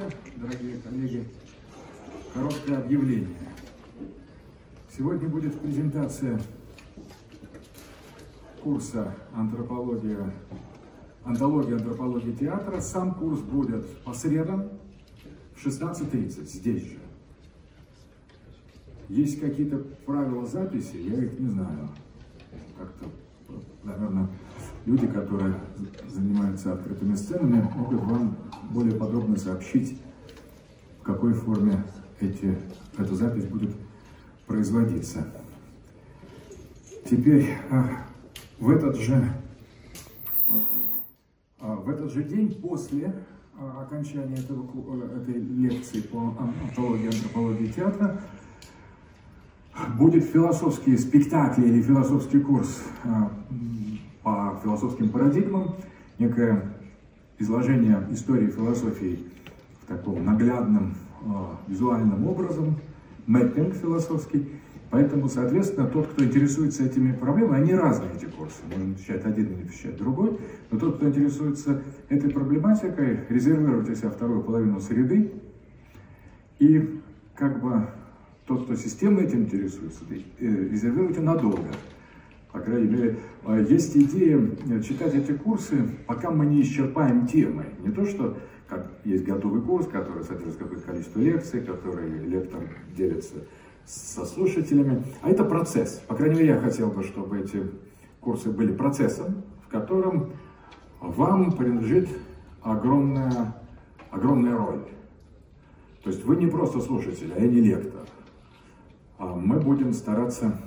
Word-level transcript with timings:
Здравствуйте, 0.00 0.38
дорогие 0.38 0.76
коллеги. 0.78 1.28
Короткое 2.32 2.78
объявление. 2.78 3.36
Сегодня 4.96 5.28
будет 5.28 5.60
презентация 5.60 6.40
курса 8.62 9.14
антропология, 9.34 10.32
антология 11.22 11.76
антропологии 11.76 12.32
театра. 12.32 12.80
Сам 12.80 13.12
курс 13.14 13.40
будет 13.40 14.02
по 14.02 14.14
средам 14.14 14.70
в 15.54 15.66
16.30 15.66 16.46
здесь 16.46 16.82
же. 16.82 16.98
Есть 19.10 19.38
какие-то 19.38 19.76
правила 20.06 20.46
записи, 20.46 20.96
я 20.96 21.24
их 21.24 21.38
не 21.38 21.50
знаю. 21.50 21.90
Как-то, 22.78 23.04
наверное, 23.82 24.28
люди, 24.86 25.06
которые 25.06 25.56
занимаются 26.08 26.72
открытыми 26.72 27.14
сценами, 27.16 27.68
могут 27.74 28.00
вам 28.04 28.34
более 28.70 28.94
подробно 28.94 29.36
сообщить, 29.36 29.98
в 31.00 31.02
какой 31.02 31.34
форме 31.34 31.84
эти, 32.20 32.56
эта 32.96 33.14
запись 33.14 33.44
будет 33.44 33.74
производиться. 34.46 35.26
Теперь 37.08 37.56
а, 37.70 38.06
в 38.58 38.70
этот 38.70 38.96
же 38.96 39.32
а, 41.58 41.74
в 41.74 41.88
этот 41.88 42.12
же 42.12 42.22
день 42.22 42.54
после 42.60 43.14
а, 43.58 43.82
окончания 43.82 44.36
этого, 44.36 44.66
э, 45.02 45.20
этой 45.20 45.40
лекции 45.40 46.00
по 46.00 46.34
антологии 46.38 47.06
антропологии 47.06 47.66
театра 47.66 48.20
будет 49.96 50.24
философский 50.24 50.96
спектакль 50.98 51.62
или 51.62 51.82
философский 51.82 52.40
курс 52.40 52.82
по 54.22 54.60
философским 54.62 55.08
парадигмам, 55.08 55.76
некое 56.18 56.69
изложение 57.40 58.06
истории 58.12 58.48
философии 58.48 59.18
в 59.82 59.86
таком 59.86 60.24
наглядном 60.24 60.94
э, 61.22 61.26
визуальным 61.68 62.26
образом, 62.26 62.76
мэппинг 63.26 63.74
философский. 63.74 64.48
Поэтому, 64.90 65.28
соответственно, 65.28 65.86
тот, 65.86 66.08
кто 66.08 66.24
интересуется 66.24 66.84
этими 66.84 67.12
проблемами, 67.12 67.62
они 67.62 67.74
разные, 67.74 68.10
эти 68.14 68.26
курсы. 68.26 68.58
Можно 68.70 68.94
посещать 68.94 69.24
один 69.24 69.46
или 69.46 69.66
посещать 69.66 69.96
другой. 69.96 70.38
Но 70.70 70.78
тот, 70.78 70.96
кто 70.96 71.08
интересуется 71.08 71.82
этой 72.08 72.28
проблематикой, 72.30 73.20
резервируйте 73.28 73.94
себе 73.94 74.10
вторую 74.10 74.42
половину 74.42 74.80
среды. 74.80 75.32
И 76.58 77.00
как 77.36 77.62
бы 77.62 77.86
тот, 78.46 78.64
кто 78.64 78.74
системно 78.74 79.20
этим 79.20 79.42
интересуется, 79.42 80.00
э, 80.10 80.24
резервируйте 80.40 81.20
надолго. 81.20 81.68
По 82.52 82.58
крайней 82.58 82.88
мере, 82.88 83.18
э, 83.46 83.66
есть 83.68 83.96
идея 83.96 84.38
э, 84.38 84.82
читать 84.82 85.14
эти 85.14 85.32
курсы, 85.32 85.88
пока 86.06 86.30
мы 86.30 86.46
не 86.46 86.62
исчерпаем 86.62 87.26
темы. 87.26 87.66
Не 87.80 87.92
то, 87.92 88.04
что 88.04 88.36
как 88.68 88.90
есть 89.04 89.24
готовый 89.24 89.62
курс, 89.62 89.86
который 89.86 90.24
содержит 90.24 90.56
какое-то 90.56 90.86
количество 90.86 91.18
лекций, 91.20 91.60
который 91.60 92.08
лектор 92.20 92.60
делится 92.96 93.34
со 93.84 94.24
слушателями, 94.24 95.02
а 95.22 95.30
это 95.30 95.44
процесс. 95.44 96.00
По 96.06 96.14
крайней 96.14 96.36
мере, 96.36 96.48
я 96.48 96.58
хотел 96.58 96.90
бы, 96.90 97.02
чтобы 97.02 97.40
эти 97.40 97.68
курсы 98.20 98.50
были 98.50 98.72
процессом, 98.72 99.42
в 99.66 99.68
котором 99.68 100.32
вам 101.00 101.52
принадлежит 101.52 102.08
огромная, 102.62 103.56
огромная 104.10 104.56
роль. 104.56 104.84
То 106.04 106.10
есть 106.10 106.24
вы 106.24 106.36
не 106.36 106.46
просто 106.46 106.80
слушатель, 106.80 107.32
а 107.36 107.40
я 107.40 107.48
не 107.48 107.60
лектор. 107.60 108.02
А 109.18 109.34
мы 109.34 109.58
будем 109.58 109.92
стараться 109.92 110.58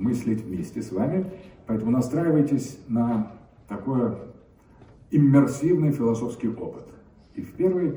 мыслить 0.00 0.42
вместе 0.42 0.82
с 0.82 0.90
вами. 0.90 1.26
Поэтому 1.66 1.92
настраивайтесь 1.92 2.78
на 2.88 3.32
такой 3.68 4.16
иммерсивный 5.10 5.92
философский 5.92 6.48
опыт. 6.48 6.86
И 7.34 7.42
в, 7.42 7.52
первой, 7.52 7.90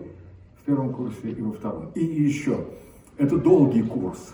в 0.62 0.66
первом 0.66 0.94
курсе, 0.94 1.32
и 1.32 1.42
во 1.42 1.52
втором. 1.52 1.90
И 1.96 2.04
еще, 2.04 2.66
это 3.18 3.38
долгий 3.38 3.84
курс. 3.84 4.34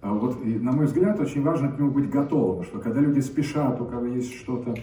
А 0.00 0.12
вот, 0.12 0.44
и, 0.44 0.58
на 0.58 0.72
мой 0.72 0.86
взгляд, 0.86 1.20
очень 1.20 1.42
важно 1.42 1.70
к 1.70 1.78
нему 1.78 1.90
быть 1.90 2.10
готовым, 2.10 2.64
что 2.64 2.80
когда 2.80 3.00
люди 3.00 3.20
спешат, 3.20 3.80
у 3.80 3.84
кого 3.84 4.06
есть 4.06 4.34
что-то 4.34 4.74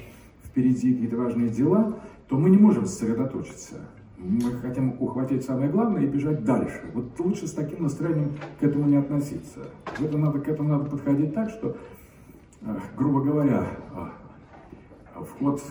впереди, 0.45 0.94
какие-то 0.94 1.18
важные 1.18 1.50
дела, 1.50 2.00
то 2.29 2.38
мы 2.38 2.50
не 2.50 2.57
можем 2.57 2.85
сосредоточиться. 2.85 3.81
Мы 4.19 4.52
хотим 4.59 4.96
ухватить 5.00 5.46
самое 5.46 5.69
главное 5.69 6.03
и 6.03 6.07
бежать 6.07 6.44
дальше. 6.44 6.81
Вот 6.94 7.18
лучше 7.19 7.47
с 7.47 7.53
таким 7.53 7.84
настроением 7.84 8.34
к 8.59 8.63
этому 8.63 8.85
не 8.85 8.97
относиться. 8.97 9.62
Это 9.97 10.18
надо, 10.18 10.40
к 10.40 10.47
этому 10.50 10.68
надо 10.68 10.90
подходить 10.90 11.34
так, 11.34 11.50
что, 11.50 11.78
грубо 12.97 13.22
говоря, 13.22 13.66
э, 15.16 15.24
вход 15.24 15.62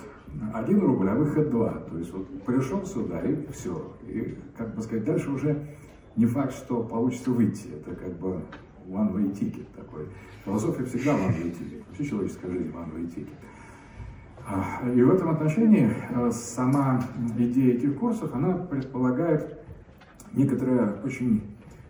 один 0.54 0.80
рубль, 0.80 1.10
а 1.10 1.14
выход 1.14 1.50
два. 1.50 1.74
То 1.90 1.98
есть 1.98 2.10
вот 2.10 2.42
пришел 2.44 2.86
сюда 2.86 3.20
и 3.20 3.36
все. 3.52 3.92
И, 4.06 4.38
как 4.56 4.74
бы 4.74 4.80
сказать, 4.80 5.04
дальше 5.04 5.30
уже 5.30 5.66
не 6.16 6.24
факт, 6.24 6.54
что 6.54 6.82
получится 6.82 7.30
выйти. 7.30 7.68
Это 7.68 7.94
как 7.94 8.18
бы 8.18 8.40
one-way 8.88 9.30
ticket 9.38 9.66
такой. 9.76 10.06
Философия 10.46 10.84
всегда 10.86 11.12
one-way 11.12 11.52
ticket. 11.52 11.84
Вообще 11.86 12.04
человеческая 12.06 12.50
жизнь 12.50 12.70
one-way 12.70 13.14
ticket. 13.14 13.28
И 14.94 15.02
в 15.02 15.10
этом 15.10 15.30
отношении 15.30 15.92
э, 16.10 16.30
сама 16.32 17.02
идея 17.36 17.74
этих 17.74 17.98
курсов, 17.98 18.34
она 18.34 18.54
предполагает 18.54 19.58
некоторое 20.32 20.94
очень 21.04 21.42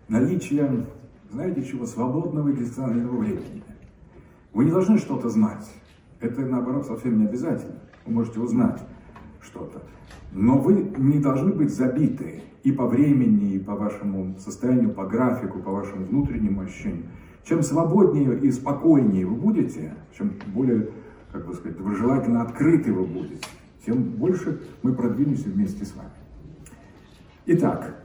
наличие, 0.08 0.84
знаете 1.30 1.62
чего, 1.62 1.86
свободного 1.86 2.50
экзистенциального 2.50 3.16
времени. 3.16 3.62
Вы 4.52 4.64
не 4.64 4.70
должны 4.72 4.98
что-то 4.98 5.28
знать. 5.28 5.72
Это, 6.20 6.40
наоборот, 6.40 6.86
совсем 6.86 7.20
не 7.20 7.26
обязательно. 7.26 7.78
Вы 8.04 8.14
можете 8.14 8.40
узнать 8.40 8.82
что-то. 9.40 9.82
Но 10.32 10.58
вы 10.58 10.92
не 10.96 11.20
должны 11.20 11.52
быть 11.52 11.72
забиты 11.72 12.42
и 12.64 12.72
по 12.72 12.86
времени, 12.86 13.52
и 13.52 13.58
по 13.58 13.76
вашему 13.76 14.36
состоянию, 14.38 14.90
по 14.90 15.06
графику, 15.06 15.60
по 15.60 15.70
вашему 15.70 16.06
внутреннему 16.06 16.62
ощущению. 16.62 17.04
Чем 17.44 17.62
свободнее 17.62 18.36
и 18.40 18.50
спокойнее 18.50 19.26
вы 19.26 19.36
будете, 19.36 19.94
чем 20.16 20.32
более 20.52 20.88
как 21.32 21.46
бы 21.46 21.54
сказать, 21.54 21.78
вы 21.78 21.94
желательно 21.94 22.42
открыты 22.42 22.92
вы 22.92 23.04
будете, 23.04 23.46
тем 23.84 24.02
больше 24.02 24.60
мы 24.82 24.94
продвинемся 24.94 25.48
вместе 25.48 25.84
с 25.84 25.94
вами. 25.94 26.10
Итак, 27.46 28.02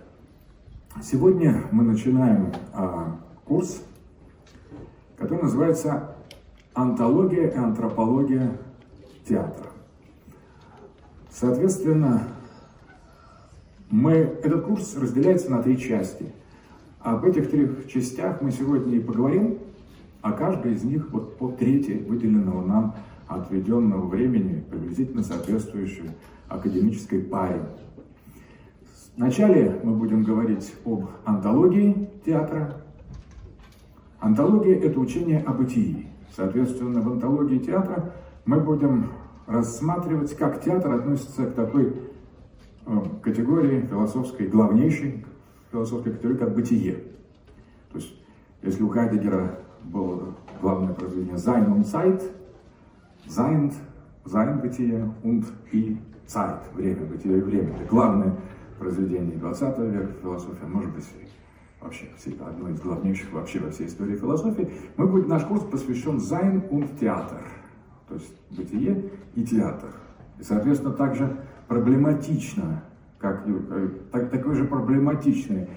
сегодня 1.02 1.64
мы 1.72 1.84
начинаем 1.84 2.54
а, 2.74 3.20
курс, 3.46 3.84
который 5.18 5.44
называется 5.44 6.16
«Антология 6.74 7.48
и 7.48 7.56
антропология 7.56 8.58
театра». 9.28 9.68
Соответственно, 11.30 12.28
мы, 13.90 14.12
этот 14.12 14.66
курс 14.66 14.96
разделяется 14.96 15.52
на 15.52 15.62
три 15.62 15.78
части. 15.78 16.32
Об 17.00 17.26
этих 17.26 17.50
трех 17.50 17.88
частях 17.88 18.42
мы 18.42 18.52
сегодня 18.52 18.96
и 18.96 19.00
поговорим, 19.00 19.60
а 20.22 20.32
каждая 20.32 20.74
из 20.74 20.84
них 20.84 21.12
вот 21.12 21.38
по 21.38 21.52
трети 21.52 22.04
выделенного 22.08 22.66
нам 22.66 22.96
отведенного 23.36 24.08
времени, 24.08 24.64
приблизительно 24.70 25.24
соответствующей 25.24 26.12
академической 26.48 27.22
паре. 27.22 27.62
Вначале 29.16 29.80
мы 29.84 29.94
будем 29.94 30.24
говорить 30.24 30.74
об 30.86 31.06
антологии 31.26 32.10
театра. 32.26 32.82
Антология– 34.20 34.76
это 34.82 35.00
учение 35.00 35.42
о 35.42 35.54
бытии. 35.54 36.08
Соответственно, 36.36 37.02
в 37.02 37.12
антологии 37.12 37.60
театра 37.60 38.14
мы 38.46 38.60
будем 38.60 39.12
рассматривать, 39.46 40.36
как 40.36 40.64
театр 40.64 40.94
относится 40.94 41.46
к 41.46 41.54
такой 41.54 41.94
э, 42.86 43.00
категории 43.22 43.82
философской, 43.82 44.48
главнейшей 44.48 45.26
философской 45.72 46.14
категории, 46.14 46.38
как 46.38 46.56
бытие. 46.56 46.94
То 47.92 48.00
есть, 48.00 48.16
если 48.62 48.84
у 48.84 48.90
Хайдегера 48.90 49.60
было 49.84 50.34
главное 50.62 50.94
произведение 50.94 51.36
«Sein 51.36 51.68
und 51.68 51.84
Zeit», 51.84 52.24
Sein, 53.28 53.72
sein 54.26 54.62
бытие 54.62 55.10
und 55.24 55.46
и 55.72 55.98
Zeit, 56.28 56.62
время, 56.74 57.06
бытие 57.06 57.38
и 57.38 57.42
время. 57.42 57.76
Это 57.76 57.86
главное 57.86 58.34
произведение 58.80 59.38
20 59.38 59.78
века 59.80 60.14
философии, 60.22 60.66
может 60.66 60.94
быть, 60.94 61.06
вообще 61.82 62.08
одно 62.40 62.70
из 62.70 62.80
главнейших 62.80 63.32
вообще 63.34 63.60
во 63.60 63.70
всей 63.72 63.88
истории 63.88 64.16
философии. 64.16 64.70
Мы 64.98 65.08
будем, 65.08 65.28
наш 65.28 65.44
курс 65.44 65.64
посвящен 65.64 66.18
Sein 66.18 66.68
und 66.70 67.00
Theater, 67.00 67.42
то 68.08 68.16
есть 68.16 68.34
бытие 68.52 69.10
и 69.36 69.44
театр. 69.44 69.90
И, 70.40 70.44
соответственно, 70.44 70.94
также 70.94 71.38
проблематично, 71.68 72.84
как, 73.20 73.46
так, 74.12 74.30
такой 74.30 74.56
же 74.56 74.66
проблематичной 74.66 75.68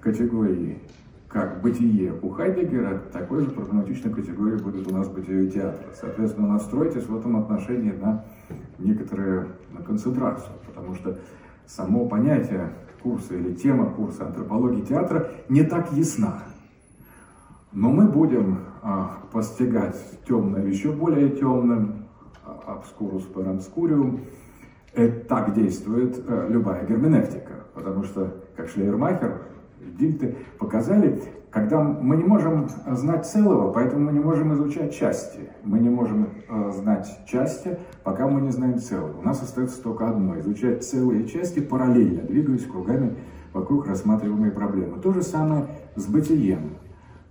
категории 0.00 0.80
как 1.28 1.60
бытие 1.60 2.14
у 2.22 2.30
Хайдегера, 2.30 2.98
такой 3.12 3.42
же 3.42 3.50
проблематичной 3.50 4.12
категории 4.12 4.58
будет 4.58 4.90
у 4.90 4.94
нас 4.94 5.08
бытие 5.08 5.50
театра. 5.50 5.86
Соответственно, 5.98 6.48
настройтесь 6.48 7.06
в 7.06 7.16
этом 7.16 7.36
отношении 7.36 7.92
на 7.92 8.24
некоторую 8.78 9.48
на 9.72 9.82
концентрацию, 9.82 10.52
потому 10.66 10.94
что 10.94 11.18
само 11.66 12.06
понятие 12.06 12.70
курса 13.02 13.34
или 13.34 13.54
тема 13.54 13.90
курса 13.90 14.26
антропологии 14.26 14.82
театра 14.82 15.30
не 15.48 15.62
так 15.62 15.92
ясна. 15.92 16.42
Но 17.72 17.90
мы 17.90 18.06
будем 18.06 18.60
а, 18.82 19.18
постигать 19.32 20.00
темное 20.26 20.64
еще 20.64 20.92
более 20.92 21.30
темным, 21.30 22.06
обскурус 22.66 23.28
per 23.34 23.44
obscurium. 23.44 24.20
Это 24.94 25.28
так 25.28 25.54
действует 25.54 26.24
а, 26.26 26.48
любая 26.48 26.86
герменевтика 26.86 27.66
потому 27.76 28.04
что, 28.04 28.34
как 28.56 28.70
Шлейермахер, 28.70 29.42
Дильты 29.98 30.36
показали, 30.58 31.22
когда 31.50 31.80
мы 31.80 32.16
не 32.16 32.24
можем 32.24 32.68
знать 32.86 33.26
целого, 33.26 33.72
поэтому 33.72 34.06
мы 34.06 34.12
не 34.12 34.20
можем 34.20 34.52
изучать 34.54 34.94
части. 34.94 35.40
Мы 35.64 35.78
не 35.78 35.88
можем 35.88 36.28
э, 36.48 36.72
знать 36.74 37.08
части, 37.26 37.78
пока 38.04 38.26
мы 38.28 38.40
не 38.40 38.50
знаем 38.50 38.78
целого. 38.78 39.18
У 39.18 39.22
нас 39.22 39.42
остается 39.42 39.82
только 39.82 40.08
одно– 40.08 40.38
изучать 40.40 40.84
целые 40.84 41.26
части 41.26 41.60
параллельно, 41.60 42.22
двигаясь 42.22 42.66
кругами 42.66 43.16
вокруг 43.52 43.86
рассматриваемой 43.86 44.50
проблемы. 44.50 45.00
То 45.00 45.12
же 45.12 45.22
самое 45.22 45.66
с 45.94 46.06
бытием. 46.06 46.76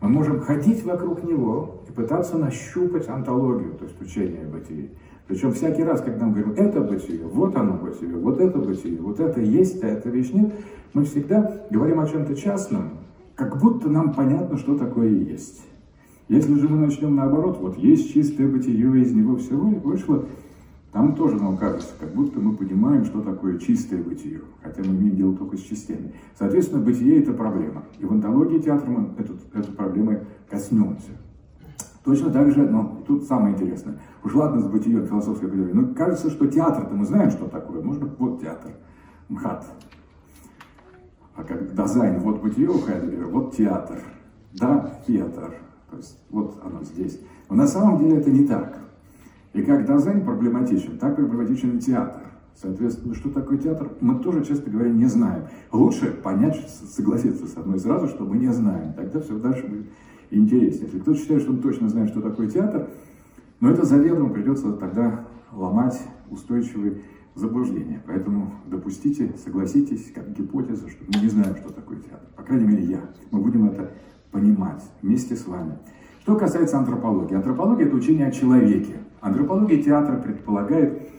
Мы 0.02 0.10
можем 0.10 0.40
ходить 0.42 0.84
вокруг 0.84 1.24
него 1.24 1.84
и 1.88 1.92
пытаться 1.92 2.38
нащупать 2.38 3.08
антологию, 3.08 3.74
то 3.74 3.86
есть 3.86 4.02
учение 4.02 4.46
бытия. 4.46 4.90
Причем 5.28 5.54
всякий 5.54 5.84
раз, 5.84 6.02
когда 6.02 6.26
мы 6.26 6.34
говорим, 6.34 6.54
это 6.54 6.82
бытие, 6.82 7.26
вот 7.26 7.56
оно 7.56 7.74
бытие, 7.74 8.16
вот 8.16 8.40
это 8.40 8.60
бытие, 8.60 9.02
вот 9.02 9.20
это 9.20 9.42
есть, 9.42 9.84
а 9.84 9.88
это 9.88 10.10
вещь 10.10 10.32
нет, 10.32 10.54
мы 10.94 11.04
всегда 11.04 11.66
говорим 11.72 12.00
о 12.00 12.08
чем-то 12.08 12.36
частном, 12.36 12.92
как 13.34 13.60
будто 13.60 13.90
нам 13.90 14.14
понятно, 14.14 14.58
что 14.58 14.78
такое 14.78 15.10
есть. 15.10 15.66
Если 16.28 16.54
же 16.56 16.70
мы 16.70 16.78
начнем 16.78 17.16
наоборот, 17.16 17.58
вот 17.60 17.78
есть 17.78 18.14
чистое 18.14 18.48
бытие, 18.48 19.02
из 19.02 19.14
него 19.14 19.38
все 19.38 19.56
вышло, 19.56 20.26
там 20.92 21.16
тоже 21.16 21.36
нам 21.36 21.58
кажется, 21.58 21.94
как 22.00 22.14
будто 22.14 22.40
мы 22.40 22.56
понимаем, 22.56 23.04
что 23.04 23.22
такое 23.22 23.58
чистое 23.58 24.02
бытие, 24.02 24.42
хотя 24.62 24.82
мы 24.84 24.96
имеем 24.96 25.16
дело 25.16 25.36
только 25.36 25.58
с 25.58 25.62
частями. 25.62 26.14
Соответственно, 26.40 26.82
бытие– 26.82 27.20
это 27.22 27.34
проблема. 27.34 27.84
И 28.00 28.06
в 28.06 28.12
антологии 28.12 28.60
театра 28.60 28.90
мы 28.90 29.10
эту, 29.18 29.34
эту 29.54 29.72
проблему 29.74 30.20
коснемся. 30.50 31.12
Точно 32.06 32.30
так 32.30 32.52
же, 32.52 32.70
но 32.70 33.04
тут 33.08 33.24
самое 33.24 33.56
интересное. 33.56 34.00
Уж 34.24 34.36
ладно 34.36 34.62
с 34.62 34.68
бытием 34.68 35.08
философской 35.08 35.50
теории, 35.50 35.74
но 35.74 35.94
кажется, 35.96 36.30
что 36.30 36.46
театр-то 36.46 36.94
мы 36.94 37.04
знаем, 37.04 37.32
что 37.32 37.48
такое. 37.48 37.82
Можно 37.82 38.08
вот 38.20 38.40
театр, 38.40 38.74
МХАТ. 39.28 39.66
А 41.36 41.44
как 41.44 41.74
дизайн, 41.74 42.20
вот 42.20 42.42
бытие 42.44 42.70
у 42.70 42.80
Хайдегера, 42.80 43.26
вот 43.26 43.56
театр. 43.56 43.98
Да, 44.54 45.00
театр. 45.08 45.56
То 45.90 45.98
есть 45.98 46.24
вот 46.30 46.62
оно 46.64 46.84
здесь. 46.84 47.20
Но 47.50 47.56
на 47.56 47.68
самом 47.68 47.98
деле 47.98 48.18
это 48.18 48.30
не 48.30 48.46
так. 48.46 48.78
И 49.54 49.64
как 49.64 49.88
дизайн 49.88 50.24
проблематичен, 50.24 51.00
так 51.00 51.16
проблематичен 51.16 51.78
и 51.78 51.80
театр. 51.80 52.22
Соответственно, 52.54 53.16
что 53.16 53.32
такое 53.32 53.58
театр, 53.58 53.90
мы 54.00 54.20
тоже, 54.20 54.46
честно 54.46 54.72
говоря, 54.72 54.92
не 54.92 55.08
знаем. 55.08 55.46
Лучше 55.72 56.12
понять, 56.12 56.70
согласиться 56.70 57.48
со 57.48 57.62
мной 57.62 57.80
сразу, 57.80 58.08
что 58.08 58.26
мы 58.26 58.38
не 58.38 58.54
знаем. 58.54 58.94
Тогда 58.94 59.20
все 59.20 59.38
дальше 59.40 59.68
будет 59.68 59.88
интереснее. 60.32 60.86
Если 60.86 61.00
кто-то 61.00 61.20
считает, 61.20 61.42
что 61.42 61.52
он 61.52 61.62
точно 61.62 61.90
знает, 61.90 62.10
что 62.10 62.22
такое 62.22 62.48
театр, 62.48 62.90
но 63.60 63.70
это 63.70 63.86
заведомо 63.86 64.30
придется 64.30 64.74
тогда 64.74 65.26
ломать 65.52 66.00
устойчивые 66.30 67.02
заблуждения. 67.36 68.02
Поэтому 68.06 68.52
допустите, 68.66 69.34
согласитесь, 69.44 70.12
как 70.14 70.32
гипотеза, 70.34 70.90
что 70.90 71.04
мы 71.08 71.22
не 71.22 71.30
знаем, 71.30 71.56
что 71.56 71.72
такое 71.72 71.98
театр. 71.98 72.28
По 72.36 72.44
крайней 72.44 72.66
мере, 72.66 72.84
я. 72.84 73.02
Мы 73.32 73.40
будем 73.40 73.66
это 73.66 73.92
понимать 74.32 74.82
вместе 75.02 75.36
с 75.36 75.46
вами. 75.48 75.78
Что 76.22 76.36
касается 76.36 76.78
антропологии. 76.78 77.36
Антропология– 77.36 77.86
это 77.88 77.96
учение 77.96 78.28
о 78.28 78.32
человеке. 78.32 78.96
Антропология 79.22 79.82
театра 79.82 80.18
предполагает, 80.18 81.10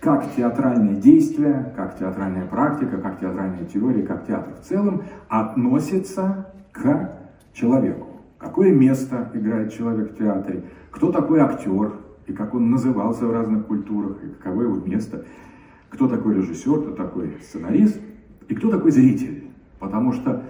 как 0.00 0.34
театральные 0.34 0.96
действия, 0.96 1.72
как 1.76 1.98
театральная 1.98 2.46
практика, 2.46 2.98
как 2.98 3.20
театральная 3.20 3.64
теория, 3.64 4.02
как 4.02 4.26
театр 4.26 4.54
в 4.60 4.66
целом 4.66 5.02
относится 5.28 6.48
к 6.72 7.10
человеку. 7.52 8.03
Какое 8.44 8.74
место 8.74 9.30
играет 9.32 9.72
человек 9.72 10.12
в 10.12 10.18
театре, 10.18 10.64
кто 10.90 11.10
такой 11.10 11.40
актер, 11.40 11.94
и 12.26 12.32
как 12.34 12.54
он 12.54 12.70
назывался 12.70 13.24
в 13.26 13.32
разных 13.32 13.66
культурах, 13.66 14.22
и 14.22 14.28
каково 14.28 14.62
его 14.64 14.76
место, 14.76 15.24
кто 15.88 16.08
такой 16.08 16.34
режиссер, 16.34 16.82
кто 16.82 16.90
такой 16.90 17.38
сценарист, 17.42 17.98
и 18.46 18.54
кто 18.54 18.70
такой 18.70 18.90
зритель. 18.90 19.44
Потому 19.78 20.12
что 20.12 20.44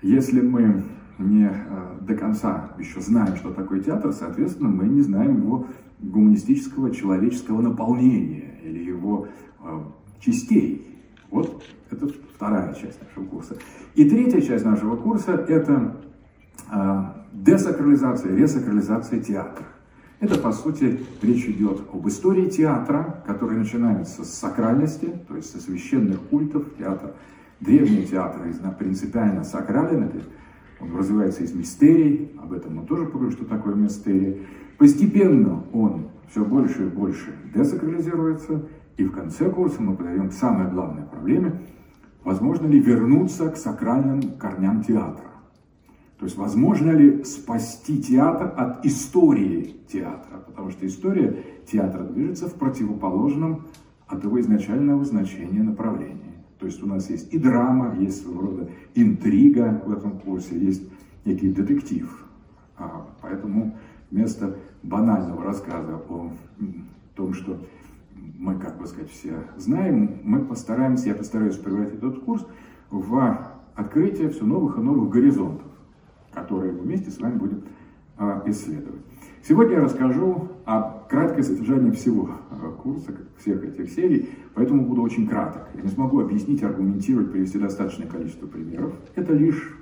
если 0.00 0.40
мы 0.40 0.84
не 1.18 1.44
э, 1.44 1.98
до 2.00 2.14
конца 2.14 2.70
еще 2.78 3.00
знаем, 3.02 3.36
что 3.36 3.52
такое 3.52 3.80
театр, 3.80 4.14
соответственно, 4.14 4.70
мы 4.70 4.86
не 4.86 5.02
знаем 5.02 5.36
его 5.36 5.66
гуманистического 6.00 6.90
человеческого 6.92 7.60
наполнения 7.60 8.58
или 8.64 8.82
его 8.82 9.28
э, 9.62 9.80
частей. 10.20 10.98
Вот 11.30 11.62
это 11.90 12.08
вторая 12.34 12.72
часть 12.72 13.02
нашего 13.02 13.26
курса. 13.26 13.58
И 13.94 14.08
третья 14.08 14.40
часть 14.40 14.64
нашего 14.64 14.96
курса– 14.96 15.32
это 15.48 15.96
э, 16.70 17.04
десакрализация, 17.32 18.34
ресакрализация 18.34 19.20
театра. 19.20 19.64
Это, 20.18 20.38
по 20.38 20.52
сути, 20.52 21.00
речь 21.20 21.46
идет 21.46 21.82
об 21.92 22.08
истории 22.08 22.48
театра, 22.48 23.22
которая 23.26 23.58
начинается 23.58 24.24
с 24.24 24.32
сакральности, 24.32 25.12
то 25.28 25.36
есть 25.36 25.50
со 25.50 25.60
священных 25.60 26.20
культов. 26.22 26.64
Театр, 26.78 27.12
древний 27.60 28.06
театр 28.06 28.40
принципиально 28.78 29.44
сакрален, 29.44 30.10
он 30.80 30.96
развивается 30.96 31.42
из 31.42 31.54
мистерий, 31.54 32.32
об 32.42 32.52
этом 32.52 32.76
мы 32.76 32.86
тоже 32.86 33.06
поговорим, 33.06 33.32
что 33.32 33.44
такое 33.44 33.74
мистерия. 33.74 34.38
Постепенно 34.78 35.64
он 35.72 36.08
все 36.30 36.44
больше 36.44 36.86
и 36.86 36.88
больше 36.88 37.34
десакрализируется, 37.54 38.66
и 38.96 39.04
в 39.04 39.12
конце 39.12 39.50
курса 39.50 39.82
мы 39.82 39.96
подойдем 39.96 40.30
к 40.30 40.32
самой 40.32 40.70
главной 40.70 41.04
проблеме, 41.04 41.60
возможно 42.24 42.66
ли 42.66 42.80
вернуться 42.80 43.50
к 43.50 43.56
сакральным 43.56 44.22
корням 44.38 44.82
театра. 44.82 45.35
То 46.18 46.24
есть, 46.24 46.36
возможно 46.36 46.92
ли 46.92 47.24
спасти 47.24 48.00
театр 48.00 48.52
от 48.56 48.84
истории 48.86 49.76
театра, 49.86 50.38
потому 50.46 50.70
что 50.70 50.86
история 50.86 51.44
театра 51.66 52.04
движется 52.04 52.48
в 52.48 52.54
противоположном 52.54 53.66
от 54.06 54.24
его 54.24 54.40
изначального 54.40 55.04
значения 55.04 55.62
направлении. 55.62 56.36
То 56.58 56.66
есть 56.66 56.82
у 56.82 56.86
нас 56.86 57.10
есть 57.10 57.34
и 57.34 57.38
драма, 57.38 57.96
есть 57.98 58.22
своего 58.22 58.40
рода 58.40 58.70
интрига 58.94 59.82
в 59.84 59.92
этом 59.92 60.18
курсе, 60.18 60.58
есть 60.58 60.82
некий 61.24 61.50
детектив. 61.50 62.24
А, 62.78 63.06
поэтому 63.20 63.76
вместо 64.10 64.56
банального 64.82 65.44
рассказа 65.44 65.96
о 65.96 66.30
том, 67.14 67.34
что 67.34 67.58
мы, 68.38 68.58
как 68.58 68.78
бы 68.78 68.86
сказать, 68.86 69.10
все 69.10 69.34
знаем, 69.56 70.20
мы 70.22 70.44
постараемся, 70.44 71.08
я 71.08 71.14
постараюсь 71.14 71.56
превратить 71.56 71.98
этот 71.98 72.20
курс 72.20 72.46
в 72.90 73.38
открытие 73.74 74.30
все 74.30 74.44
новых 74.44 74.78
и 74.78 74.80
новых 74.80 75.10
горизонтов, 75.10 75.66
которые 76.46 76.72
мы 76.72 76.82
вместе 76.82 77.10
с 77.10 77.18
вами 77.18 77.36
будем 77.36 77.64
а, 78.16 78.42
исследовать. 78.46 79.02
Сегодня 79.42 79.74
я 79.74 79.80
расскажу 79.82 80.48
о 80.64 81.04
краткое 81.08 81.42
содержании 81.42 81.90
всего 81.90 82.30
э, 82.50 82.70
курса, 82.82 83.12
всех 83.38 83.64
этих 83.64 83.90
серий, 83.90 84.30
поэтому 84.54 84.86
буду 84.86 85.02
очень 85.02 85.26
краток. 85.26 85.68
Я 85.74 85.82
не 85.82 85.88
смогу 85.88 86.20
объяснить, 86.20 86.62
аргументировать, 86.62 87.32
привести 87.32 87.58
достаточное 87.58 88.06
количество 88.06 88.46
примеров. 88.46 88.92
Это 89.16 89.32
лишь 89.32 89.76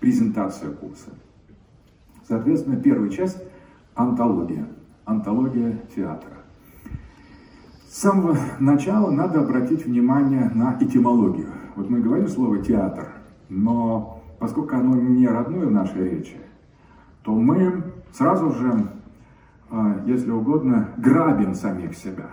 презентация 0.00 0.70
курса. 0.70 1.10
Соответственно, 2.26 2.76
первая 2.76 3.10
часть– 3.10 3.42
антология. 3.94 4.68
Антология 5.04 5.80
театра. 5.94 6.38
С 7.88 7.98
самого 7.98 8.36
начала 8.60 9.10
надо 9.10 9.40
обратить 9.40 9.84
внимание 9.84 10.50
на 10.54 10.76
этимологию. 10.80 11.48
Вот 11.74 11.90
мы 11.90 12.00
говорим 12.00 12.28
слово 12.28 12.58
«театр», 12.58 13.08
но 13.48 14.17
поскольку 14.38 14.76
оно 14.76 14.96
не 14.96 15.26
родное 15.26 15.66
в 15.66 15.70
нашей 15.70 16.10
речи, 16.10 16.36
то 17.22 17.34
мы 17.34 17.82
сразу 18.12 18.50
же, 18.52 18.88
а, 19.70 20.02
если 20.06 20.30
угодно, 20.30 20.90
грабим 20.96 21.54
самих 21.54 21.96
себя, 21.96 22.30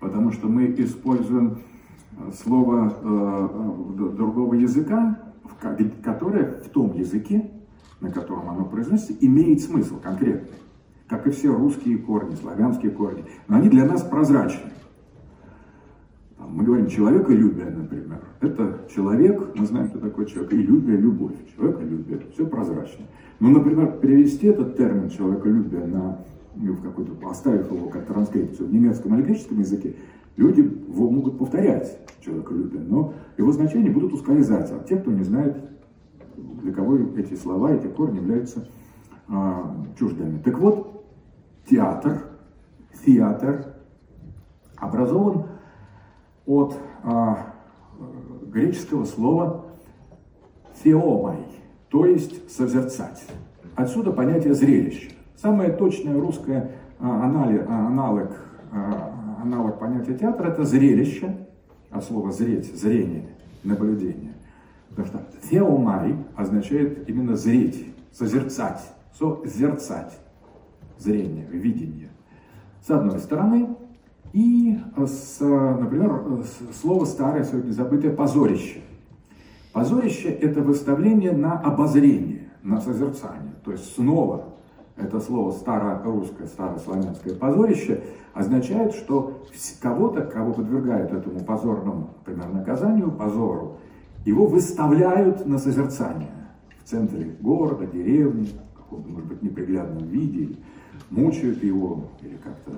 потому 0.00 0.32
что 0.32 0.48
мы 0.48 0.66
используем 0.78 1.58
а, 2.16 2.32
слово 2.32 2.92
а, 3.02 3.96
другого 4.16 4.54
языка, 4.54 5.18
которое 6.02 6.62
в 6.62 6.68
том 6.68 6.94
языке, 6.94 7.50
на 8.00 8.10
котором 8.10 8.50
оно 8.50 8.64
произносится, 8.64 9.14
имеет 9.20 9.62
смысл 9.62 9.98
конкретный, 10.00 10.58
как 11.08 11.26
и 11.26 11.30
все 11.30 11.54
русские 11.54 11.98
корни, 11.98 12.34
славянские 12.34 12.90
корни, 12.90 13.24
но 13.48 13.56
они 13.56 13.68
для 13.68 13.84
нас 13.84 14.02
прозрачны. 14.02 14.70
Мы 16.50 16.64
говорим 16.64 16.86
человеколюбие, 16.86 17.70
например. 17.70 18.20
Это 18.40 18.80
человек, 18.94 19.54
мы 19.54 19.66
знаем, 19.66 19.88
что 19.88 19.98
такое 19.98 20.26
человек, 20.26 20.52
и 20.52 20.56
любие, 20.56 20.96
любовь. 20.96 21.34
Человеколюбие, 21.54 22.20
все 22.32 22.46
прозрачно. 22.46 23.06
Но, 23.40 23.50
например, 23.50 23.98
перевести 24.00 24.46
этот 24.46 24.76
термин 24.76 25.08
человеколюбие 25.10 25.86
на 25.86 26.18
ну, 26.56 26.72
в 26.72 26.82
какой-то, 26.82 27.12
оставив 27.28 27.70
его 27.72 27.88
как 27.88 28.06
транскрипцию 28.06 28.68
в 28.68 28.72
немецком 28.72 29.14
или 29.14 29.22
греческом 29.22 29.58
языке, 29.58 29.96
люди 30.36 30.62
могут 30.88 31.38
повторять 31.38 31.98
человеколюбие, 32.20 32.82
но 32.82 33.12
его 33.36 33.52
значения 33.52 33.90
будут 33.90 34.12
ускользать. 34.12 34.70
А 34.70 34.84
те, 34.88 34.96
кто 34.96 35.10
не 35.10 35.24
знает, 35.24 35.56
для 36.36 36.72
кого 36.72 36.96
эти 37.16 37.34
слова, 37.34 37.72
эти 37.72 37.86
корни 37.86 38.16
являются 38.16 38.68
а, 39.28 39.76
чуждыми. 39.98 40.38
Так 40.38 40.58
вот, 40.58 41.04
театр, 41.68 42.22
театр 43.04 43.74
образован 44.76 45.44
от 46.46 46.76
а, 47.02 47.54
греческого 48.46 49.04
слова 49.04 49.64
«теомай», 50.82 51.38
то 51.88 52.06
есть 52.06 52.50
«созерцать». 52.50 53.24
Отсюда 53.74 54.12
понятие 54.12 54.54
зрелища. 54.54 55.10
Самое 55.36 55.72
точное 55.72 56.20
русское 56.20 56.72
а, 56.98 57.24
аналог, 57.24 57.62
а, 57.68 57.86
аналог, 57.86 58.30
а, 58.72 59.38
аналог 59.42 59.78
понятия 59.78 60.14
театра– 60.14 60.48
это 60.50 60.64
зрелище, 60.64 61.36
от 61.90 62.04
слова 62.04 62.32
«зреть», 62.32 62.74
«зрение». 62.74 63.28
наблюдение. 63.64 64.34
Потому 64.90 65.08
что 65.08 65.22
теомай 65.50 66.16
означает 66.36 67.08
именно 67.08 67.36
зреть, 67.36 67.86
созерцать, 68.12 68.80
созерцать, 69.18 70.18
зрение, 70.98 71.46
видение. 71.50 72.10
С 72.86 72.90
одной 72.90 73.18
стороны, 73.18 73.76
и, 74.34 74.80
с, 74.96 75.38
например, 75.40 76.42
слово 76.82 77.04
старое, 77.04 77.44
сегодня 77.44 77.70
забытое, 77.70 78.12
позорище. 78.12 78.80
Позорище– 79.72 80.28
это 80.42 80.60
выставление 80.60 81.30
на 81.30 81.52
обозрение, 81.52 82.50
на 82.64 82.80
созерцание. 82.80 83.54
То 83.64 83.70
есть 83.70 83.94
снова 83.94 84.46
это 84.96 85.20
слово 85.20 85.52
старорусское, 85.52 86.48
старославянское 86.48 87.34
позорище 87.34 88.02
означает, 88.32 88.94
что 88.94 89.44
кого-то, 89.80 90.22
кого 90.22 90.52
подвергают 90.52 91.12
этому 91.12 91.38
позорному, 91.38 92.10
например, 92.18 92.52
наказанию, 92.52 93.12
позору, 93.12 93.76
его 94.24 94.46
выставляют 94.46 95.46
на 95.46 95.58
созерцание 95.58 96.34
в 96.82 96.88
центре 96.88 97.36
города, 97.40 97.86
деревни, 97.86 98.48
в 98.72 98.78
каком-то, 98.78 99.08
может 99.10 99.28
быть, 99.28 99.42
неприглядном 99.42 100.08
виде, 100.08 100.56
мучают 101.14 101.62
его 101.62 102.10
или 102.22 102.36
как-то 102.36 102.72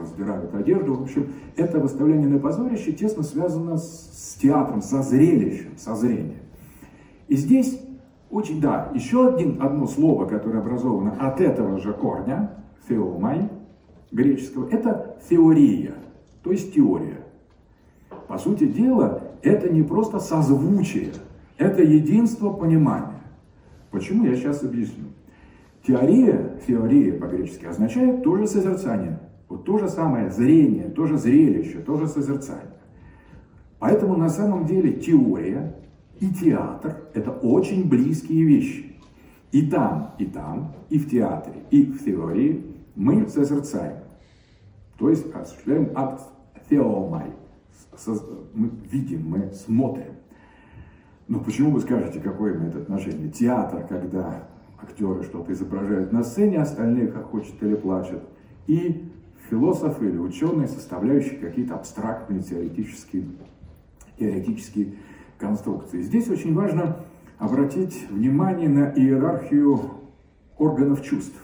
раздирают 0.00 0.54
одежду. 0.54 0.94
В 0.94 1.02
общем, 1.02 1.28
это 1.56 1.80
выставление 1.80 2.28
на 2.28 2.38
позорище 2.38 2.92
тесно 2.92 3.22
связано 3.22 3.76
с 3.78 4.36
театром, 4.40 4.82
со 4.82 5.02
зрелищем, 5.02 5.76
со 5.76 5.94
зрением. 5.94 6.42
И 7.28 7.36
здесь 7.36 7.80
очень, 8.30 8.60
да, 8.60 8.90
еще 8.94 9.28
один, 9.28 9.60
одно 9.60 9.86
слово, 9.86 10.26
которое 10.26 10.60
образовано 10.60 11.12
от 11.18 11.40
этого 11.40 11.78
же 11.78 11.92
корня, 11.92 12.50
феомай, 12.88 13.48
греческого, 14.10 14.68
это 14.68 15.16
теория, 15.28 15.94
то 16.42 16.50
есть 16.50 16.74
теория. 16.74 17.18
По 18.28 18.38
сути 18.38 18.66
дела, 18.66 19.22
это 19.42 19.68
не 19.68 19.82
просто 19.82 20.20
созвучие, 20.20 21.12
это 21.58 21.82
единство 21.82 22.50
понимания. 22.50 23.20
Почему, 23.90 24.24
я 24.24 24.36
сейчас 24.36 24.62
объясню. 24.62 25.04
Теория, 25.86 26.60
теория 26.66 27.12
по-гречески 27.14 27.64
означает 27.66 28.22
тоже 28.22 28.46
созерцание. 28.46 29.18
Вот 29.48 29.64
то 29.64 29.78
же 29.78 29.88
самое 29.88 30.30
зрение, 30.30 30.88
тоже 30.88 31.18
зрелище, 31.18 31.78
тоже 31.78 32.06
созерцание. 32.06 32.76
Поэтому 33.78 34.16
на 34.16 34.28
самом 34.28 34.64
деле 34.64 34.92
теория 34.92 35.74
и 36.20 36.28
театр– 36.28 37.02
это 37.14 37.32
очень 37.32 37.88
близкие 37.88 38.44
вещи. 38.44 38.96
И 39.50 39.68
там, 39.68 40.14
и 40.18 40.24
там, 40.24 40.72
и 40.88 40.98
в 40.98 41.10
театре, 41.10 41.64
и 41.70 41.84
в 41.84 42.04
теории 42.04 42.64
мы 42.94 43.28
созерцаем. 43.28 43.98
То 44.98 45.10
есть 45.10 45.34
осуществляем 45.34 45.90
акт 45.94 46.22
теомай. 46.70 47.32
Мы 48.54 48.70
видим, 48.90 49.28
мы 49.28 49.50
смотрим. 49.52 50.14
Но 51.28 51.40
почему 51.40 51.72
вы 51.72 51.80
скажете, 51.80 52.20
какое 52.20 52.56
имеет 52.56 52.76
отношение? 52.76 53.30
Театр, 53.30 53.84
когда 53.88 54.44
актеры 54.82 55.22
что-то 55.22 55.52
изображают 55.52 56.12
на 56.12 56.22
сцене, 56.22 56.60
остальные 56.60 57.10
хохочут 57.10 57.62
или 57.62 57.74
плачут. 57.74 58.22
И 58.66 59.10
философы 59.50 60.08
или 60.08 60.18
ученые, 60.18 60.68
составляющие 60.68 61.38
какие-то 61.38 61.74
абстрактные 61.74 62.42
теоретические, 62.42 63.24
теоретические 64.18 64.94
конструкции. 65.38 66.02
Здесь 66.02 66.28
очень 66.28 66.54
важно 66.54 66.96
обратить 67.38 68.06
внимание 68.10 68.68
на 68.68 68.92
иерархию 68.92 69.80
органов 70.58 71.02
чувств, 71.02 71.38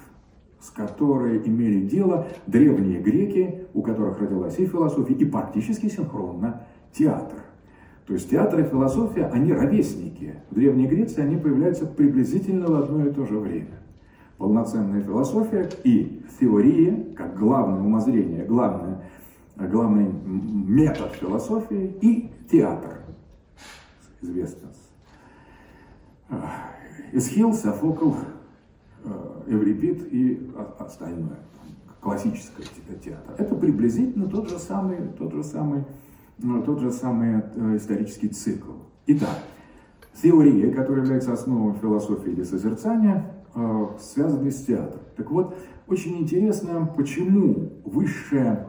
с 0.60 0.70
которой 0.70 1.38
имели 1.46 1.86
дело 1.86 2.28
древние 2.46 3.00
греки, 3.00 3.66
у 3.74 3.82
которых 3.82 4.20
родилась 4.20 4.58
и 4.58 4.66
философия, 4.66 5.14
и 5.14 5.24
практически 5.24 5.88
синхронно 5.88 6.66
театр. 6.92 7.38
То 8.08 8.14
есть 8.14 8.30
театр 8.30 8.60
и 8.60 8.62
философия, 8.64 9.26
они 9.26 9.52
ровесники. 9.52 10.36
В 10.50 10.54
Древней 10.54 10.86
Греции 10.86 11.20
они 11.20 11.36
появляются 11.36 11.84
приблизительно 11.84 12.66
в 12.66 12.74
одно 12.74 13.06
и 13.06 13.12
то 13.12 13.26
же 13.26 13.38
время. 13.38 13.82
Полноценная 14.38 15.02
философия 15.02 15.68
и 15.84 16.22
теория, 16.40 17.12
как 17.14 17.38
главное 17.38 17.82
умозрение, 17.82 18.46
главное, 18.46 19.02
главный 19.56 20.06
метод 20.06 21.12
философии, 21.20 21.98
и 22.00 22.30
театр, 22.50 23.02
известно. 24.22 24.70
Эсхил, 27.12 27.52
Софокл, 27.52 28.14
Эврипид 29.46 30.10
и 30.10 30.50
остальное, 30.78 31.40
классическое 32.00 32.64
театр. 33.04 33.34
Это 33.36 33.54
приблизительно 33.54 34.30
тот 34.30 34.48
же 34.48 34.58
самый, 34.58 34.96
тот 35.18 35.34
же 35.34 35.44
самый 35.44 35.84
ну, 36.38 36.62
тот 36.62 36.80
же 36.80 36.90
самый 36.90 37.42
э, 37.54 37.76
исторический 37.76 38.28
цикл. 38.28 38.72
Итак, 39.06 39.42
теория, 40.22 40.70
которая 40.70 41.02
является 41.02 41.32
основой 41.32 41.74
философии 41.74 42.30
или 42.30 42.42
созерцания, 42.42 43.34
э, 43.54 43.86
связаны 44.00 44.50
с 44.50 44.64
театром. 44.64 45.02
Так 45.16 45.30
вот, 45.30 45.56
очень 45.86 46.18
интересно, 46.18 46.92
почему 46.96 47.72
высшая, 47.84 48.68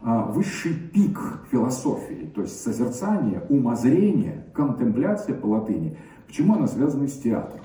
э, 0.00 0.22
высший 0.32 0.74
пик 0.74 1.18
философии, 1.50 2.30
то 2.34 2.42
есть 2.42 2.60
созерцание, 2.60 3.42
умозрение, 3.48 4.46
контемпляция 4.54 5.34
по 5.34 5.46
латыни, 5.46 5.96
почему 6.26 6.54
она 6.54 6.66
связана 6.66 7.06
с 7.06 7.18
театром? 7.18 7.60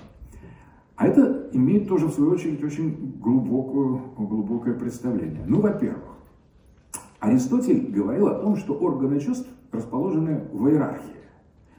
А 0.96 1.08
это 1.08 1.50
имеет 1.54 1.88
тоже, 1.88 2.06
в 2.06 2.12
свою 2.12 2.32
очередь, 2.32 2.64
очень 2.64 3.18
глубокую, 3.20 4.00
глубокое 4.16 4.76
представление. 4.76 5.44
Ну, 5.48 5.60
во-первых, 5.60 6.13
Аристотель 7.24 7.90
говорил 7.90 8.28
о 8.28 8.36
том, 8.36 8.58
что 8.58 8.74
органы 8.74 9.18
чувств 9.22 9.48
расположены 9.72 10.42
в 10.52 10.68
иерархии. 10.68 11.16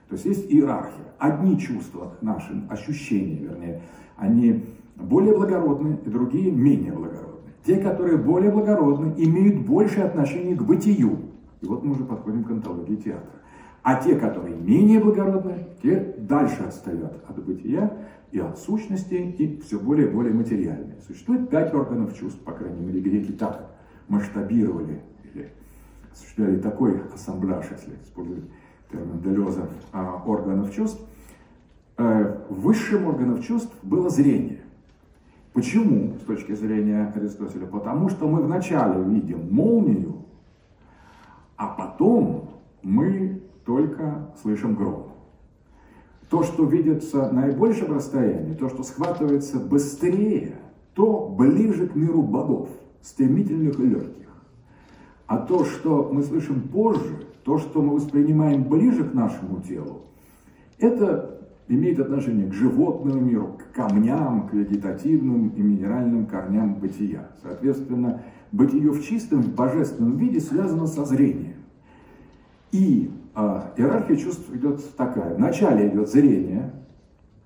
То 0.08 0.14
есть 0.14 0.24
есть 0.24 0.50
иерархия. 0.50 1.04
Одни 1.18 1.58
чувства 1.58 2.14
наши, 2.22 2.64
ощущения, 2.70 3.36
вернее, 3.36 3.82
они 4.16 4.64
более 4.96 5.36
благородны, 5.36 5.98
и 6.06 6.08
другие 6.08 6.50
менее 6.50 6.92
благородны. 6.92 7.50
Те, 7.66 7.76
которые 7.76 8.16
более 8.16 8.50
благородны, 8.50 9.12
имеют 9.18 9.66
большее 9.66 10.04
отношение 10.04 10.56
к 10.56 10.62
бытию. 10.62 11.18
И 11.60 11.66
вот 11.66 11.84
мы 11.84 11.92
уже 11.92 12.04
подходим 12.04 12.44
к 12.44 12.50
антологии 12.50 12.96
театра. 12.96 13.28
А 13.82 13.96
те, 13.96 14.16
которые 14.16 14.56
менее 14.56 14.98
благородны, 14.98 15.66
те 15.82 16.14
дальше 16.20 16.62
отстают 16.62 17.22
от 17.28 17.44
бытия 17.44 17.92
и 18.32 18.38
от 18.38 18.58
сущности, 18.58 19.12
и 19.12 19.60
все 19.60 19.78
более 19.78 20.08
и 20.08 20.10
более 20.10 20.32
материальные. 20.32 21.02
Существует 21.06 21.50
пять 21.50 21.74
органов 21.74 22.18
чувств, 22.18 22.40
по 22.40 22.52
крайней 22.52 22.80
мере, 22.80 23.00
греки 23.00 23.32
так 23.32 23.70
масштабировали 24.08 25.02
осуществляли 26.12 26.58
такой 26.58 27.00
ассамбляж, 27.12 27.66
если 27.70 27.94
использовать 28.02 28.44
термин 28.90 29.20
Делеза, 29.20 29.68
а, 29.92 30.22
органов 30.26 30.72
чувств, 30.72 31.00
э, 31.96 32.38
высшим 32.48 33.06
органом 33.06 33.42
чувств 33.42 33.72
было 33.82 34.10
зрение. 34.10 34.60
Почему, 35.52 36.16
с 36.18 36.24
точки 36.24 36.52
зрения 36.52 37.12
Аристотеля? 37.14 37.66
Потому 37.66 38.08
что 38.08 38.28
мы 38.28 38.42
вначале 38.42 39.02
видим 39.04 39.54
молнию, 39.54 40.24
а 41.56 41.68
потом 41.68 42.50
мы 42.82 43.40
только 43.64 44.28
слышим 44.42 44.74
гром. 44.74 45.12
То, 46.28 46.42
что 46.42 46.64
видится 46.64 47.30
на 47.30 47.42
наибольшем 47.42 47.94
расстоянии, 47.94 48.54
то, 48.54 48.68
что 48.68 48.82
схватывается 48.82 49.60
быстрее, 49.60 50.56
то 50.94 51.28
ближе 51.28 51.86
к 51.86 51.94
миру 51.94 52.22
богов, 52.22 52.68
стремительных 53.00 53.78
и 53.78 53.86
легких. 53.86 54.23
А 55.26 55.38
то, 55.38 55.64
что 55.64 56.10
мы 56.12 56.22
слышим 56.22 56.62
позже, 56.68 57.24
то, 57.44 57.58
что 57.58 57.82
мы 57.82 57.94
воспринимаем 57.94 58.64
ближе 58.64 59.04
к 59.04 59.14
нашему 59.14 59.60
телу, 59.60 60.02
это 60.78 61.40
имеет 61.68 61.98
отношение 61.98 62.48
к 62.48 62.52
животному 62.52 63.20
миру, 63.20 63.58
к 63.58 63.74
камням, 63.74 64.48
к 64.48 64.52
вегетативным 64.52 65.48
и 65.48 65.62
минеральным 65.62 66.26
корням 66.26 66.74
бытия. 66.74 67.28
Соответственно, 67.42 68.22
бытие 68.52 68.90
в 68.90 69.02
чистом, 69.02 69.42
в 69.42 69.54
божественном 69.54 70.16
виде 70.16 70.40
связано 70.40 70.86
со 70.86 71.04
зрением. 71.04 71.54
И 72.70 73.10
э, 73.34 73.60
иерархия 73.76 74.16
чувств 74.16 74.52
идет 74.52 74.94
такая. 74.96 75.34
Вначале 75.34 75.88
идет 75.88 76.10
зрение, 76.10 76.72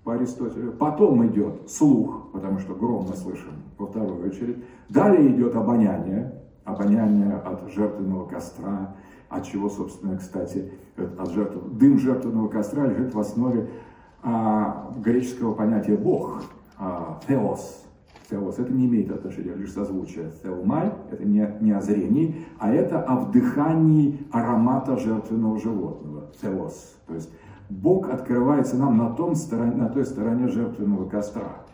по 0.04 0.14
Аристотелю, 0.14 0.72
потом 0.72 1.26
идет 1.26 1.70
слух, 1.70 2.30
потому 2.32 2.58
что 2.60 2.74
гром 2.74 3.06
мы 3.08 3.14
слышим 3.14 3.52
во 3.76 3.86
вторую 3.86 4.26
очередь, 4.26 4.56
далее 4.88 5.30
идет 5.30 5.54
обоняние, 5.54 6.32
обоняние 6.68 7.34
от 7.34 7.70
жертвенного 7.72 8.26
костра, 8.26 8.94
от 9.28 9.44
чего, 9.44 9.68
собственно, 9.68 10.16
кстати, 10.16 10.72
от 10.96 11.30
жертв... 11.30 11.56
дым 11.72 11.98
жертвенного 11.98 12.48
костра 12.48 12.86
лежит 12.86 13.14
в 13.14 13.18
основе 13.18 13.68
а, 14.22 14.92
греческого 14.98 15.54
понятия 15.54 15.96
«бог», 15.96 16.42
а, 16.78 17.20
«теос». 17.26 17.84
«Теос» 18.30 18.58
это 18.58 18.72
не 18.72 18.86
имеет 18.86 19.10
отношения 19.10 19.54
лишь 19.54 19.72
созвучия. 19.72 20.30
«Теомай» 20.42 20.92
это 21.10 21.24
не, 21.24 21.48
не 21.60 21.72
о 21.72 21.80
зрении, 21.80 22.46
а 22.58 22.72
это 22.72 23.00
о 23.02 23.16
вдыхании 23.16 24.26
аромата 24.30 24.96
жертвенного 24.96 25.58
животного. 25.58 26.30
«Теос». 26.40 26.96
То 27.06 27.14
есть 27.14 27.30
Бог 27.70 28.10
открывается 28.10 28.76
нам 28.76 28.96
на, 28.96 29.10
том 29.10 29.34
стороне, 29.34 29.72
на 29.72 29.88
той 29.88 30.04
стороне 30.04 30.48
жертвенного 30.48 31.08
костра 31.08 31.67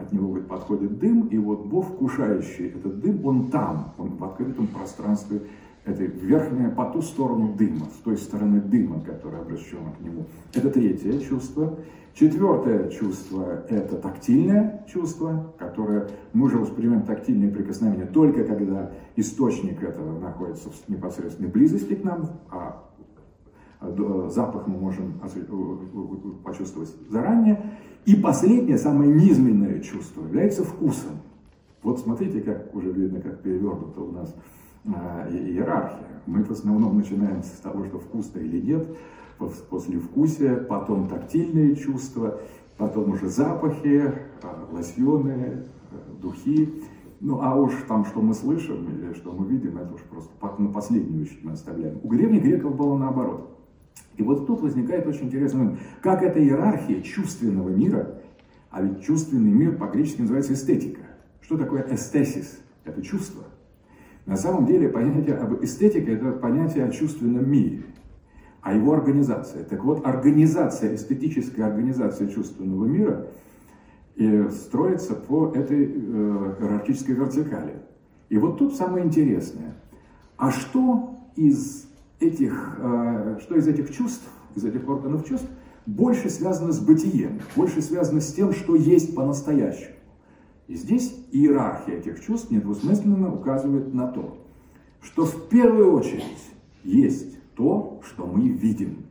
от 0.00 0.12
него 0.12 0.28
говорит, 0.28 0.48
подходит 0.48 0.98
дым, 0.98 1.28
и 1.28 1.38
вот 1.38 1.66
Бог, 1.66 1.86
вкушающий 1.88 2.68
этот 2.68 3.00
дым, 3.00 3.24
он 3.24 3.50
там, 3.50 3.92
он 3.98 4.16
в 4.16 4.24
открытом 4.24 4.66
пространстве 4.66 5.42
Это 5.84 6.04
верхняя 6.04 6.70
по 6.70 6.84
ту 6.86 7.00
сторону 7.00 7.54
дыма, 7.54 7.86
с 7.86 8.02
той 8.02 8.16
стороны 8.18 8.60
дыма, 8.60 9.00
которая 9.00 9.42
обращена 9.42 9.92
к 9.98 10.00
нему. 10.04 10.26
Это 10.54 10.70
третье 10.70 11.18
чувство. 11.20 11.78
Четвертое 12.12 12.90
чувство– 12.90 13.64
это 13.68 13.96
тактильное 13.96 14.84
чувство, 14.92 15.54
которое 15.58 16.08
мы 16.32 16.46
уже 16.46 16.58
воспринимаем 16.58 17.02
тактильные 17.02 17.50
прикосновения 17.50 18.04
только 18.04 18.44
когда 18.44 18.90
источник 19.16 19.82
этого 19.82 20.18
находится 20.18 20.70
в 20.70 20.88
непосредственной 20.88 21.48
близости 21.48 21.94
к 21.94 22.04
нам, 22.04 22.28
а 22.50 22.84
запах 24.28 24.66
мы 24.66 24.76
можем 24.76 25.20
почувствовать 26.44 26.94
заранее. 27.08 27.62
И 28.06 28.16
последнее, 28.16 28.78
самое 28.78 29.12
низменное 29.12 29.80
чувство 29.80 30.22
является 30.22 30.64
вкусом. 30.64 31.20
Вот 31.82 32.00
смотрите, 32.00 32.40
как 32.40 32.74
уже 32.74 32.90
видно, 32.90 33.20
как 33.20 33.40
перевернута 33.40 34.00
у 34.00 34.12
нас 34.12 34.34
а, 34.86 35.28
иерархия. 35.30 36.22
Мы 36.26 36.44
в 36.44 36.50
основном 36.50 36.96
начинаем 36.96 37.42
с 37.42 37.60
того, 37.62 37.84
что 37.84 37.98
вкусно 37.98 38.38
или 38.38 38.60
нет, 38.60 38.86
после 39.38 39.98
вкусия, 39.98 40.56
потом 40.56 41.08
тактильные 41.08 41.76
чувства, 41.76 42.40
потом 42.76 43.12
уже 43.12 43.28
запахи, 43.28 44.12
а, 44.42 44.68
лосьоны, 44.72 45.64
духи. 46.20 46.82
Ну, 47.20 47.40
а 47.42 47.54
уж 47.54 47.72
там, 47.86 48.06
что 48.06 48.22
мы 48.22 48.32
слышим 48.32 48.88
или 48.90 49.12
что 49.12 49.32
мы 49.32 49.46
видим, 49.46 49.76
это 49.76 49.92
уж 49.92 50.00
просто 50.02 50.30
на 50.58 50.72
последнюю 50.72 51.22
очередь 51.22 51.44
мы 51.44 51.52
оставляем. 51.52 52.00
У 52.02 52.08
древних 52.08 52.42
греков 52.42 52.74
было 52.76 52.96
наоборот. 52.96 53.59
И 54.16 54.22
вот 54.22 54.46
тут 54.46 54.60
возникает 54.60 55.06
очень 55.06 55.26
интересный 55.26 55.60
момент. 55.60 55.80
Как 56.02 56.22
эта 56.22 56.38
иерархия 56.38 57.00
чувственного 57.00 57.70
мира, 57.70 58.20
а 58.70 58.82
ведь 58.82 59.02
чувственный 59.02 59.50
мир 59.50 59.76
по-гречески 59.76 60.20
называется 60.20 60.52
эстетика. 60.52 61.02
Что 61.40 61.56
такое 61.56 61.86
эстесис? 61.90 62.60
Это 62.84 63.02
чувство. 63.02 63.44
На 64.26 64.36
самом 64.36 64.66
деле 64.66 64.88
понятие 64.88 65.36
об 65.36 65.62
эстетике– 65.64 66.12
это 66.14 66.32
понятие 66.32 66.84
о 66.84 66.90
чувственном 66.90 67.50
мире, 67.50 67.82
а 68.60 68.74
его 68.74 68.92
организация. 68.92 69.64
Так 69.64 69.84
вот, 69.84 70.06
организация, 70.06 70.94
эстетическая 70.94 71.66
организация 71.66 72.28
чувственного 72.28 72.84
мира 72.84 73.26
э, 74.16 74.50
строится 74.50 75.14
по 75.14 75.48
этой 75.48 75.84
э, 75.84 76.56
иерархической 76.60 77.14
вертикали. 77.14 77.76
И 78.28 78.38
вот 78.38 78.58
тут 78.58 78.76
самое 78.76 79.04
интересное. 79.04 79.74
А 80.36 80.52
что 80.52 81.18
из 81.34 81.89
этих, 82.20 82.78
э, 82.78 83.38
что 83.40 83.56
из 83.56 83.66
этих 83.66 83.92
чувств, 83.92 84.22
из 84.54 84.64
этих 84.64 84.88
органов 84.88 85.26
чувств, 85.26 85.48
больше 85.86 86.30
связано 86.30 86.72
с 86.72 86.78
бытием, 86.78 87.40
больше 87.56 87.82
связано 87.82 88.20
с 88.20 88.32
тем, 88.32 88.52
что 88.52 88.76
есть 88.76 89.14
по-настоящему. 89.14 89.94
И 90.68 90.76
здесь 90.76 91.12
иерархия 91.32 91.96
этих 91.96 92.20
чувств 92.24 92.50
недвусмысленно 92.50 93.34
указывает 93.34 93.92
на 93.92 94.06
то, 94.06 94.38
что 95.02 95.24
в 95.24 95.48
первую 95.48 95.92
очередь 95.94 96.22
есть 96.84 97.36
то, 97.56 98.00
что 98.04 98.26
мы 98.26 98.48
видим. 98.48 99.06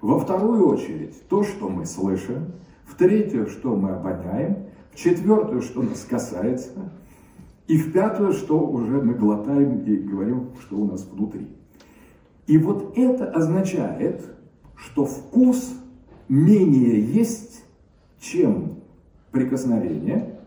Во 0.00 0.18
вторую 0.18 0.68
очередь 0.68 1.28
то, 1.28 1.44
что 1.44 1.68
мы 1.68 1.86
слышим. 1.86 2.52
В 2.84 2.96
третью, 2.96 3.46
что 3.46 3.76
мы 3.76 3.90
обоняем. 3.90 4.66
В 4.92 4.96
четвертую, 4.96 5.62
что 5.62 5.82
нас 5.82 6.04
касается. 6.08 6.92
И 7.68 7.78
в 7.78 7.92
пятую, 7.92 8.32
что 8.32 8.60
уже 8.60 9.00
мы 9.00 9.14
глотаем 9.14 9.80
и 9.84 9.96
говорим, 9.96 10.50
что 10.60 10.76
у 10.76 10.84
нас 10.90 11.06
внутри. 11.06 11.48
И 12.46 12.58
вот 12.58 12.96
это 12.96 13.30
означает, 13.30 14.24
что 14.76 15.04
вкус 15.04 15.74
менее 16.28 17.00
есть, 17.00 17.64
чем 18.20 18.78
прикосновение, 19.30 20.38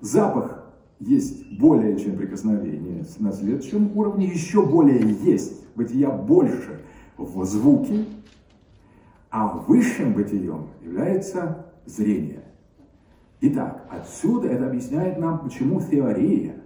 Запах 0.00 0.66
есть 1.00 1.58
более 1.58 1.98
чем 1.98 2.16
прикосновение 2.16 3.04
на 3.18 3.32
следующем 3.32 3.96
уровне, 3.96 4.26
еще 4.26 4.64
более 4.64 5.00
есть 5.22 5.66
бытия 5.74 6.10
больше 6.10 6.80
в 7.16 7.44
звуке, 7.44 8.04
а 9.30 9.48
высшим 9.48 10.12
бытием 10.12 10.68
является 10.82 11.66
зрение. 11.86 12.42
Итак, 13.40 13.86
отсюда 13.90 14.48
это 14.48 14.66
объясняет 14.66 15.18
нам, 15.18 15.40
почему 15.40 15.80
теория, 15.80 16.56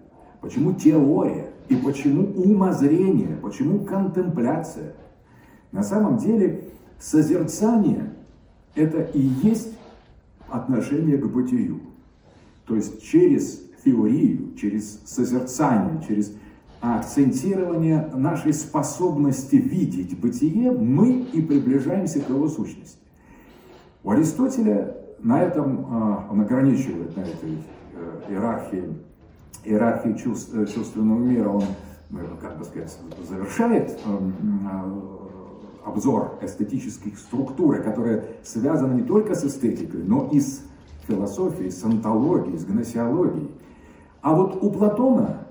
почему 0.41 0.73
теория 0.73 1.50
и 1.71 1.77
почему 1.77 2.25
умозрение, 2.35 3.37
почему 3.41 3.85
контемпляция. 3.85 4.93
На 5.71 5.85
самом 5.85 6.19
деле 6.19 6.65
созерцание– 6.99 8.13
это 8.75 9.03
и 9.03 9.21
есть 9.21 9.73
отношение 10.49 11.17
к 11.17 11.27
бытию. 11.27 11.81
То 12.67 12.75
есть 12.75 13.03
через 13.05 13.63
теорию, 13.85 14.53
через 14.61 15.01
созерцание, 15.07 16.03
через 16.07 16.33
акцентирование 16.81 18.11
нашей 18.15 18.53
способности 18.53 19.57
видеть 19.57 20.19
бытие, 20.19 20.73
мы 20.73 21.21
и 21.33 21.41
приближаемся 21.41 22.21
к 22.21 22.29
его 22.29 22.49
сущности. 22.49 22.99
У 24.03 24.11
Аристотеля 24.11 24.97
на 25.21 25.41
этом, 25.41 25.87
а, 25.89 26.29
он 26.33 26.41
ограничивает 26.41 27.17
на 27.17 27.21
этой 27.21 27.59
иерархии, 28.29 28.85
иерархии 29.65 30.13
чувств, 30.13 30.55
э, 30.55 30.67
чувственного 30.67 31.19
мира, 31.19 31.49
он, 31.49 31.65
ну, 32.11 32.21
как 32.41 32.59
бы 32.59 32.65
сказать, 32.65 32.97
завершает 33.29 33.99
эм, 34.07 34.35
э, 34.71 35.89
обзор 35.89 36.39
эстетических 36.43 37.19
структур, 37.19 37.83
которые 37.83 38.25
связаны 38.43 38.95
не 38.95 39.03
только 39.03 39.35
с 39.35 39.45
эстетикой, 39.45 40.03
но 40.03 40.29
и 40.33 40.41
с 40.41 40.63
философией, 41.07 41.71
с 41.71 41.85
антологией, 41.85 42.59
с 42.59 42.65
гносеологией. 42.65 43.51
А 44.23 44.35
вот 44.35 44.63
у 44.63 44.71
Платона, 44.71 45.47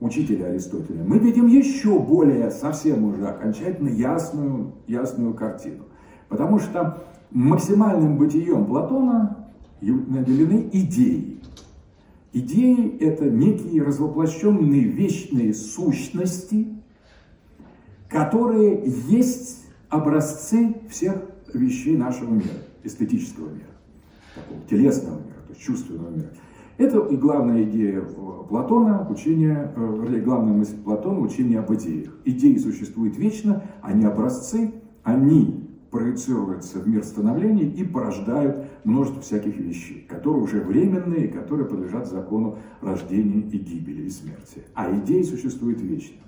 учителя 0.00 0.46
Аристотеля, 0.46 1.02
мы 1.04 1.18
видим 1.18 1.46
еще 1.46 1.98
более, 1.98 2.50
совсем 2.50 3.04
уже 3.04 3.26
окончательно 3.26 3.88
ясную, 3.88 4.72
ясную 4.86 5.34
картину. 5.34 5.84
Потому 6.28 6.58
что 6.58 7.02
максимальным 7.30 8.16
бытием 8.18 8.66
Платона 8.66 9.48
наделены 9.80 10.68
идеи. 10.72 11.40
Идеи– 12.32 12.96
это 13.00 13.24
некие 13.24 13.82
развоплощенные 13.82 14.82
вечные 14.82 15.54
сущности, 15.54 16.68
которые 18.08 18.82
есть 19.08 19.64
образцы 19.88 20.76
всех 20.90 21.22
вещей 21.54 21.96
нашего 21.96 22.34
мира, 22.34 22.58
эстетического 22.84 23.48
мира 23.48 23.68
такого 24.34 24.60
телесного 24.68 25.16
мира, 25.16 25.40
то 25.46 25.52
есть 25.52 25.62
чувственного 25.62 26.10
мира. 26.10 26.28
Это 26.76 27.00
и 27.06 27.16
главная 27.16 27.64
идея 27.64 28.02
Платона, 28.02 29.06
учение, 29.10 29.72
э, 29.74 29.98
вернее, 30.02 30.20
главная 30.20 30.52
мысль 30.52 30.76
Платона, 30.76 31.18
учение 31.20 31.58
об 31.58 31.72
идеях. 31.74 32.10
Идеи 32.24 32.56
существуют 32.56 33.16
вечно, 33.16 33.64
они 33.82 34.04
образцы, 34.04 34.72
они 35.02 35.67
проецируются 35.90 36.78
в 36.78 36.88
мир 36.88 37.02
становления 37.02 37.64
и 37.64 37.84
порождают 37.84 38.66
множество 38.84 39.22
всяких 39.22 39.56
вещей, 39.58 40.06
которые 40.08 40.42
уже 40.42 40.60
временные, 40.60 41.28
которые 41.28 41.66
подлежат 41.66 42.08
закону 42.08 42.58
рождения 42.80 43.40
и 43.40 43.58
гибели 43.58 44.02
и 44.02 44.10
смерти. 44.10 44.64
А 44.74 44.94
идеи 44.98 45.22
существуют 45.22 45.80
вечно. 45.80 46.18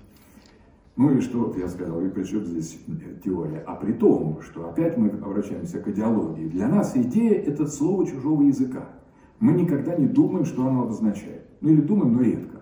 Ну 0.97 1.11
и 1.11 1.21
что 1.21 1.53
я 1.57 1.67
сказал, 1.69 2.01
и 2.01 2.09
при 2.09 2.23
чем 2.23 2.45
здесь 2.45 2.77
теория? 3.23 3.63
А 3.65 3.75
при 3.75 3.93
том, 3.93 4.41
что 4.41 4.69
опять 4.69 4.97
мы 4.97 5.09
обращаемся 5.09 5.79
к 5.79 5.87
идеологии. 5.87 6.47
Для 6.47 6.67
нас 6.67 6.95
идея– 6.95 7.41
это 7.45 7.67
слово 7.67 8.05
чужого 8.05 8.43
языка. 8.43 8.89
Мы 9.39 9.53
никогда 9.53 9.95
не 9.95 10.07
думаем, 10.07 10.45
что 10.45 10.67
оно 10.67 10.83
обозначает. 10.83 11.45
Ну 11.61 11.69
или 11.69 11.81
думаем, 11.81 12.13
но 12.13 12.21
редко. 12.21 12.61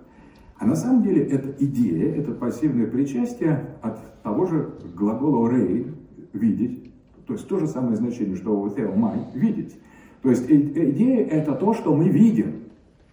А 0.57 0.65
на 0.65 0.75
самом 0.75 1.03
деле 1.03 1.23
это 1.23 1.55
идея, 1.63 2.13
это 2.15 2.33
пассивное 2.33 2.85
причастие 2.85 3.77
от 3.81 4.21
того 4.23 4.45
же 4.45 4.73
глагола 4.95 5.49
«рей»– 5.49 5.87
«видеть», 6.33 6.88
то 7.29 7.35
есть 7.35 7.47
то 7.47 7.59
же 7.59 7.67
самое 7.67 7.95
значение, 7.95 8.35
что 8.35 8.59
у 8.59 8.69
«theo 8.69 8.95
май»– 8.95 9.19
«видеть». 9.35 9.77
То 10.23 10.31
есть 10.31 10.49
идея– 10.49 11.23
это 11.29 11.53
то, 11.53 11.75
что 11.75 11.95
мы 11.95 12.09
видим, 12.09 12.55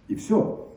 и 0.08 0.14
все. 0.14 0.70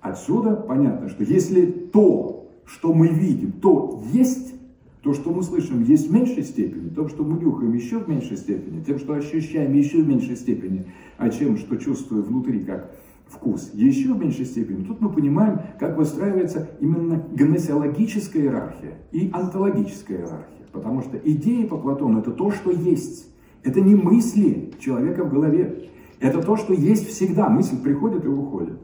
Отсюда 0.00 0.54
понятно, 0.54 1.08
что 1.08 1.24
если 1.24 1.66
то, 1.66 2.48
что 2.64 2.94
мы 2.94 3.08
видим, 3.08 3.50
то 3.60 4.00
есть, 4.12 4.54
то, 5.02 5.14
что 5.14 5.32
мы 5.32 5.42
слышим, 5.42 5.82
есть 5.82 6.08
в 6.08 6.14
меньшей 6.14 6.44
степени, 6.44 6.90
то, 6.90 7.08
что 7.08 7.24
мы 7.24 7.42
нюхаем 7.42 7.72
еще 7.72 7.98
в 7.98 8.08
меньшей 8.08 8.36
степени, 8.36 8.84
тем, 8.84 9.00
что 9.00 9.14
ощущаем 9.14 9.72
еще 9.74 10.00
в 10.00 10.08
меньшей 10.08 10.36
степени, 10.36 10.84
а 11.18 11.28
чем, 11.28 11.56
что 11.56 11.74
чувствую 11.74 12.22
внутри, 12.22 12.60
как 12.60 12.94
вкус, 13.26 13.72
еще 13.74 14.14
в 14.14 14.20
меньшей 14.20 14.44
степени. 14.44 14.84
Тут 14.84 15.00
мы 15.00 15.08
понимаем, 15.10 15.58
как 15.80 15.96
выстраивается 15.96 16.68
именно 16.78 17.20
гносеологическая 17.32 18.44
иерархия 18.44 18.94
и 19.10 19.28
онтологическая 19.32 20.18
иерархия. 20.18 20.59
Потому 20.72 21.02
что 21.02 21.16
идеи 21.18 21.64
по 21.64 21.76
Платону– 21.76 22.18
это 22.20 22.30
то, 22.30 22.50
что 22.50 22.70
есть. 22.70 23.26
Это 23.62 23.80
не 23.80 23.94
мысли 23.94 24.72
человека 24.78 25.24
в 25.24 25.32
голове. 25.32 25.90
Это 26.20 26.42
то, 26.42 26.56
что 26.56 26.72
есть 26.72 27.08
всегда. 27.08 27.48
Мысль 27.48 27.80
приходит 27.82 28.24
и 28.24 28.28
уходит. 28.28 28.78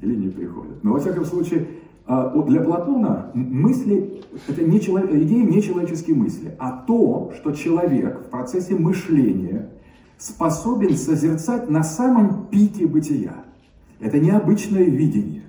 Или 0.00 0.14
не 0.14 0.28
приходит. 0.28 0.82
Но, 0.82 0.92
во 0.92 1.00
всяком 1.00 1.24
случае, 1.24 1.66
а, 2.06 2.30
для 2.42 2.60
Платона 2.60 3.30
мысли– 3.34 4.22
это 4.48 4.62
не 4.62 4.80
человек, 4.80 5.12
идеи 5.12 5.42
не 5.42 5.62
человеческие 5.62 6.16
мысли, 6.16 6.54
а 6.58 6.72
то, 6.72 7.32
что 7.36 7.52
человек 7.52 8.20
в 8.26 8.30
процессе 8.30 8.74
мышления 8.74 9.70
способен 10.18 10.96
созерцать 10.96 11.70
на 11.70 11.82
самом 11.82 12.46
пике 12.46 12.86
бытия. 12.86 13.44
Это 14.00 14.18
необычное 14.18 14.84
видение. 14.84 15.42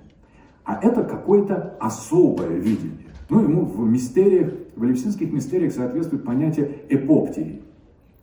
а 0.63 0.79
это 0.81 1.03
какое-то 1.03 1.75
особое 1.79 2.57
видение. 2.57 3.10
Ну, 3.31 3.41
ему 3.41 3.63
в 3.63 3.89
мистериях, 3.89 4.51
в 4.75 4.83
элевсинских 4.83 5.31
мистериях 5.31 5.71
соответствует 5.71 6.25
понятие 6.25 6.79
эпоптии. 6.89 7.61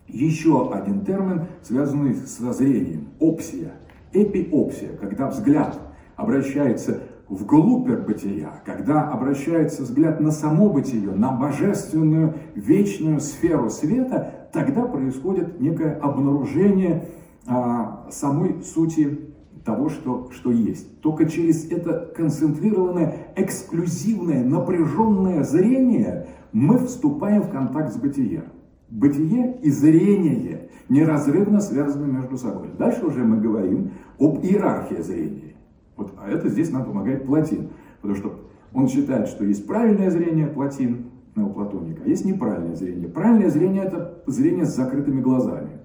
Еще 0.07 0.71
один 0.71 1.03
термин, 1.03 1.47
связанный 1.63 2.15
со 2.15 2.53
зрением, 2.53 3.09
опсия, 3.19 3.73
эпиопсия, 4.13 4.91
когда 5.01 5.29
взгляд 5.29 5.81
обращается 6.15 7.05
вглубь 7.27 7.89
бытия, 8.07 8.61
когда 8.67 9.11
обращается 9.11 9.85
взгляд 9.85 10.21
на 10.21 10.31
само 10.31 10.69
бытие, 10.69 11.11
на 11.13 11.33
божественную 11.33 12.35
вечную 12.55 13.21
сферу 13.21 13.71
света, 13.71 14.51
тогда 14.53 14.83
происходит 14.83 15.59
некое 15.59 15.95
обнаружение 15.95 17.07
а, 17.47 18.09
самой 18.11 18.63
сути 18.63 19.33
того, 19.69 19.91
что, 19.91 20.31
что 20.31 20.51
есть. 20.51 21.03
Только 21.03 21.27
через 21.27 21.71
это 21.71 22.11
концентрированное, 22.17 23.29
эксклюзивное, 23.37 24.43
напряженное 24.43 25.43
зрение 25.43 26.29
мы 26.53 26.79
вступаем 26.79 27.43
в 27.43 27.51
контакт 27.51 27.93
с 27.93 27.99
бытием. 27.99 28.45
Бытие 28.89 29.59
и 29.61 29.71
зрение 29.71 30.71
неразрывно 30.89 31.61
связаны 31.61 32.11
между 32.11 32.39
собой. 32.39 32.69
Дальше 32.79 33.05
уже 33.05 33.23
мы 33.23 33.37
говорим 33.37 33.91
об 34.19 34.43
иерархии 34.43 35.03
зрения. 35.03 35.55
Вот, 35.99 36.15
а 36.17 36.31
это 36.31 36.49
здесь 36.49 36.71
нам 36.71 36.87
помогает 36.87 37.27
Платин. 37.27 37.69
Потому 38.01 38.19
что 38.19 38.41
он 38.73 38.89
считает, 38.89 39.29
что 39.29 39.45
есть 39.45 39.67
правильное 39.67 40.11
зрение 40.11 40.47
Платин, 40.47 41.11
у 41.37 41.51
Платоника, 41.51 42.03
а 42.05 42.09
есть 42.09 42.25
неправильное 42.25 42.75
зрение. 42.75 43.09
Правильное 43.09 43.51
зрение– 43.51 43.83
это 43.85 44.23
зрение 44.27 44.65
с 44.65 44.75
закрытыми 44.75 45.21
глазами. 45.21 45.79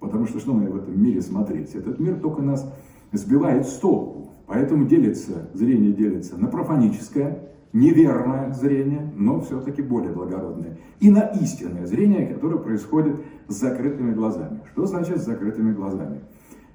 Потому 0.00 0.26
что 0.26 0.38
что 0.38 0.54
мы 0.54 0.70
в 0.70 0.76
этом 0.76 1.02
мире 1.02 1.20
смотреть? 1.20 1.74
Этот 1.74 1.98
мир 1.98 2.18
только 2.20 2.40
нас 2.40 2.72
сбивает 3.12 3.66
с 3.66 3.78
толку. 3.78 4.30
Поэтому 4.46 4.86
делится, 4.86 5.48
зрение 5.54 5.92
делится 5.92 6.36
на 6.36 6.48
профаническое, 6.48 7.46
неверное 7.72 8.52
зрение, 8.54 9.12
но 9.14 9.40
все-таки 9.40 9.82
более 9.82 10.12
благородное, 10.12 10.78
и 11.00 11.10
на 11.10 11.20
истинное 11.20 11.86
зрение, 11.86 12.26
которое 12.26 12.58
происходит 12.58 13.16
с 13.48 13.54
закрытыми 13.54 14.14
глазами. 14.14 14.60
Что 14.72 14.86
значит 14.86 15.18
с 15.18 15.26
закрытыми 15.26 15.72
глазами? 15.72 16.20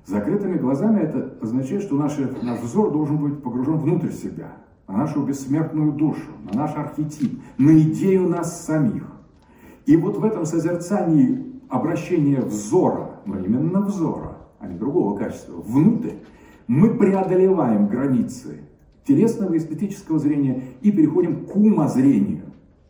Закрытыми 0.05 0.57
глазами 0.57 0.99
это 0.99 1.37
означает, 1.41 1.83
что 1.83 1.95
наш, 1.95 2.17
наш 2.17 2.59
взор 2.59 2.91
должен 2.91 3.17
быть 3.17 3.41
погружен 3.41 3.77
внутрь 3.77 4.11
себя, 4.11 4.57
на 4.87 4.97
нашу 4.97 5.23
бессмертную 5.23 5.93
душу, 5.93 6.31
на 6.51 6.61
наш 6.61 6.75
архетип, 6.75 7.41
на 7.57 7.79
идею 7.79 8.27
нас 8.27 8.65
самих. 8.65 9.05
И 9.85 9.95
вот 9.95 10.17
в 10.17 10.23
этом 10.23 10.45
созерцании 10.45 11.61
обращения 11.69 12.41
взора, 12.41 13.11
но 13.25 13.39
именно 13.39 13.81
взора, 13.81 14.30
а 14.61 14.67
не 14.67 14.77
другого 14.77 15.17
качества, 15.17 15.55
внутрь, 15.55 16.13
мы 16.67 16.93
преодолеваем 16.95 17.87
границы 17.87 18.59
телесного 19.05 19.53
и 19.53 19.57
эстетического 19.57 20.19
зрения 20.19 20.63
и 20.81 20.91
переходим 20.91 21.45
к 21.45 21.55
умозрению, 21.55 22.43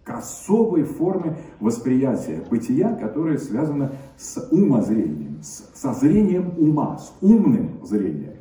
к 0.03 0.09
особой 0.09 0.83
форме 0.83 1.37
восприятия 1.59 2.43
бытия, 2.49 2.93
которая 2.95 3.37
связана 3.37 3.93
с 4.17 4.49
умозрением, 4.51 5.39
с, 5.41 5.71
со 5.73 5.93
зрением 5.93 6.53
ума, 6.57 6.97
с 6.97 7.13
умным 7.21 7.79
зрением. 7.83 8.31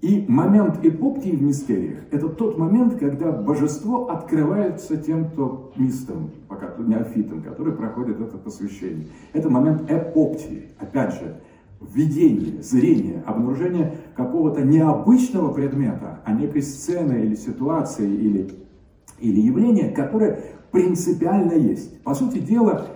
И 0.00 0.24
момент 0.28 0.78
эпоптии 0.84 1.30
в 1.30 1.42
мистериях– 1.42 1.98
это 2.12 2.28
тот 2.28 2.56
момент, 2.56 2.98
когда 2.98 3.32
божество 3.32 4.08
открывается 4.08 4.96
тем, 4.96 5.28
кто 5.30 5.72
мистом, 5.76 6.30
пока 6.46 6.72
неофитом, 6.78 7.42
который 7.42 7.72
проходит 7.72 8.20
это 8.20 8.38
посвящение. 8.38 9.08
Это 9.32 9.50
момент 9.50 9.90
эпоптии. 9.90 10.68
Опять 10.78 11.14
же, 11.14 11.40
видение, 11.80 12.62
зрение, 12.62 13.22
обнаружение 13.26 13.98
какого-то 14.16 14.62
необычного 14.62 15.52
предмета, 15.52 16.20
а 16.24 16.32
некой 16.32 16.62
сцены 16.62 17.24
или 17.24 17.34
ситуации 17.34 18.08
или, 18.08 18.50
или 19.20 19.40
явления, 19.40 19.90
которое 19.90 20.40
принципиально 20.70 21.52
есть. 21.52 22.00
По 22.02 22.14
сути 22.14 22.38
дела, 22.38 22.86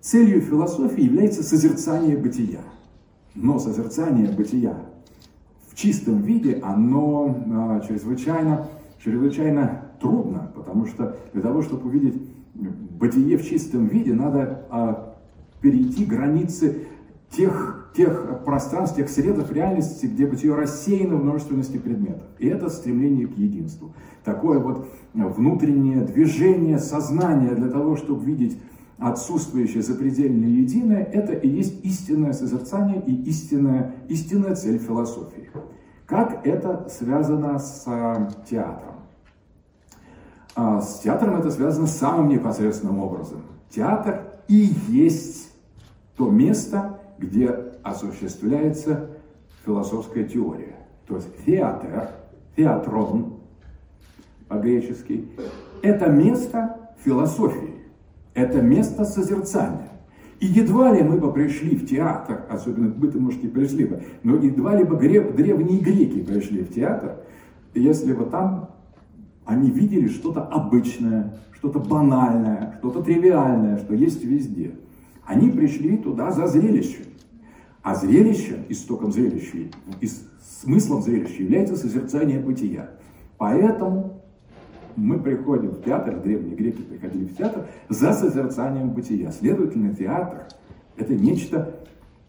целью 0.00 0.40
философии 0.40 1.02
является 1.02 1.42
созерцание 1.42 2.16
бытия. 2.16 2.60
Но 3.34 3.58
созерцание 3.58 4.30
бытия 4.30 4.76
в 5.74 5.76
чистом 5.76 6.22
виде, 6.22 6.60
оно 6.62 7.36
а, 7.52 7.80
чрезвычайно, 7.80 8.68
чрезвычайно 9.02 9.90
трудно, 10.00 10.52
потому 10.54 10.86
что 10.86 11.16
для 11.32 11.42
того, 11.42 11.62
чтобы 11.62 11.88
увидеть 11.88 12.14
бытие 12.54 13.36
в 13.36 13.44
чистом 13.44 13.86
виде, 13.86 14.14
надо 14.14 14.66
а, 14.70 15.16
перейти 15.60 16.04
границы 16.04 16.86
тех, 17.30 17.83
тех 17.96 18.44
пространств, 18.44 18.96
тех 18.96 19.08
средов 19.08 19.52
реальности, 19.52 20.06
где 20.06 20.26
бытие 20.26 20.54
рассеяно 20.54 21.16
в 21.16 21.24
множественности 21.24 21.78
предметов. 21.78 22.26
И 22.38 22.48
это 22.48 22.68
стремление 22.68 23.28
к 23.28 23.36
единству. 23.36 23.92
Такое 24.24 24.58
вот 24.58 24.88
внутреннее 25.12 26.00
движение 26.00 26.78
сознания 26.78 27.54
для 27.54 27.68
того, 27.68 27.96
чтобы 27.96 28.24
видеть 28.24 28.58
отсутствующее 28.98 29.82
запредельное 29.82 30.48
единое, 30.48 31.02
это 31.02 31.32
и 31.32 31.48
есть 31.48 31.84
истинное 31.84 32.32
созерцание 32.32 33.02
и 33.06 33.14
истинная, 33.24 33.94
истинная 34.08 34.54
цель 34.54 34.78
философии. 34.78 35.50
Как 36.06 36.46
это 36.46 36.88
связано 36.88 37.58
с 37.58 37.84
театром? 38.48 38.94
А, 40.56 40.80
с 40.80 41.00
театром 41.00 41.36
это 41.36 41.50
связано 41.50 41.86
самым 41.86 42.28
непосредственным 42.28 42.98
образом. 43.00 43.42
Театр 43.70 44.22
и 44.48 44.70
есть 44.88 45.50
то 46.16 46.30
место, 46.30 47.00
где 47.18 47.73
осуществляется 47.84 49.10
философская 49.64 50.24
теория. 50.24 50.74
То 51.06 51.16
есть 51.16 51.28
театр, 51.44 52.08
театрон 52.56 53.34
по-гречески, 54.48 55.28
это 55.82 56.06
место 56.10 56.90
философии, 57.04 57.74
это 58.32 58.60
место 58.60 59.04
созерцания. 59.04 59.90
И 60.40 60.46
едва 60.46 60.92
ли 60.92 61.02
мы 61.02 61.18
бы 61.18 61.32
пришли 61.32 61.76
в 61.76 61.86
театр, 61.86 62.44
особенно 62.50 62.92
мы-то, 62.96 63.18
может, 63.18 63.44
и 63.44 63.48
пришли 63.48 63.84
бы, 63.84 64.02
но 64.22 64.36
едва 64.36 64.74
ли 64.74 64.84
бы 64.84 64.96
древние 64.96 65.78
греки 65.78 66.22
пришли 66.22 66.64
в 66.64 66.74
театр, 66.74 67.18
если 67.74 68.12
бы 68.12 68.24
там 68.24 68.70
они 69.44 69.70
видели 69.70 70.08
что-то 70.08 70.42
обычное, 70.42 71.34
что-то 71.52 71.78
банальное, 71.78 72.76
что-то 72.78 73.02
тривиальное, 73.02 73.78
что 73.78 73.94
есть 73.94 74.24
везде. 74.24 74.74
Они 75.24 75.50
пришли 75.50 75.96
туда 75.96 76.30
за 76.30 76.46
зрелищем. 76.46 77.04
А 77.84 77.94
зрелище, 77.94 78.64
истоком 78.70 79.12
зрелища, 79.12 79.58
и 80.00 80.08
смыслом 80.62 81.02
зрелища 81.02 81.42
является 81.42 81.76
созерцание 81.76 82.40
бытия. 82.40 82.88
Поэтому 83.36 84.22
мы 84.96 85.20
приходим 85.20 85.72
в 85.72 85.82
театр, 85.82 86.18
древние 86.18 86.56
греки 86.56 86.80
приходили 86.80 87.26
в 87.26 87.36
театр 87.36 87.66
за 87.90 88.14
созерцанием 88.14 88.88
бытия. 88.88 89.30
Следовательно, 89.32 89.94
театр– 89.94 90.46
это 90.96 91.14
нечто 91.14 91.74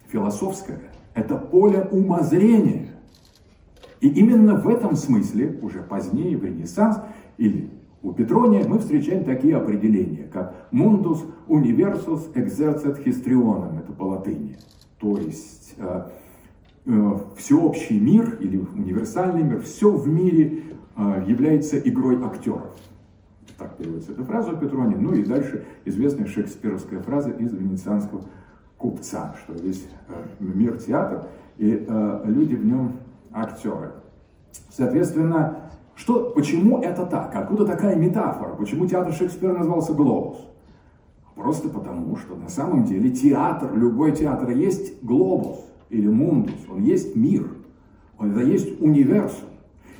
философское, 0.09 0.81
это 1.13 1.37
поле 1.37 1.87
умозрения. 1.89 2.89
И 4.01 4.09
именно 4.09 4.55
в 4.55 4.67
этом 4.67 4.97
смысле, 4.97 5.57
уже 5.61 5.83
позднее, 5.83 6.35
в 6.35 6.43
Ренессанс 6.43 6.97
или 7.37 7.69
у 8.03 8.11
Петрония 8.11 8.67
мы 8.67 8.79
встречаем 8.79 9.23
такие 9.23 9.55
определения, 9.55 10.27
как 10.33 10.67
«mundus 10.73 11.21
universus 11.47 12.33
exercet 12.33 13.01
histrionem», 13.05 13.79
это 13.79 13.93
по 13.93 14.03
латыни. 14.03 14.57
То 14.99 15.17
есть 15.17 15.75
э, 15.77 16.09
э, 16.85 17.19
всеобщий 17.37 17.99
мир 17.99 18.37
или 18.39 18.57
универсальный 18.57 19.43
мир, 19.43 19.61
все 19.61 19.91
в 19.91 20.07
мире 20.07 20.63
э, 20.95 21.23
является 21.27 21.77
игрой 21.77 22.23
актеров. 22.23 22.73
Так 23.57 23.77
переводится 23.77 24.11
эта 24.11 24.23
фраза 24.23 24.51
у 24.51 24.57
Петрония. 24.57 24.97
Ну 24.97 25.13
и 25.13 25.23
дальше 25.23 25.65
известная 25.85 26.27
шекспировская 26.27 26.99
фраза 27.01 27.29
из 27.31 27.53
венецианского 27.53 28.23
купца, 28.77 29.35
что 29.43 29.53
весь 29.53 29.87
мир 30.39 30.77
театр, 30.77 31.27
и 31.57 31.87
люди 32.25 32.55
в 32.55 32.65
нем 32.65 32.91
актеры. 33.31 33.93
Соответственно, 34.69 35.71
что, 35.95 36.31
почему 36.31 36.81
это 36.81 37.05
так? 37.05 37.33
Откуда 37.33 37.65
такая 37.65 37.95
метафора? 37.95 38.55
Почему 38.55 38.85
театр 38.85 39.13
Шекспира 39.13 39.53
назывался 39.53 39.93
«Глобус»? 39.93 40.37
Просто 41.35 41.67
потому, 41.67 42.15
что 42.15 42.35
на 42.35 42.49
самом 42.49 42.85
деле 42.85 43.11
театр, 43.11 43.75
любой 43.75 44.13
театр 44.13 44.51
есть 44.51 45.03
глобус 45.03 45.59
или 45.89 46.07
мундус, 46.07 46.55
он 46.71 46.81
есть 46.81 47.15
мир, 47.15 47.45
он 48.17 48.31
это 48.31 48.41
есть 48.41 48.81
универсум. 48.81 49.49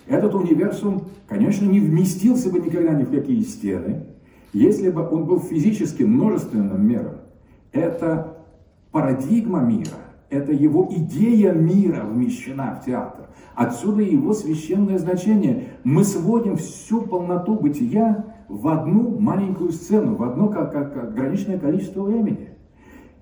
Этот 0.07 0.33
универсум, 0.33 1.09
конечно, 1.27 1.65
не 1.65 1.81
вместился 1.81 2.49
бы 2.49 2.59
никогда 2.59 2.93
ни 2.93 3.03
в 3.03 3.11
какие 3.11 3.41
стены, 3.41 4.05
если 4.53 4.89
бы 4.89 5.07
он 5.07 5.25
был 5.25 5.41
физически 5.41 6.03
множественным 6.03 6.87
миром. 6.87 7.15
Это 7.73 8.37
парадигма 8.91 9.59
мира, 9.59 9.97
это 10.29 10.53
его 10.53 10.87
идея 10.89 11.51
мира 11.51 12.05
вмещена 12.05 12.79
в 12.79 12.85
театр. 12.85 13.27
Отсюда 13.55 14.01
его 14.01 14.33
священное 14.33 14.97
значение. 14.99 15.67
Мы 15.83 16.03
сводим 16.03 16.55
всю 16.57 17.01
полноту 17.01 17.55
бытия 17.55 18.25
в 18.47 18.67
одну 18.67 19.19
маленькую 19.19 19.71
сцену, 19.71 20.15
в 20.15 20.23
одно 20.23 20.49
как, 20.49 20.71
как 20.71 20.95
ограниченное 20.97 21.60
количество 21.60 22.03
времени. 22.03 22.49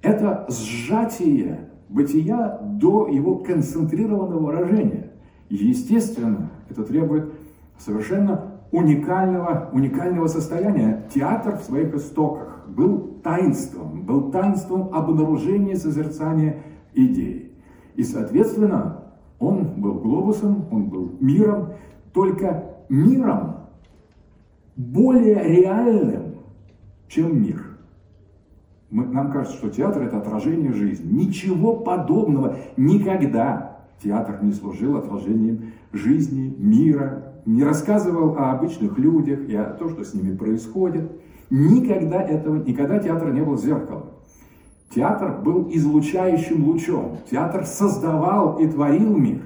Это 0.01 0.45
сжатие 0.49 1.69
бытия 1.89 2.59
до 2.61 3.07
его 3.07 3.37
концентрированного 3.37 4.39
выражения. 4.39 5.11
Естественно, 5.49 6.51
это 6.69 6.83
требует 6.83 7.31
совершенно 7.77 8.53
уникального, 8.71 9.69
уникального 9.71 10.27
состояния. 10.27 11.05
Театр 11.13 11.57
в 11.57 11.63
своих 11.63 11.93
истоках 11.93 12.65
был 12.67 13.19
таинством, 13.23 14.03
был 14.03 14.31
таинством 14.31 14.93
обнаружения 14.93 15.75
созерцания 15.75 16.63
идей. 16.93 17.55
И, 17.95 18.03
соответственно, 18.03 19.03
он 19.39 19.75
был 19.77 19.93
глобусом, 19.95 20.65
он 20.71 20.89
был 20.89 21.11
миром, 21.19 21.69
только 22.13 22.63
миром 22.89 23.62
более 24.75 25.43
реальным, 25.43 26.35
чем 27.07 27.41
мир. 27.41 27.77
Мы, 28.89 29.05
нам 29.05 29.31
кажется, 29.31 29.57
что 29.57 29.69
театр– 29.69 30.01
это 30.03 30.17
отражение 30.17 30.71
жизни. 30.71 31.11
Ничего 31.11 31.77
подобного 31.77 32.57
никогда 32.77 33.73
театр 34.03 34.39
не 34.43 34.51
служил 34.51 34.97
отражением 34.97 35.73
жизни, 35.91 36.53
мира, 36.57 37.33
не 37.45 37.63
рассказывал 37.63 38.37
о 38.37 38.51
обычных 38.51 38.97
людях 38.97 39.47
и 39.47 39.55
о 39.55 39.65
том, 39.65 39.89
что 39.89 40.03
с 40.03 40.13
ними 40.13 40.35
происходит. 40.35 41.11
Никогда 41.49 42.21
этого, 42.21 42.63
никогда 42.63 42.99
театр 42.99 43.31
не 43.31 43.41
был 43.41 43.57
зеркалом. 43.57 44.11
Театр 44.93 45.41
был 45.41 45.69
излучающим 45.71 46.63
лучом. 46.65 47.17
Театр 47.29 47.65
создавал 47.65 48.59
и 48.59 48.67
творил 48.67 49.17
мир. 49.17 49.41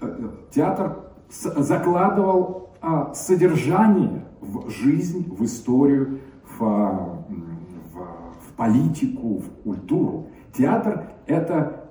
Э, 0.00 0.16
э, 0.18 0.28
театр 0.52 1.04
закладывал 1.30 2.70
а, 2.80 3.12
содержание 3.14 4.24
в 4.40 4.70
жизнь, 4.70 5.26
в 5.28 5.44
историю, 5.44 6.20
в, 6.58 6.58
в, 6.58 7.24
в 7.94 8.52
политику, 8.56 9.38
в 9.38 9.62
культуру. 9.62 10.28
Театр– 10.56 11.04
это 11.26 11.88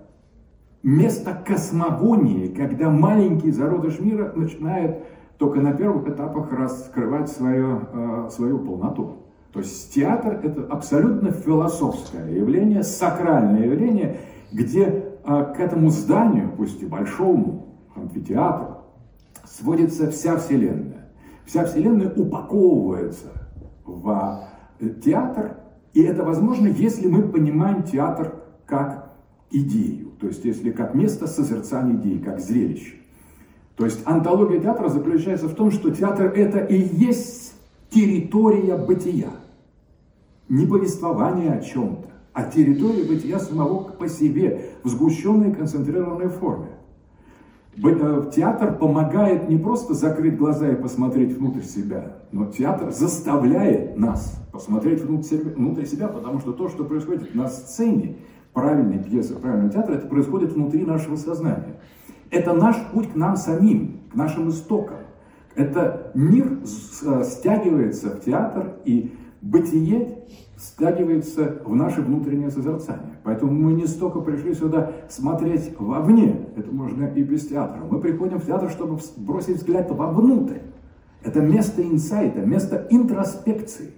место 0.84 1.34
космогонии, 1.46 2.48
когда 2.48 2.90
маленький 2.90 3.52
зародыш 3.52 4.00
мира 4.00 4.32
начинает 4.36 5.04
только 5.38 5.60
на 5.60 5.74
первых 5.74 6.08
этапах 6.08 6.52
раскрывать 6.52 7.30
свою, 7.30 7.82
э, 7.94 8.30
свою 8.32 8.60
полноту. 8.60 9.18
То 9.52 9.60
есть 9.60 9.94
театр– 9.94 10.40
это 10.44 10.66
абсолютно 10.66 11.32
философское 11.32 12.36
явление, 12.36 12.84
сакральное 12.84 13.66
явление, 13.66 14.20
где 14.52 14.84
э, 14.84 15.54
к 15.56 15.60
этому 15.60 15.90
зданию, 15.90 16.52
пусть 16.56 16.82
и 16.82 16.86
большому, 16.86 17.68
амфитеатру, 17.96 18.78
сводится 19.46 20.10
вся 20.10 20.38
Вселенная. 20.38 20.97
Вся 21.48 21.64
Вселенная 21.64 22.12
упаковывается 22.14 23.32
в 23.86 24.44
театр, 25.02 25.56
и 25.94 26.04
это 26.04 26.26
возможно, 26.26 26.68
если 26.68 27.08
мы 27.08 27.24
понимаем 27.24 27.84
театр 27.84 28.44
как 28.66 29.14
идею, 29.50 30.12
то 30.20 30.28
есть 30.28 30.44
если 30.44 30.72
как 30.72 30.94
место 30.94 31.26
созерцания 31.26 31.96
идеи, 31.96 32.18
как 32.18 32.42
зрелище. 32.42 32.96
То 33.78 33.86
есть 33.86 34.02
антология 34.06 34.60
театра 34.60 34.90
заключается 34.90 35.48
в 35.48 35.56
том, 35.56 35.72
что 35.72 35.90
театр 35.90 36.26
это 36.26 36.60
и 36.60 36.78
есть 36.78 37.54
территория 37.92 38.76
бытия. 38.76 39.30
Не 40.50 40.66
повествование 40.66 41.54
о 41.54 41.62
чем-то, 41.62 42.10
а 42.34 42.44
территория 42.44 43.04
бытия 43.04 43.40
самого 43.40 43.84
по 43.84 44.10
себе 44.10 44.72
в 44.84 44.90
сгущенной 44.90 45.54
концентрированной 45.54 46.28
форме. 46.28 46.72
Э, 47.84 48.32
театр 48.34 48.76
помогает 48.76 49.50
не 49.50 49.58
просто 49.58 49.94
закрыть 49.94 50.38
глаза 50.38 50.70
и 50.70 50.76
посмотреть 50.76 51.38
внутрь 51.38 51.62
себя, 51.62 52.18
но 52.32 52.46
театр 52.46 52.92
заставляет 52.92 53.98
нас 53.98 54.36
посмотреть 54.52 55.02
внутрь 55.02 55.86
себя, 55.86 56.08
потому 56.08 56.40
что 56.40 56.54
то, 56.54 56.70
что 56.70 56.86
происходит 56.86 57.36
на 57.36 57.48
сцене, 57.48 58.18
правильной 58.54 59.04
пьесы, 59.04 59.36
правильного 59.36 59.72
театра, 59.72 59.94
это 59.94 60.08
происходит 60.08 60.54
внутри 60.54 60.86
нашего 60.86 61.18
сознания. 61.18 61.80
Это 62.32 62.54
наш 62.54 62.76
путь 62.92 63.12
к 63.12 63.16
нам 63.16 63.36
самим, 63.36 64.02
к 64.12 64.16
нашим 64.16 64.50
истокам. 64.50 64.98
Это 65.56 66.12
мир 66.16 66.60
э, 66.64 67.24
стягивается 67.24 68.10
в 68.10 68.22
театр, 68.22 68.74
и 68.86 69.14
бытие 69.42 70.20
стягивается 70.58 71.62
в 71.64 71.76
наше 71.76 72.02
внутреннее 72.02 72.50
созерцание. 72.50 73.20
Поэтому 73.24 73.52
мы 73.52 73.74
не 73.74 73.86
столько 73.86 74.22
пришли 74.22 74.54
сюда 74.54 74.92
смотреть 75.10 75.74
вовне, 75.78 76.48
это 76.56 76.72
можно 76.72 77.06
и 77.06 77.24
без 77.24 77.48
театра. 77.48 77.84
Мы 77.90 78.00
приходим 78.00 78.40
в 78.40 78.46
театр, 78.46 78.70
чтобы 78.70 79.00
бросить 79.18 79.58
взгляд 79.58 79.92
вовнутрь. 79.92 80.60
Это 81.24 81.42
место 81.42 81.84
инсайта, 81.84 82.42
место 82.42 82.88
интроспекции. 82.90 83.92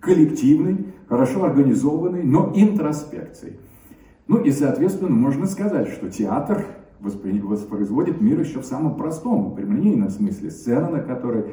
Коллективной, 0.00 0.86
хорошо 1.08 1.44
организованной, 1.44 2.22
но 2.22 2.52
интроспекции. 2.54 3.58
Ну 4.28 4.38
и, 4.38 4.50
соответственно, 4.52 5.10
можно 5.10 5.46
сказать, 5.46 5.88
что 5.88 6.10
театр 6.10 6.66
воспроизводит 7.00 8.20
мир 8.20 8.40
еще 8.40 8.60
в 8.60 8.64
самом 8.64 8.96
простом, 8.96 9.54
прямолинейном 9.54 10.10
смысле. 10.10 10.50
Сцена, 10.50 10.90
на 10.90 11.00
которой 11.00 11.46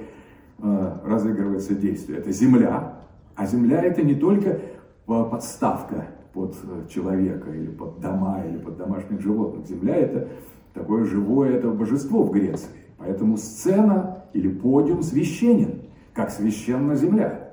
э, 0.59 0.97
разыгрывается 1.05 1.75
действие, 1.75 2.19
это 2.19 2.31
земля. 2.31 2.99
А 3.35 3.45
земля 3.45 3.81
это 3.81 4.01
не 4.03 4.15
только 4.15 4.49
э, 4.49 4.59
подставка 5.05 6.07
под 6.33 6.55
э, 6.63 6.87
человека 6.89 7.51
или 7.51 7.69
под 7.69 7.99
дома, 7.99 8.43
или 8.47 8.57
под 8.57 8.77
домашних 8.77 9.21
животных. 9.21 9.67
Земля 9.67 9.95
это 9.95 10.27
такое 10.73 11.05
живое 11.05 11.57
это 11.57 11.69
божество 11.69 12.23
в 12.23 12.31
Греции. 12.31 12.69
Поэтому 12.97 13.37
сцена 13.37 14.23
или 14.33 14.49
подиум 14.49 15.03
священен, 15.03 15.81
как 16.13 16.31
священна 16.31 16.95
земля. 16.95 17.43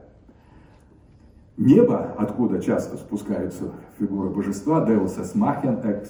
Небо, 1.57 2.15
откуда 2.17 2.59
часто 2.59 2.97
спускаются 2.97 3.73
фигуры 3.99 4.31
божества, 4.31 4.87
Deus 4.89 5.19
ex 5.19 5.35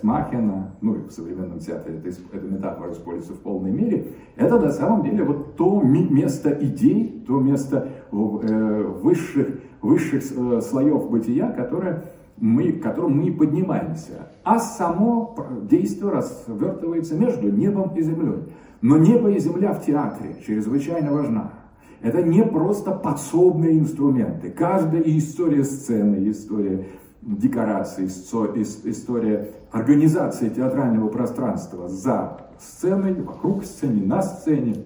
machina, 0.05 0.71
ну 0.81 0.95
и 0.95 1.09
в 1.09 1.11
современном 1.11 1.59
театре 1.59 1.99
эта, 1.99 2.09
эта 2.33 2.47
метафора 2.47 2.93
используется 2.93 3.33
в 3.33 3.41
полной 3.41 3.73
мере, 3.73 4.13
это 4.37 4.61
на 4.61 4.71
самом 4.71 5.03
деле 5.03 5.25
вот 5.25 5.57
то 5.57 5.81
место 5.81 6.57
идей, 6.61 7.25
то 7.27 7.41
место 7.41 7.89
высших, 8.13 9.61
высших 9.83 10.23
э, 10.37 10.61
слоев 10.61 11.11
бытия, 11.11 11.51
которое 11.51 12.05
мы, 12.37 12.73
к 12.73 12.83
которому 12.83 13.23
мы 13.23 13.33
поднимаемся. 13.33 14.29
А 14.45 14.59
само 14.59 15.37
действие 15.63 16.11
развертывается 16.11 17.15
между 17.15 17.51
небом 17.51 17.95
и 17.97 18.03
землей. 18.03 18.53
Но 18.81 18.97
небо 18.97 19.31
и 19.31 19.39
земля 19.39 19.73
в 19.75 19.85
театре 19.85 20.37
чрезвычайно 20.47 21.13
важна. 21.13 21.53
Это 22.01 22.23
не 22.23 22.43
просто 22.45 22.93
подсобные 22.93 23.79
инструменты. 23.79 24.51
Каждая 24.51 25.03
история 25.03 25.65
сцены, 25.65 26.31
история 26.31 26.87
декорации, 27.21 28.07
история 28.07 29.51
организации 29.71 30.49
театрального 30.49 31.09
пространства 31.09 31.89
за 31.89 32.47
сценой, 32.59 33.15
вокруг 33.21 33.65
сцены, 33.65 34.07
на 34.07 34.23
сцене 34.23 34.85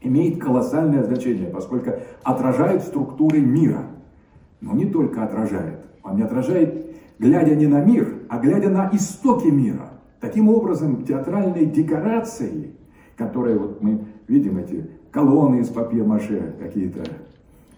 имеет 0.00 0.40
колоссальное 0.40 1.02
значение, 1.02 1.48
поскольку 1.48 1.92
отражает 2.22 2.82
структуры 2.82 3.40
мира. 3.40 3.86
Но 4.60 4.72
не 4.72 4.86
только 4.86 5.22
отражает, 5.24 5.80
он 6.02 6.16
не 6.16 6.22
отражает, 6.22 6.86
глядя 7.18 7.54
не 7.54 7.66
на 7.66 7.82
мир, 7.82 8.14
а 8.28 8.38
глядя 8.38 8.70
на 8.70 8.90
истоки 8.92 9.48
мира. 9.48 9.90
Таким 10.20 10.48
образом, 10.48 11.04
театральные 11.04 11.66
декорации, 11.66 12.74
которые 13.16 13.58
вот 13.58 13.82
мы 13.82 14.04
видим, 14.28 14.58
эти 14.58 14.88
колонны 15.10 15.60
из 15.60 15.68
папье-маше, 15.68 16.54
какие-то 16.58 17.02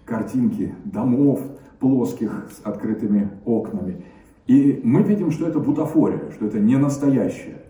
картинки 0.04 0.74
домов 0.84 1.40
плоских 1.78 2.48
с 2.50 2.66
открытыми 2.66 3.30
окнами. 3.44 4.04
И 4.46 4.80
мы 4.84 5.02
видим, 5.02 5.30
что 5.30 5.46
это 5.46 5.58
бутафория, 5.58 6.30
что 6.32 6.46
это 6.46 6.58
не 6.58 6.76
настоящее. 6.76 7.61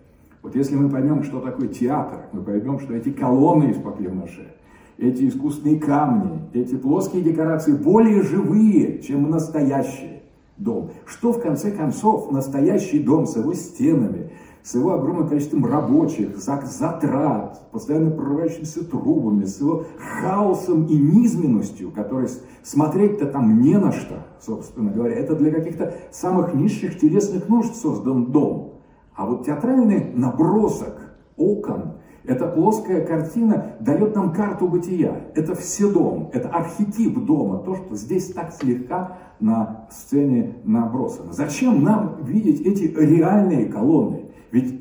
Вот 0.43 0.57
если 0.57 0.75
мы 0.75 0.89
поймем, 0.89 1.23
что 1.23 1.39
такое 1.39 1.69
театр, 1.69 2.25
мы 2.33 2.41
поймем, 2.41 2.77
что 2.79 2.93
эти 2.93 3.11
колонны 3.11 3.71
из 3.71 3.77
папье-маше, 3.77 4.53
эти 4.97 5.29
искусственные 5.29 5.79
камни, 5.79 6.41
эти 6.51 6.75
плоские 6.75 7.23
декорации 7.23 7.71
более 7.71 8.21
живые, 8.23 9.01
чем 9.01 9.29
настоящий 9.29 10.21
дом. 10.57 10.91
Что 11.05 11.31
в 11.31 11.41
конце 11.41 11.71
концов 11.71 12.29
настоящий 12.29 12.99
дом 12.99 13.25
с 13.25 13.37
его 13.37 13.53
стенами, 13.53 14.31
с 14.63 14.75
его 14.75 14.93
огромным 14.93 15.29
количеством 15.29 15.65
рабочих, 15.65 16.37
затрат, 16.37 17.71
постоянно 17.71 18.11
прорывающимися 18.11 18.83
трубами, 18.83 19.45
с 19.45 19.61
его 19.61 19.85
хаосом 19.97 20.87
и 20.87 20.97
низменностью, 20.97 21.89
который 21.91 22.27
смотреть-то 22.63 23.27
там 23.27 23.61
не 23.61 23.77
на 23.77 23.93
что, 23.93 24.25
собственно 24.41 24.91
говоря. 24.91 25.15
Это 25.15 25.35
для 25.35 25.51
каких-то 25.51 25.93
самых 26.11 26.53
низших 26.53 26.99
телесных 26.99 27.47
нужд 27.47 27.77
создан 27.77 28.25
дом. 28.25 28.72
А 29.15 29.25
вот 29.25 29.45
театральный 29.45 30.11
набросок 30.13 31.15
окон, 31.37 31.93
эта 32.23 32.47
плоская 32.47 33.05
картина 33.05 33.75
дает 33.79 34.15
нам 34.15 34.33
карту 34.33 34.67
бытия. 34.67 35.27
Это 35.35 35.55
все 35.55 35.91
дом, 35.91 36.29
это 36.33 36.49
архетип 36.49 37.19
дома, 37.25 37.59
то, 37.59 37.75
что 37.75 37.95
здесь 37.95 38.31
так 38.33 38.53
слегка 38.53 39.17
на 39.39 39.87
сцене 39.91 40.57
набросано. 40.63 41.33
Зачем 41.33 41.83
нам 41.83 42.23
видеть 42.23 42.61
эти 42.61 42.83
реальные 42.95 43.65
колонны? 43.65 44.31
Ведь 44.51 44.79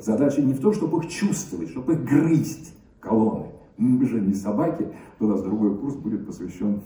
задача 0.00 0.40
не 0.40 0.52
в 0.52 0.60
том, 0.60 0.72
чтобы 0.72 0.98
их 0.98 1.10
чувствовать, 1.10 1.70
чтобы 1.70 1.94
их 1.94 2.04
грызть 2.04 2.74
колонны. 3.00 3.46
Мы 3.76 4.06
же 4.06 4.20
не 4.20 4.34
собаки, 4.34 4.86
у 5.18 5.26
нас 5.26 5.42
другой 5.42 5.76
курс 5.76 5.96
будет 5.96 6.26
посвящен 6.26 6.80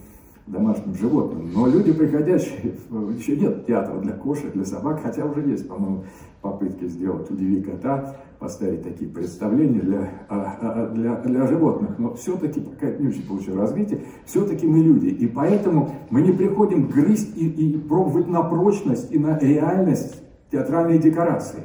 домашним 0.50 0.94
животным. 0.94 1.50
Но 1.54 1.66
люди, 1.66 1.92
приходящие, 1.92 2.74
еще 3.18 3.36
нет 3.36 3.66
театра 3.66 3.98
для 3.98 4.12
кошек, 4.12 4.52
для 4.52 4.64
собак, 4.64 5.00
хотя 5.02 5.24
уже 5.24 5.40
есть, 5.42 5.68
по-моему, 5.68 6.04
попытки 6.40 6.86
сделать 6.86 7.30
«Удиви 7.30 7.62
кота», 7.62 8.16
поставить 8.38 8.84
такие 8.84 9.10
представления 9.10 9.80
для, 9.80 10.10
а, 10.28 10.56
а, 10.60 10.86
для, 10.86 11.16
для 11.16 11.46
животных. 11.46 11.98
Но 11.98 12.14
все-таки, 12.14 12.60
пока 12.60 12.90
не 12.90 13.08
очень 13.08 13.26
получило 13.26 13.60
развитие, 13.60 14.02
все-таки 14.24 14.66
мы 14.66 14.78
люди. 14.78 15.06
И 15.06 15.26
поэтому 15.26 15.90
мы 16.10 16.22
не 16.22 16.32
приходим 16.32 16.88
грызть 16.88 17.36
и, 17.36 17.48
и 17.48 17.78
пробовать 17.78 18.28
на 18.28 18.42
прочность 18.42 19.12
и 19.12 19.18
на 19.18 19.38
реальность 19.38 20.22
театральной 20.50 20.98
декорации. 20.98 21.64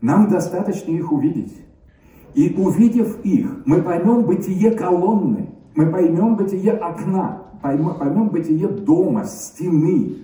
Нам 0.00 0.28
достаточно 0.28 0.90
их 0.90 1.12
увидеть. 1.12 1.54
И 2.34 2.54
увидев 2.58 3.24
их, 3.24 3.62
мы 3.64 3.80
поймем 3.80 4.24
бытие 4.24 4.72
колонны, 4.72 5.50
мы 5.74 5.86
поймем 5.86 6.36
бытие 6.36 6.72
окна, 6.72 7.45
поймем 7.62 8.28
бытие 8.28 8.68
дома, 8.68 9.24
стены, 9.24 10.16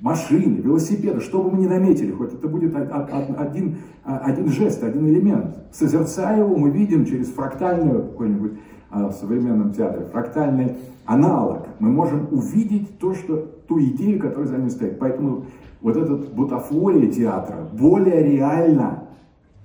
машины, 0.00 0.56
велосипеды, 0.56 1.20
что 1.20 1.42
бы 1.42 1.50
мы 1.50 1.58
ни 1.58 1.66
наметили, 1.66 2.12
хоть 2.12 2.32
это 2.34 2.48
будет 2.48 2.74
один, 2.74 3.76
один 4.04 4.48
жест, 4.48 4.82
один 4.82 5.06
элемент. 5.06 5.56
Созерцая 5.72 6.40
его, 6.40 6.56
мы 6.56 6.70
видим 6.70 7.04
через 7.04 7.28
фрактальную 7.28 8.04
какой-нибудь 8.04 8.52
а, 8.90 9.08
в 9.08 9.12
современном 9.12 9.72
театре, 9.72 10.06
фрактальный 10.06 10.76
аналог. 11.04 11.66
Мы 11.78 11.90
можем 11.90 12.28
увидеть 12.32 12.98
то, 12.98 13.14
что, 13.14 13.36
ту 13.68 13.80
идею, 13.80 14.20
которая 14.20 14.46
за 14.46 14.56
ним 14.56 14.70
стоит. 14.70 14.98
Поэтому 14.98 15.44
вот 15.80 15.96
этот 15.96 16.32
бутафория 16.32 17.10
театра 17.10 17.68
более 17.72 18.22
реальна, 18.22 19.04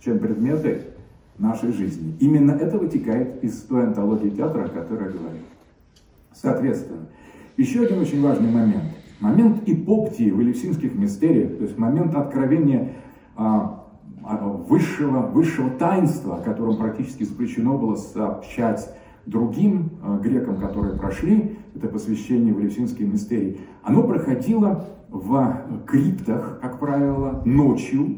чем 0.03 0.19
предметы 0.19 0.81
нашей 1.37 1.71
жизни. 1.71 2.15
Именно 2.19 2.51
это 2.51 2.77
вытекает 2.77 3.43
из 3.43 3.61
той 3.63 3.85
антологии 3.85 4.29
театра, 4.29 4.65
о 4.65 4.69
которой 4.69 5.05
я 5.05 5.11
говорил. 5.11 5.41
Соответственно, 6.35 7.07
еще 7.57 7.83
один 7.83 7.99
очень 7.99 8.21
важный 8.21 8.51
момент. 8.51 8.83
Момент 9.21 9.61
ипоптии 9.65 10.29
в 10.29 10.41
элевсинских 10.41 10.93
мистериях, 10.93 11.57
то 11.57 11.63
есть 11.63 11.77
момент 11.77 12.13
откровения 12.15 12.93
а, 13.37 13.85
а, 14.23 14.47
высшего, 14.47 15.19
высшего 15.27 15.69
таинства, 15.69 16.37
о 16.37 16.41
котором 16.41 16.77
практически 16.77 17.23
запрещено 17.23 17.77
было 17.77 17.95
сообщать 17.95 18.93
другим 19.25 19.91
а, 20.03 20.17
грекам, 20.17 20.57
которые 20.57 20.97
прошли 20.97 21.57
это 21.73 21.87
посвящение 21.87 22.53
в 22.53 22.59
элевсинские 22.59 23.07
мистерии, 23.07 23.61
оно 23.83 24.03
проходило 24.03 24.85
в 25.09 25.61
криптах, 25.87 26.59
как 26.61 26.79
правило, 26.79 27.41
ночью 27.45 28.17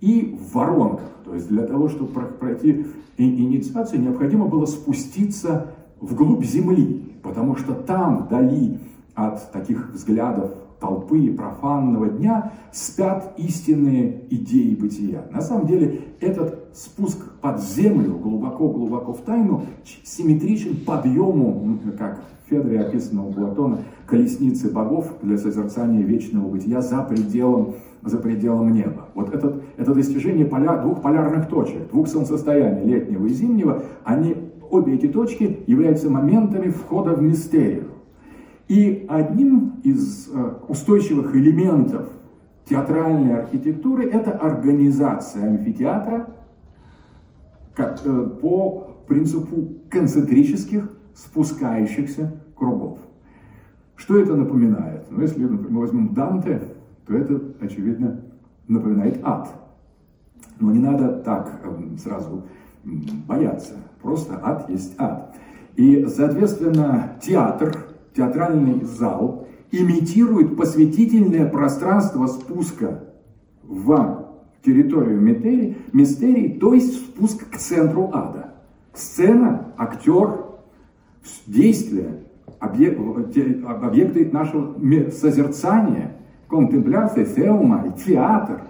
и 0.00 0.36
в 0.40 0.54
воронках. 0.54 1.10
То 1.24 1.34
есть 1.34 1.48
для 1.48 1.66
того, 1.66 1.90
чтобы 1.90 2.12
пройти 2.12 2.86
инициацию, 3.18 4.00
необходимо 4.00 4.46
было 4.46 4.64
спуститься 4.64 5.74
вглубь 6.00 6.44
земли, 6.44 7.11
потому 7.22 7.56
что 7.56 7.74
там, 7.74 8.24
вдали 8.24 8.78
от 9.14 9.52
таких 9.52 9.92
взглядов 9.92 10.52
толпы 10.82 11.32
профанного 11.32 12.08
дня, 12.08 12.52
спят 12.72 13.34
истинные 13.36 14.24
идеи 14.30 14.74
бытия. 14.74 15.24
На 15.30 15.40
самом 15.40 15.66
деле 15.66 16.00
этот 16.20 16.68
спуск 16.74 17.18
под 17.40 17.62
землю, 17.62 18.14
глубоко-глубоко 18.14 19.12
в 19.12 19.20
тайну, 19.20 19.62
симметричен 20.02 20.84
подъему, 20.84 21.78
как 21.96 22.24
в 22.44 22.50
Федоре 22.50 22.80
описано 22.80 23.26
у 23.26 23.32
Платона, 23.32 23.78
колесницы 24.06 24.70
богов 24.70 25.14
для 25.22 25.38
созерцания 25.38 26.02
вечного 26.02 26.48
бытия 26.48 26.80
за 26.82 27.02
пределом, 27.02 27.76
за 28.02 28.18
пределом 28.18 28.72
неба. 28.72 29.08
Вот 29.14 29.32
этот, 29.32 29.62
это 29.76 29.94
достижение 29.94 30.46
поля, 30.46 30.78
двух 30.78 31.00
полярных 31.00 31.48
точек, 31.48 31.90
двух 31.90 32.08
солнцестояний, 32.08 32.84
летнего 32.84 33.24
и 33.26 33.30
зимнего, 33.30 33.84
они, 34.04 34.36
обе 34.72 34.94
эти 34.94 35.06
точки 35.06 35.60
являются 35.66 36.10
моментами 36.10 36.70
входа 36.70 37.14
в 37.14 37.22
мистерию. 37.22 37.88
И 38.68 39.04
одним 39.08 39.80
из 39.84 40.28
э, 40.32 40.54
устойчивых 40.66 41.36
элементов 41.36 42.08
театральной 42.64 43.38
архитектуры 43.38 44.08
это 44.08 44.30
организация 44.32 45.46
амфитеатра 45.46 46.34
э, 47.76 48.30
по 48.40 48.96
принципу 49.06 49.68
концентрических 49.90 50.90
спускающихся 51.14 52.32
кругов. 52.56 52.98
Что 53.94 54.18
это 54.18 54.34
напоминает? 54.34 55.04
Ну, 55.10 55.20
если 55.20 55.44
мы 55.44 55.80
возьмем 55.80 56.14
Данте, 56.14 56.62
то 57.06 57.14
это, 57.14 57.42
очевидно, 57.60 58.22
напоминает 58.68 59.20
ад. 59.22 59.50
Но 60.58 60.72
не 60.72 60.78
надо 60.78 61.20
так 61.24 61.60
эм, 61.64 61.98
сразу 61.98 62.44
бояться. 62.84 63.74
Просто 64.00 64.40
ад 64.42 64.68
есть 64.68 64.94
ад. 64.98 65.34
И, 65.76 66.06
соответственно, 66.06 67.16
театр 67.22 67.86
театральный 68.14 68.84
зал 68.84 69.48
имитирует 69.70 70.56
посвятительное 70.56 71.48
пространство 71.48 72.26
спуска 72.26 73.04
в 73.62 74.28
территорию 74.64 75.20
мистерии, 75.20 75.76
мистерии, 75.92 76.58
то 76.58 76.74
есть 76.74 76.94
спуск 76.94 77.48
к 77.50 77.56
центру 77.56 78.10
ада. 78.12 78.54
Сцена, 78.92 79.72
актер, 79.78 80.44
действие, 81.46 82.24
объект, 82.58 83.00
объекты 83.64 84.28
нашего 84.30 84.76
созерцания, 85.10 86.16
контемпляция, 86.48 87.24
теума 87.24 87.86
и 87.86 88.04
театр 88.04 88.62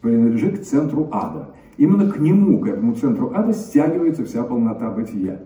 принадлежит 0.00 0.60
к 0.60 0.62
центру 0.62 1.08
ада. 1.12 1.50
Именно 1.78 2.10
к 2.10 2.18
нему, 2.18 2.60
к 2.60 2.66
этому 2.66 2.94
центру 2.94 3.32
ада, 3.34 3.52
стягивается 3.54 4.24
вся 4.24 4.42
полнота 4.42 4.90
бытия. 4.90 5.40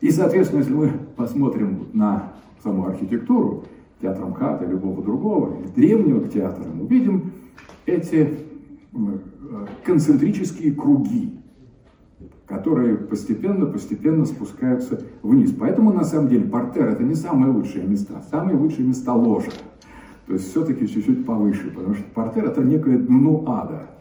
И, 0.00 0.10
соответственно, 0.10 0.60
если 0.60 0.74
мы 0.74 0.90
посмотрим 1.16 1.86
на 1.92 2.32
саму 2.62 2.86
архитектуру, 2.86 3.64
театра 4.02 4.26
МХАТа, 4.26 4.66
любого 4.66 5.02
другого, 5.02 5.56
древнего 5.74 6.28
театра, 6.28 6.64
мы 6.74 6.86
видим 6.88 7.30
эти 7.86 8.30
э, 8.92 8.96
концентрические 9.84 10.72
круги, 10.72 11.38
которые 12.46 12.96
постепенно-постепенно 12.96 14.26
спускаются 14.26 15.02
вниз. 15.22 15.54
Поэтому, 15.58 15.92
на 15.92 16.04
самом 16.04 16.28
деле, 16.28 16.46
портер– 16.46 16.88
это 16.88 17.04
не 17.04 17.14
самые 17.14 17.52
лучшие 17.52 17.86
места. 17.86 18.22
Самые 18.28 18.58
лучшие 18.58 18.86
места– 18.86 19.12
ложа. 19.14 19.52
То 20.26 20.32
есть 20.32 20.50
все-таки 20.50 20.88
чуть-чуть 20.88 21.24
повыше, 21.24 21.70
потому 21.70 21.94
что 21.94 22.04
портер– 22.12 22.44
это 22.46 22.62
некое 22.62 22.98
дно 22.98 23.44
ада. 23.46 23.93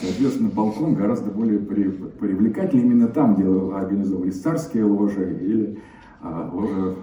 Соответственно, 0.00 0.50
балкон 0.50 0.94
гораздо 0.94 1.30
более 1.30 1.58
привлекательный. 1.58 2.84
Именно 2.84 3.08
там, 3.08 3.34
где 3.34 3.44
организовывались 3.44 4.40
царские 4.40 4.84
ложи 4.84 5.38
или 5.40 5.78
а, 6.20 6.50
ложа 6.52 6.94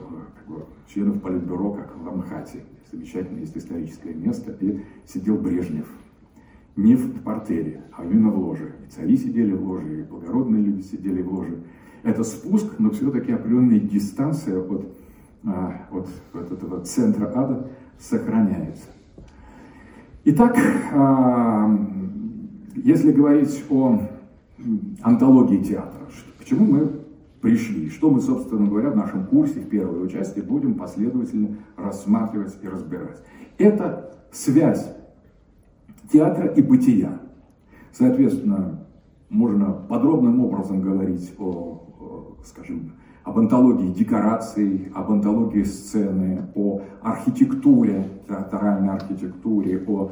членов 0.88 1.22
Политбюро, 1.22 1.74
как 1.74 1.98
в 1.98 2.08
Амхате. 2.08 2.64
Замечательное 2.92 3.42
есть 3.42 3.58
историческое 3.58 4.14
место. 4.14 4.56
И 4.60 4.82
сидел 5.06 5.38
Брежнев. 5.38 5.88
Не 6.76 6.96
в 6.96 7.22
портере, 7.22 7.84
а 7.94 8.04
именно 8.04 8.30
в 8.30 8.38
ложе. 8.38 8.76
И 8.86 8.92
цари 8.92 9.18
сидели 9.18 9.54
в 9.54 9.66
ложе, 9.66 10.02
и 10.02 10.04
благородные 10.04 10.62
люди 10.62 10.82
сидели 10.82 11.22
в 11.22 11.34
ложе. 11.34 11.64
Это 12.04 12.24
спуск, 12.24 12.80
но 12.80 12.92
все-таки 12.92 13.32
определенная 13.32 13.80
дистанция 13.80 14.60
от, 14.60 14.86
а, 15.46 15.88
от, 15.92 16.10
от 16.34 16.52
этого 16.52 16.82
центра 16.82 17.32
ада 17.34 17.72
сохраняется. 17.98 18.88
Итак, 20.26 20.58
а, 20.94 21.70
если 22.76 23.12
говорить 23.12 23.64
о 23.70 24.00
антологии 25.02 25.64
театра, 25.64 26.08
к 26.40 26.46
чему 26.46 26.66
мы 26.66 26.92
пришли. 27.42 27.90
Что 27.90 28.10
мы, 28.10 28.22
собственно 28.22 28.68
говоря, 28.68 28.90
в 28.90 28.96
нашем 28.96 29.28
курсе 29.28 29.60
в 29.60 29.70
первой 29.70 30.04
участии 30.04 30.42
будем 30.42 30.76
последовательно 30.76 31.58
рассматривать 31.78 32.58
и 32.62 32.68
разбирать. 32.68 33.22
Это 33.58 34.18
связь 34.32 34.90
театра 36.12 36.48
и 36.48 36.62
бытия. 36.62 37.20
Соответственно, 37.92 38.86
можно 39.30 39.72
подробным 39.72 40.44
образом 40.44 40.82
говорить 40.82 41.34
о, 41.38 42.38
скажем, 42.46 42.94
об 43.24 43.40
антологии 43.40 43.92
декораций, 43.92 44.92
об 44.94 45.12
антологии 45.12 45.64
сцены, 45.64 46.48
о 46.56 46.82
архитектуре, 47.02 48.08
театральной 48.28 48.94
архитектуре, 48.94 49.84
о, 49.88 50.12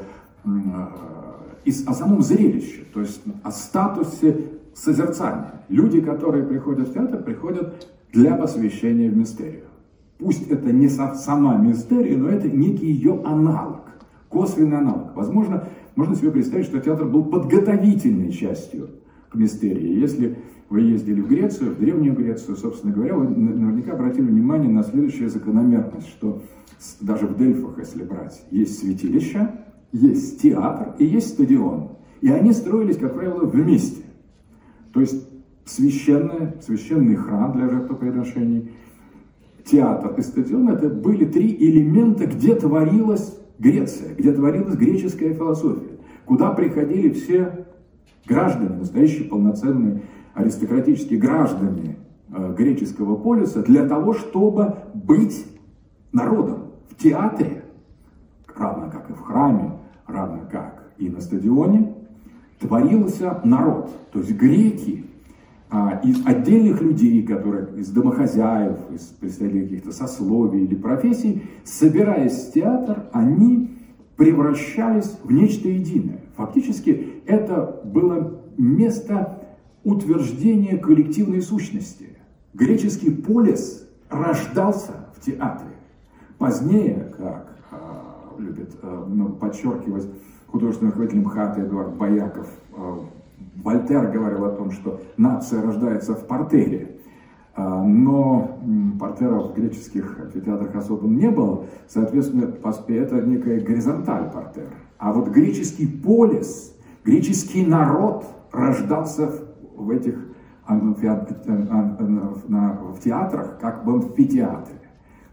э, 1.65 1.71
о 1.85 1.93
самом 1.93 2.21
зрелище, 2.21 2.83
то 2.93 3.01
есть 3.01 3.21
о 3.43 3.51
статусе 3.51 4.51
созерцание. 4.73 5.61
Люди, 5.69 6.01
которые 6.01 6.43
приходят 6.43 6.89
в 6.89 6.93
театр, 6.93 7.23
приходят 7.23 7.87
для 8.11 8.35
посвящения 8.35 9.09
в 9.09 9.17
мистерию. 9.17 9.65
Пусть 10.17 10.47
это 10.47 10.71
не 10.71 10.87
сама 10.89 11.57
мистерия, 11.57 12.17
но 12.17 12.29
это 12.29 12.47
некий 12.49 12.85
ее 12.85 13.21
аналог, 13.25 13.81
косвенный 14.29 14.77
аналог. 14.77 15.15
Возможно, 15.15 15.67
можно 15.95 16.15
себе 16.15 16.31
представить, 16.31 16.65
что 16.65 16.79
театр 16.79 17.05
был 17.07 17.25
подготовительной 17.25 18.31
частью 18.31 18.89
к 19.29 19.35
мистерии. 19.35 19.99
Если 19.99 20.37
вы 20.69 20.81
ездили 20.81 21.21
в 21.21 21.27
Грецию, 21.27 21.71
в 21.71 21.79
Древнюю 21.79 22.15
Грецию, 22.15 22.55
собственно 22.55 22.93
говоря, 22.93 23.15
вы 23.15 23.27
наверняка 23.27 23.93
обратили 23.93 24.25
внимание 24.25 24.69
на 24.69 24.83
следующую 24.83 25.29
закономерность, 25.29 26.07
что 26.09 26.41
даже 26.99 27.27
в 27.27 27.37
Дельфах, 27.37 27.77
если 27.79 28.03
брать, 28.03 28.43
есть 28.49 28.79
святилище, 28.79 29.51
есть 29.93 30.41
театр 30.41 30.95
и 30.99 31.05
есть 31.05 31.29
стадион. 31.29 31.91
И 32.21 32.29
они 32.29 32.51
строились, 32.51 32.97
как 32.97 33.13
правило, 33.13 33.45
вместе. 33.45 34.03
То 34.91 34.99
есть 34.99 35.27
священный, 35.65 36.53
священный 36.61 37.15
храм 37.15 37.53
для 37.53 37.69
жертвоприношений 37.69 38.71
театр 39.63 40.13
и 40.17 40.21
стадион– 40.21 40.69
это 40.69 40.89
были 40.89 41.25
три 41.25 41.55
элемента, 41.55 42.25
где 42.25 42.55
творилась 42.55 43.37
Греция, 43.59 44.13
где 44.15 44.33
творилась 44.33 44.75
греческая 44.75 45.33
философия, 45.33 45.99
куда 46.25 46.49
приходили 46.51 47.11
все 47.11 47.65
граждане, 48.27 48.77
настоящие 48.77 49.29
полноценные 49.29 50.01
аристократические 50.33 51.19
граждане 51.19 51.97
э, 52.33 52.55
греческого 52.57 53.15
полиса 53.15 53.61
для 53.61 53.87
того, 53.87 54.13
чтобы 54.13 54.75
быть 54.93 55.45
народом 56.11 56.71
в 56.89 56.95
театре, 56.95 57.63
равно 58.55 58.89
как 58.89 59.09
и 59.09 59.13
в 59.13 59.21
храме, 59.21 59.77
равно 60.07 60.41
как 60.51 60.91
и 60.97 61.09
на 61.09 61.21
стадионе, 61.21 61.93
творился 62.59 63.41
народ. 63.43 63.91
То 64.11 64.19
есть 64.19 64.31
греки 64.31 65.05
а, 65.69 65.99
из 66.03 66.25
отдельных 66.25 66.81
людей, 66.81 67.23
которые 67.23 67.67
из 67.77 67.89
домохозяев, 67.89 68.77
из 68.91 69.01
представителей 69.01 69.63
каких-то 69.63 69.91
сословий 69.91 70.65
или 70.65 70.75
профессий, 70.75 71.43
собираясь 71.63 72.47
в 72.47 72.53
театр, 72.53 73.05
они 73.11 73.71
превращались 74.15 75.17
в 75.23 75.31
нечто 75.31 75.69
единое. 75.69 76.21
Фактически 76.37 77.21
это 77.25 77.81
было 77.83 78.39
место 78.57 79.39
утверждения 79.83 80.77
коллективной 80.77 81.41
сущности. 81.41 82.09
Греческий 82.53 83.09
полис 83.09 83.87
рождался 84.09 85.07
в 85.17 85.25
театре. 85.25 85.71
Позднее, 86.37 87.13
как 87.17 87.52
любит 88.39 88.75
э, 88.81 89.05
подчеркивать 89.39 90.07
художественный 90.47 90.91
руководитель 90.91 91.21
МХАТа 91.21 91.61
Эдуард 91.61 91.95
Бояков, 91.95 92.47
э, 92.75 92.99
Вольтер 93.55 94.11
говорил 94.11 94.45
о 94.45 94.51
том, 94.51 94.71
что 94.71 95.01
нация 95.17 95.61
рождается 95.61 96.13
в 96.13 96.25
портере. 96.27 96.97
А, 97.55 97.83
но 97.83 98.59
портеров 98.99 99.51
в 99.51 99.53
греческих 99.55 100.19
амфитеатрах 100.19 100.75
особо 100.75 101.07
не 101.07 101.29
было, 101.29 101.65
соответственно, 101.87 102.51
это 102.87 103.21
некая 103.21 103.59
горизонталь 103.59 104.31
портер. 104.31 104.69
А 104.97 105.13
вот 105.13 105.29
греческий 105.29 105.85
полис, 105.85 106.75
греческий 107.03 107.63
народ 107.65 108.25
рождался 108.51 109.29
в 109.75 109.89
этих 109.91 110.17
в 110.67 110.99
театрах, 113.03 113.59
как 113.59 113.85
в 113.85 113.89
амфитеатре. 113.89 114.79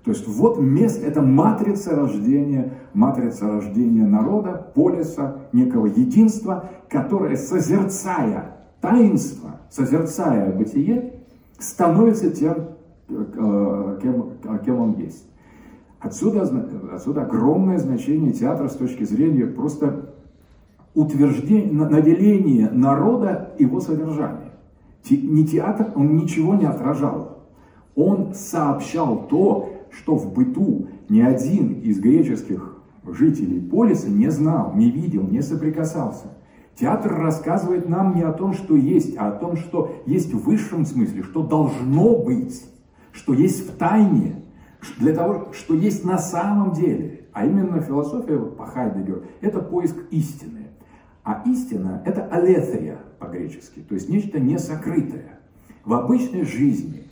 То 0.05 0.13
есть 0.13 0.27
вот 0.27 0.59
место, 0.59 1.07
это 1.07 1.21
матрица 1.21 1.95
рождения, 1.95 2.73
матрица 2.95 3.47
рождения 3.49 4.07
народа, 4.07 4.71
полиса, 4.75 5.37
некого 5.53 5.87
единства, 5.87 6.71
которое, 6.89 7.37
созерцая 7.37 8.57
таинство, 8.81 9.61
созерцая 9.71 10.53
бытие, 10.53 11.13
становится 11.59 12.31
тем, 12.31 12.57
э, 13.11 13.99
кем, 14.03 14.33
кем 14.65 14.81
он 14.81 14.95
есть. 14.95 15.27
Отсюда, 16.01 16.49
отсюда 16.95 17.23
огромное 17.23 17.79
значение 17.79 18.33
театра 18.33 18.69
с 18.69 18.77
точки 18.77 19.05
зрения 19.05 19.45
просто 19.45 20.15
утверждения, 20.95 21.73
наделения 21.73 22.71
народа 22.71 23.53
его 23.59 23.81
содержания. 23.81 24.53
Не 25.11 25.47
театр, 25.47 25.93
он 25.95 26.17
ничего 26.17 26.55
не 26.55 26.65
отражал. 26.65 27.39
Он 27.97 28.33
сообщал 28.35 29.27
то, 29.29 29.70
что 29.93 30.17
в 30.17 30.33
быту 30.33 30.89
ни 31.09 31.21
один 31.21 31.81
из 31.81 31.99
греческих 32.01 32.77
жителей 33.07 33.61
полиса 33.61 34.09
не 34.09 34.31
знал, 34.31 34.75
не 34.75 34.91
видел, 34.91 35.23
не 35.23 35.43
соприкасался. 35.43 36.27
Театр 36.79 37.15
рассказывает 37.15 37.89
нам 37.89 38.15
не 38.15 38.23
о 38.23 38.33
том, 38.33 38.55
что 38.55 38.77
есть, 38.77 39.17
а 39.19 39.29
о 39.29 39.33
том, 39.33 39.57
что 39.57 39.95
есть 40.07 40.33
в 40.33 40.45
высшем 40.45 40.87
смысле, 40.87 41.23
что 41.23 41.43
должно 41.43 42.17
быть, 42.17 42.65
что 43.13 43.35
есть 43.35 43.69
в 43.69 43.77
тайне, 43.77 44.37
для 44.99 45.15
того, 45.15 45.49
что 45.53 45.75
есть 45.75 46.05
на 46.05 46.19
самом 46.19 46.73
деле. 46.73 47.27
А 47.33 47.45
именно 47.45 47.81
философия 47.81 48.39
по 48.39 48.67
Хайдегеру– 48.67 49.25
это 49.41 49.61
поиск 49.61 49.97
истины. 50.11 50.69
А 51.23 51.43
истина– 51.47 52.03
это 52.07 52.29
алethria 52.33 52.97
по-гречески, 53.19 53.81
то 53.81 53.95
есть 53.95 54.09
нечто 54.09 54.41
несокрытое. 54.41 55.39
В 55.85 55.93
обычной 55.93 56.45
жизни 56.45 57.05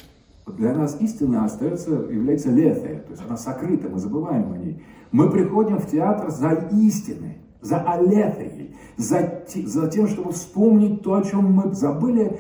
для 0.57 0.75
нас 0.75 0.97
истина 1.01 1.45
остается, 1.45 1.91
является 1.91 2.51
летая, 2.51 3.01
то 3.01 3.11
есть 3.11 3.23
она 3.27 3.37
сокрыта, 3.37 3.89
мы 3.89 3.99
забываем 3.99 4.53
о 4.53 4.59
ней. 4.59 4.83
Мы 5.11 5.31
приходим 5.31 5.79
в 5.79 5.87
театр 5.87 6.31
за 6.31 6.53
истиной, 6.73 7.39
за 7.61 7.81
алетрией, 7.81 8.77
за, 8.97 9.45
за 9.65 9.89
тем, 9.89 10.07
чтобы 10.07 10.33
вспомнить 10.33 11.03
то, 11.03 11.15
о 11.15 11.23
чем 11.23 11.53
мы 11.53 11.75
забыли 11.75 12.39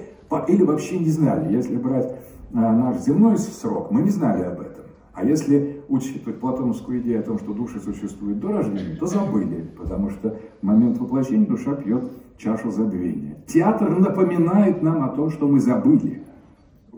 или 0.48 0.62
вообще 0.62 0.98
не 0.98 1.08
знали. 1.08 1.52
Если 1.52 1.76
брать 1.76 2.14
а, 2.52 2.72
наш 2.72 2.98
земной 2.98 3.38
срок, 3.38 3.90
мы 3.90 4.02
не 4.02 4.10
знали 4.10 4.42
об 4.42 4.60
этом. 4.60 4.84
А 5.14 5.24
если 5.24 5.82
учитывать 5.88 6.38
платоновскую 6.38 7.00
идею 7.00 7.20
о 7.20 7.22
том, 7.24 7.38
что 7.38 7.52
души 7.52 7.80
существуют 7.80 8.38
до 8.38 8.52
рождения, 8.52 8.94
то 8.94 9.06
забыли, 9.06 9.68
потому 9.76 10.10
что 10.10 10.38
в 10.60 10.64
момент 10.64 10.98
воплощения 10.98 11.46
душа 11.46 11.74
пьет 11.74 12.12
чашу 12.36 12.70
забвения. 12.70 13.36
Театр 13.48 13.98
напоминает 13.98 14.80
нам 14.80 15.02
о 15.02 15.08
том, 15.08 15.30
что 15.30 15.48
мы 15.48 15.58
забыли 15.58 16.22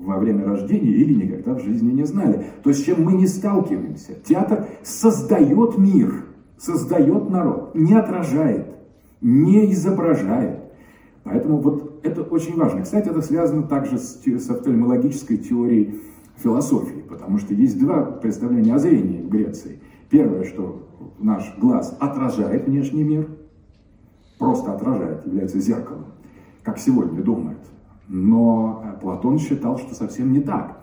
во 0.01 0.19
время 0.19 0.45
рождения 0.45 0.91
или 0.91 1.27
никогда 1.27 1.55
в 1.55 1.63
жизни 1.63 1.93
не 1.93 2.05
знали. 2.05 2.47
То, 2.63 2.73
с 2.73 2.83
чем 2.83 3.05
мы 3.05 3.13
не 3.13 3.27
сталкиваемся. 3.27 4.15
Театр 4.25 4.67
создает 4.83 5.79
мир, 5.79 6.25
создает 6.59 7.29
народ, 7.29 7.75
не 7.75 7.95
отражает, 7.95 8.67
не 9.21 9.73
изображает. 9.73 10.61
Поэтому 11.23 11.59
вот 11.59 12.01
это 12.03 12.23
очень 12.23 12.57
важно. 12.57 12.83
Кстати, 12.83 13.09
это 13.09 13.21
связано 13.21 13.65
также 13.65 13.99
с, 13.99 14.23
с 14.25 14.51
офтальмологической 14.51 15.37
теорией 15.37 16.01
философии, 16.37 17.05
потому 17.09 17.39
что 17.39 17.53
есть 17.53 17.79
два 17.79 18.03
представления 18.03 18.75
о 18.75 18.79
зрении 18.79 19.21
в 19.21 19.29
Греции. 19.29 19.81
Первое, 20.09 20.45
что 20.45 20.89
наш 21.19 21.55
глаз 21.59 21.97
отражает 22.01 22.67
внешний 22.67 23.05
мир, 23.05 23.29
просто 24.39 24.73
отражает, 24.73 25.27
является 25.27 25.61
зеркалом, 25.61 26.07
как 26.63 26.79
сегодня 26.79 27.23
думают. 27.23 27.59
Но 28.13 28.83
э, 28.85 29.01
Платон 29.01 29.39
считал, 29.39 29.79
что 29.79 29.95
совсем 29.95 30.33
не 30.33 30.41
так. 30.41 30.81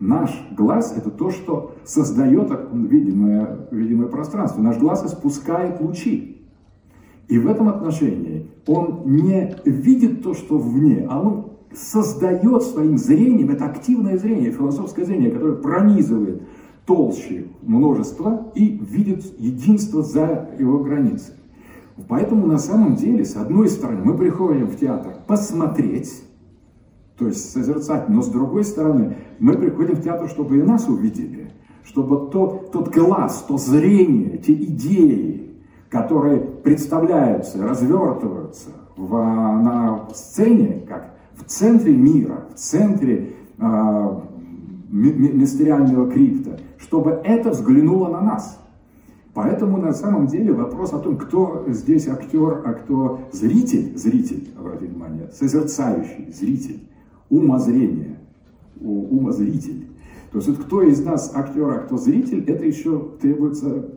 Наш 0.00 0.30
глаз– 0.56 0.94
это 0.96 1.10
то, 1.10 1.30
что 1.30 1.74
создает 1.84 2.50
видимое, 2.72 3.68
видимое 3.70 4.08
пространство. 4.08 4.62
Наш 4.62 4.78
глаз 4.78 5.04
испускает 5.04 5.78
лучи. 5.82 6.40
И 7.28 7.38
в 7.38 7.46
этом 7.46 7.68
отношении 7.68 8.50
он 8.66 9.02
не 9.04 9.56
видит 9.66 10.22
то, 10.22 10.32
что 10.32 10.56
вне, 10.56 11.06
а 11.08 11.20
он 11.20 11.50
создает 11.74 12.62
своим 12.62 12.96
зрением, 12.96 13.50
это 13.50 13.66
активное 13.66 14.16
зрение, 14.16 14.50
философское 14.50 15.04
зрение, 15.04 15.30
которое 15.30 15.56
пронизывает 15.56 16.42
толще 16.86 17.48
множество 17.60 18.50
и 18.54 18.68
видит 18.70 19.38
единство 19.38 20.02
за 20.02 20.48
его 20.58 20.78
границей. 20.78 21.34
Поэтому 22.08 22.46
на 22.46 22.58
самом 22.58 22.96
деле, 22.96 23.26
с 23.26 23.36
одной 23.36 23.68
стороны, 23.68 24.00
мы 24.02 24.16
приходим 24.16 24.66
в 24.66 24.76
театр 24.76 25.12
посмотреть, 25.26 26.24
то 27.20 27.26
есть 27.26 27.52
созерцать. 27.52 28.08
Но 28.08 28.22
с 28.22 28.28
другой 28.28 28.64
стороны, 28.64 29.18
мы 29.38 29.52
приходим 29.52 29.96
в 29.96 30.02
театр, 30.02 30.28
чтобы 30.28 30.58
и 30.58 30.62
нас 30.62 30.88
увидели, 30.88 31.50
чтобы 31.84 32.30
тот, 32.30 32.72
тот 32.72 32.88
глаз, 32.88 33.44
то 33.46 33.58
зрение, 33.58 34.38
те 34.38 34.54
идеи, 34.54 35.52
которые 35.90 36.40
представляются, 36.40 37.62
развертываются 37.62 38.70
в, 38.96 39.12
на 39.12 40.08
сцене, 40.14 40.82
как 40.88 41.14
в 41.34 41.44
центре 41.44 41.94
мира, 41.94 42.44
в 42.54 42.58
центре 42.58 43.34
э, 43.58 44.20
мистериального 44.88 46.10
крипта, 46.10 46.58
чтобы 46.78 47.20
это 47.22 47.50
взглянуло 47.50 48.08
на 48.08 48.22
нас. 48.22 48.58
Поэтому 49.34 49.76
на 49.76 49.92
самом 49.92 50.26
деле 50.26 50.54
вопрос 50.54 50.94
о 50.94 50.98
том, 50.98 51.18
кто 51.18 51.64
здесь 51.68 52.08
актер, 52.08 52.62
а 52.64 52.72
кто 52.72 53.20
зритель, 53.30 53.96
зритель, 53.96 54.48
обратите 54.58 54.92
внимание, 54.92 55.28
созерцающий, 55.32 56.32
зритель, 56.32 56.80
умозрение, 57.30 58.18
умозритель. 58.80 59.86
То 60.32 60.38
есть 60.38 60.48
вот 60.48 60.58
кто 60.58 60.82
из 60.82 61.02
нас 61.04 61.32
актер, 61.34 61.68
а 61.70 61.78
кто 61.78 61.96
зритель, 61.96 62.44
это 62.46 62.64
еще 62.64 63.12
требуется 63.20 63.88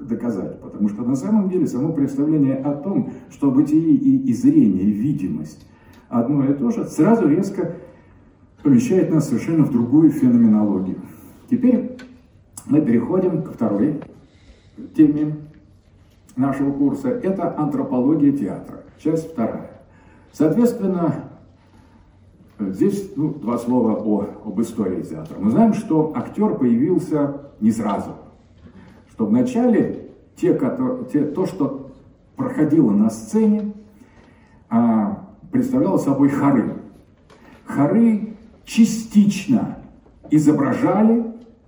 доказать. 0.00 0.60
Потому 0.60 0.88
что 0.88 1.02
на 1.02 1.14
самом 1.14 1.48
деле 1.48 1.66
само 1.66 1.92
представление 1.92 2.56
о 2.56 2.74
том, 2.74 3.10
что 3.30 3.50
бытие 3.50 3.94
и, 3.94 4.30
и 4.30 4.34
зрение, 4.34 4.82
и 4.82 4.90
видимость 4.90 5.66
одно 6.08 6.44
и 6.44 6.52
то 6.54 6.70
же, 6.70 6.84
сразу 6.84 7.26
резко 7.26 7.76
помещает 8.62 9.10
нас 9.10 9.28
совершенно 9.28 9.64
в 9.64 9.72
другую 9.72 10.10
феноменологию. 10.10 10.98
Теперь 11.50 11.96
мы 12.66 12.80
переходим 12.80 13.42
ко 13.42 13.52
второй 13.52 14.00
теме 14.94 15.36
нашего 16.36 16.72
курса. 16.72 17.08
Это 17.08 17.58
антропология 17.58 18.32
театра, 18.32 18.82
часть 18.98 19.32
вторая. 19.32 19.70
Соответственно, 20.32 21.31
Здесь 22.70 23.12
ну, 23.16 23.34
два 23.34 23.58
слова 23.58 23.92
о, 23.94 24.26
об 24.44 24.60
истории 24.60 25.02
театра. 25.02 25.36
Мы 25.38 25.50
знаем, 25.50 25.74
что 25.74 26.12
актер 26.14 26.54
появился 26.54 27.42
не 27.60 27.70
сразу. 27.70 28.10
Что 29.10 29.26
вначале 29.26 30.10
те, 30.36 30.54
которые, 30.54 31.04
те, 31.06 31.24
то, 31.24 31.46
что 31.46 31.90
проходило 32.36 32.90
на 32.90 33.10
сцене, 33.10 33.72
а, 34.70 35.28
представляло 35.50 35.98
собой 35.98 36.28
хоры. 36.30 36.74
Хоры 37.66 38.36
частично 38.64 39.78
изображали 40.30 41.24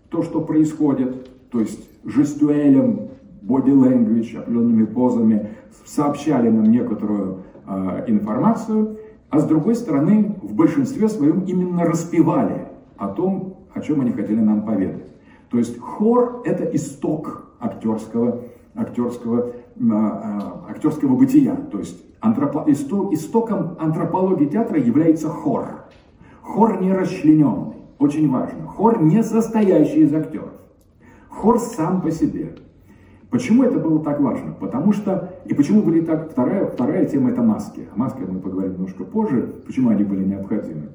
то, 0.09 0.22
что 0.22 0.40
происходит, 0.40 1.51
то 1.51 1.61
есть 1.61 1.88
жестуэлем, 2.05 3.09
body 3.42 3.72
language, 3.72 4.38
определенными 4.38 4.84
позами, 4.84 5.51
сообщали 5.84 6.49
нам 6.49 6.70
некоторую 6.70 7.42
э, 7.66 8.05
информацию, 8.09 8.97
а 9.35 9.41
с 9.41 9.47
другой 9.47 9.74
стороны, 9.74 10.37
в 10.43 10.55
большинстве 10.55 11.09
своем 11.09 11.41
именно 11.41 11.85
распевали 11.85 12.68
о 12.97 13.09
том, 13.09 13.57
о 13.74 13.80
чем 13.80 14.01
они 14.01 14.12
хотели 14.12 14.39
нам 14.39 14.64
поведать. 14.64 15.12
То 15.51 15.59
есть 15.59 15.76
хор– 15.80 16.43
это 16.45 16.62
исток 16.76 17.49
актерского, 17.59 18.43
актерского, 18.76 19.51
э, 19.74 19.91
актерского 20.70 21.16
бытия. 21.16 21.57
То 21.57 21.80
есть 21.80 22.01
антропо, 22.20 22.64
истоком 22.70 23.76
антропологии 23.80 24.47
театра 24.47 24.78
является 24.78 25.28
хор. 25.28 25.87
Хор 26.41 26.80
не 26.80 26.93
расчлененный, 26.93 27.78
очень 27.99 28.30
важно. 28.30 28.68
Хор 28.68 29.03
не 29.03 29.24
состоящий 29.24 30.03
из 30.03 30.14
актеров. 30.14 30.53
Хор 31.28 31.59
сам 31.59 32.03
по 32.03 32.12
себе. 32.12 32.55
Почему 33.35 33.64
это 33.64 33.80
было 33.80 33.99
так 33.99 34.20
важно? 34.20 34.53
Потому 34.53 34.93
что, 34.93 35.35
и 35.45 35.55
почему 35.55 35.82
были 35.82 36.03
так, 36.03 36.30
вторая, 36.30 36.66
вторая 36.66 37.05
тема 37.05 37.30
это 37.30 37.43
маски. 37.43 37.89
О 37.93 37.99
масках 37.99 38.28
мы 38.28 38.39
поговорим 38.39 38.74
немножко 38.74 39.03
позже, 39.03 39.55
почему 39.66 39.91
они 39.91 40.05
были 40.05 40.22
необходимы. 40.22 40.91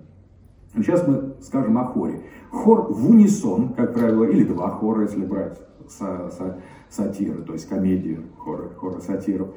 Сейчас 0.73 1.05
мы 1.05 1.33
скажем 1.41 1.77
о 1.77 1.83
хоре. 1.83 2.21
Хор 2.49 2.93
в 2.93 3.09
унисон, 3.09 3.73
как 3.73 3.93
правило, 3.93 4.23
или 4.23 4.45
два 4.45 4.69
хора, 4.69 5.01
если 5.01 5.25
брать 5.25 5.59
са, 5.89 6.31
са, 6.31 6.55
сатиры, 6.89 7.41
то 7.41 7.51
есть 7.51 7.67
комедию 7.67 8.23
хора, 8.37 8.69
хора 8.77 9.01
сатиров, 9.01 9.49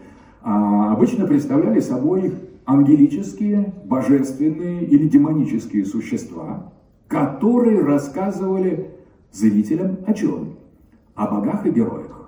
а, 0.43 0.93
обычно 0.93 1.29
представляли 1.29 1.79
собой 1.79 2.35
ангелические, 2.67 3.75
божественные 3.85 4.87
или 4.87 5.07
демонические 5.07 5.85
существа, 5.85 6.73
которые 7.07 7.85
рассказывали 7.85 8.91
зрителям 9.31 9.99
о 10.05 10.15
чем? 10.15 10.57
О 11.15 11.29
богах 11.29 11.65
и 11.65 11.71
героях. 11.71 12.22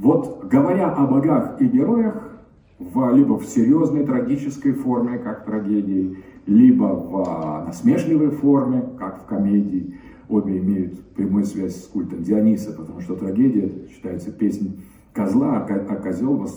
Вот 0.00 0.46
говоря 0.48 0.90
о 0.92 1.06
богах 1.06 1.60
и 1.60 1.66
героях, 1.66 2.30
в, 2.78 3.12
либо 3.14 3.38
в 3.38 3.44
серьезной 3.44 4.06
трагической 4.06 4.72
форме, 4.72 5.18
как 5.18 5.44
трагедии, 5.44 6.16
либо 6.46 6.84
в 6.84 7.66
насмешливой 7.66 8.30
форме, 8.30 8.82
как 8.98 9.22
в 9.22 9.26
комедии, 9.26 9.98
обе 10.30 10.56
имеют 10.56 10.98
прямую 11.10 11.44
связь 11.44 11.84
с 11.84 11.86
культом 11.86 12.22
Диониса, 12.22 12.72
потому 12.72 13.02
что 13.02 13.14
трагедия 13.14 13.70
считается 13.90 14.32
песней 14.32 14.78
козла, 15.12 15.58
а, 15.58 15.64
а 15.66 15.96
козел 15.96 16.48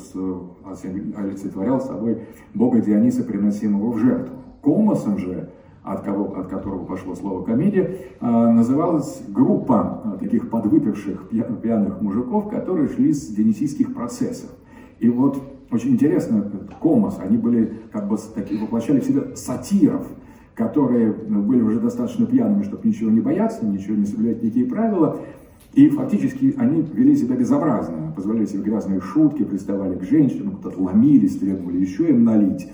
олицетворял 1.18 1.82
собой 1.82 2.20
бога 2.54 2.80
Диониса, 2.80 3.26
приносимого 3.26 3.92
в 3.92 3.98
жертву. 3.98 4.38
Комосом 4.62 5.18
же, 5.18 5.50
от, 5.84 6.02
кого, 6.02 6.38
от 6.38 6.48
которого 6.48 6.86
пошло 6.86 7.16
слово 7.16 7.44
комедия, 7.44 7.98
а, 8.20 8.52
называлась 8.52 9.22
группа 9.28 10.02
а, 10.04 10.18
таких 10.20 10.50
подвыпивших 10.50 11.30
пьяных 11.62 12.02
мужиков, 12.02 12.50
которые 12.50 12.88
шли 12.88 13.14
с 13.14 13.28
дионисийских 13.28 13.94
процессов. 13.94 14.50
И 15.00 15.10
вот 15.10 15.42
очень 15.72 15.92
интересно, 15.92 16.50
комос, 16.80 17.20
они 17.20 17.38
были 17.38 17.74
как 17.92 18.08
бы 18.08 18.18
такие, 18.34 18.62
воплощали 18.62 19.00
в 19.00 19.06
себя 19.06 19.36
сатиров, 19.36 20.08
которые 20.56 21.14
ну, 21.28 21.42
были 21.42 21.62
уже 21.62 21.80
достаточно 21.80 22.26
пьяными, 22.26 22.64
чтобы 22.64 22.88
ничего 22.88 23.10
не 23.10 23.20
бояться, 23.20 23.66
ничего 23.66 23.96
не 23.96 24.06
соблюдать 24.06 24.44
никакие 24.44 24.68
правила, 24.68 25.20
и 25.74 25.90
фактически 25.90 26.54
они 26.58 26.82
вели 26.94 27.16
себя 27.16 27.36
безобразно, 27.36 28.14
позволяли 28.16 28.46
себе 28.46 28.62
грязные 28.62 29.02
шутки, 29.02 29.44
приставали 29.44 29.96
к 29.96 30.04
женщинам, 30.04 30.60
ломились, 30.78 31.38
требовали 31.38 31.80
еще 31.80 32.10
им 32.10 32.24
налить. 32.24 32.70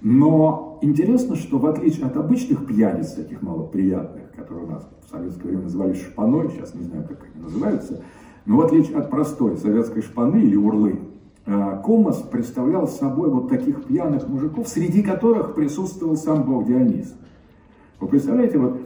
Но 0.00 0.78
интересно, 0.82 1.36
что 1.36 1.58
в 1.58 1.66
отличие 1.66 2.06
от 2.06 2.16
обычных 2.16 2.66
пьяниц, 2.66 3.12
таких 3.12 3.42
малоприятных, 3.42 4.30
которые 4.32 4.66
у 4.66 4.70
нас 4.70 4.88
в 5.06 5.10
советское 5.10 5.48
время 5.48 5.62
называли 5.62 5.94
шпаной, 5.94 6.50
сейчас 6.50 6.74
не 6.74 6.84
знаю, 6.84 7.04
как 7.08 7.24
они 7.24 7.42
называются, 7.42 8.02
но 8.46 8.56
в 8.56 8.60
отличие 8.60 8.96
от 8.96 9.10
простой 9.10 9.56
советской 9.56 10.02
шпаны 10.02 10.38
или 10.38 10.56
урлы, 10.56 11.00
э, 11.46 11.80
Комос 11.84 12.18
представлял 12.18 12.86
собой 12.86 13.28
вот 13.28 13.48
таких 13.48 13.84
пьяных 13.84 14.28
мужиков, 14.28 14.68
среди 14.68 15.02
которых 15.02 15.54
присутствовал 15.54 16.16
сам 16.16 16.44
бог 16.44 16.66
Дионис. 16.66 17.14
Вы 18.00 18.08
представляете, 18.08 18.58
вот 18.58 18.80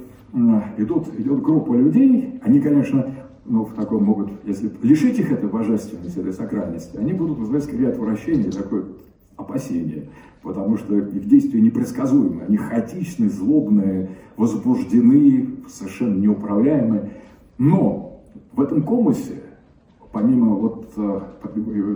идут, 0.78 1.08
идет 1.18 1.42
группа 1.42 1.74
людей, 1.74 2.40
они, 2.42 2.60
конечно, 2.60 3.14
ну, 3.44 3.64
в 3.64 3.74
таком 3.74 4.04
могут, 4.04 4.30
если 4.44 4.70
лишить 4.82 5.18
их 5.18 5.30
этой 5.30 5.48
божественности, 5.48 6.18
этой 6.18 6.32
сакральности, 6.32 6.96
они 6.96 7.12
будут 7.12 7.38
вызывать 7.38 7.64
скорее 7.64 7.88
отвращение, 7.88 8.50
такое 8.50 8.84
опасение, 9.36 10.08
потому 10.42 10.76
что 10.76 10.96
их 10.98 11.26
действия 11.28 11.60
непредсказуемы, 11.60 12.42
они 12.42 12.56
хаотичны, 12.56 13.28
злобные, 13.28 14.10
возбуждены, 14.36 15.56
совершенно 15.68 16.18
неуправляемые. 16.18 17.12
Но 17.58 18.22
в 18.52 18.60
этом 18.60 18.82
комусе, 18.82 19.42
помимо 20.10 20.56
вот 20.56 20.92
э, 20.96 21.20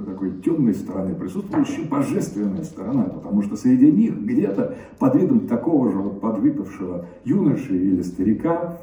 такой 0.07 0.41
темной 0.41 0.75
стороны, 0.75 1.15
присутствует 1.15 1.69
еще 1.69 1.83
божественная 1.83 2.65
сторона, 2.65 3.05
потому 3.05 3.43
что 3.43 3.57
среди 3.57 3.91
них 3.91 4.19
где-то 4.21 4.77
под 4.99 5.15
видом 5.17 5.41
такого 5.47 5.91
же 5.91 5.99
вот 5.99 6.21
подвыпившего 6.21 7.07
юноши 7.25 7.77
или 7.77 8.03
старика 8.03 8.79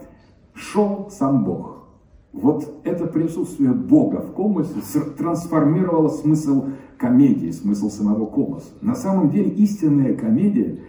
шел 0.53 1.09
сам 1.09 1.43
Бог– 1.45 1.79
вот 2.33 2.81
это 2.83 3.05
присутствие 3.05 3.73
Бога 3.73 4.17
в 4.17 4.33
комосе 4.33 4.73
трансформировало 5.17 6.09
смысл 6.09 6.65
комедии, 6.97 7.51
смысл 7.51 7.89
самого 7.89 8.25
комоса. 8.25 8.69
На 8.81 8.95
самом 8.95 9.29
деле 9.29 9.49
истинная 9.49 10.15
комедия 10.15 10.79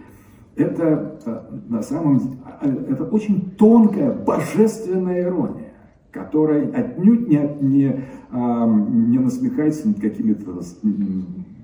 это, 0.55 1.19
э, 1.25 1.39
на 1.69 1.81
самом, 1.81 2.39
э, 2.61 2.85
это 2.89 3.03
очень 3.05 3.51
тонкая, 3.57 4.11
божественная 4.11 5.23
ирония, 5.23 5.73
которая 6.11 6.71
отнюдь 6.71 7.27
не, 7.27 7.39
не, 7.61 8.05
не 8.31 9.19
насмехается 9.19 9.87
над 9.87 9.99
какими-то, 9.99 10.61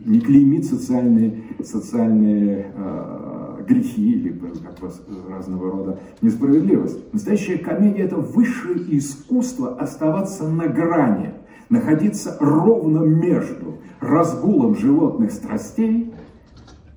не 0.06 0.20
клеймит 0.20 0.66
социальные, 0.66 1.44
социальные 1.64 2.66
э, 2.76 3.64
грехи 3.68 4.12
или 4.12 4.30
как 4.30 4.80
бы, 4.80 4.92
разного 5.30 5.72
рода 5.72 6.00
несправедливость. 6.22 7.14
Настоящая 7.14 7.58
комедия– 7.58 8.04
это 8.04 8.18
высшее 8.18 8.98
искусство 8.98 9.76
оставаться 9.76 10.48
на 10.48 10.68
грани, 10.68 11.34
находиться 11.70 12.36
ровно 12.40 13.00
между 13.00 13.78
разгулом 14.02 14.76
животных 14.76 15.32
страстей, 15.32 16.14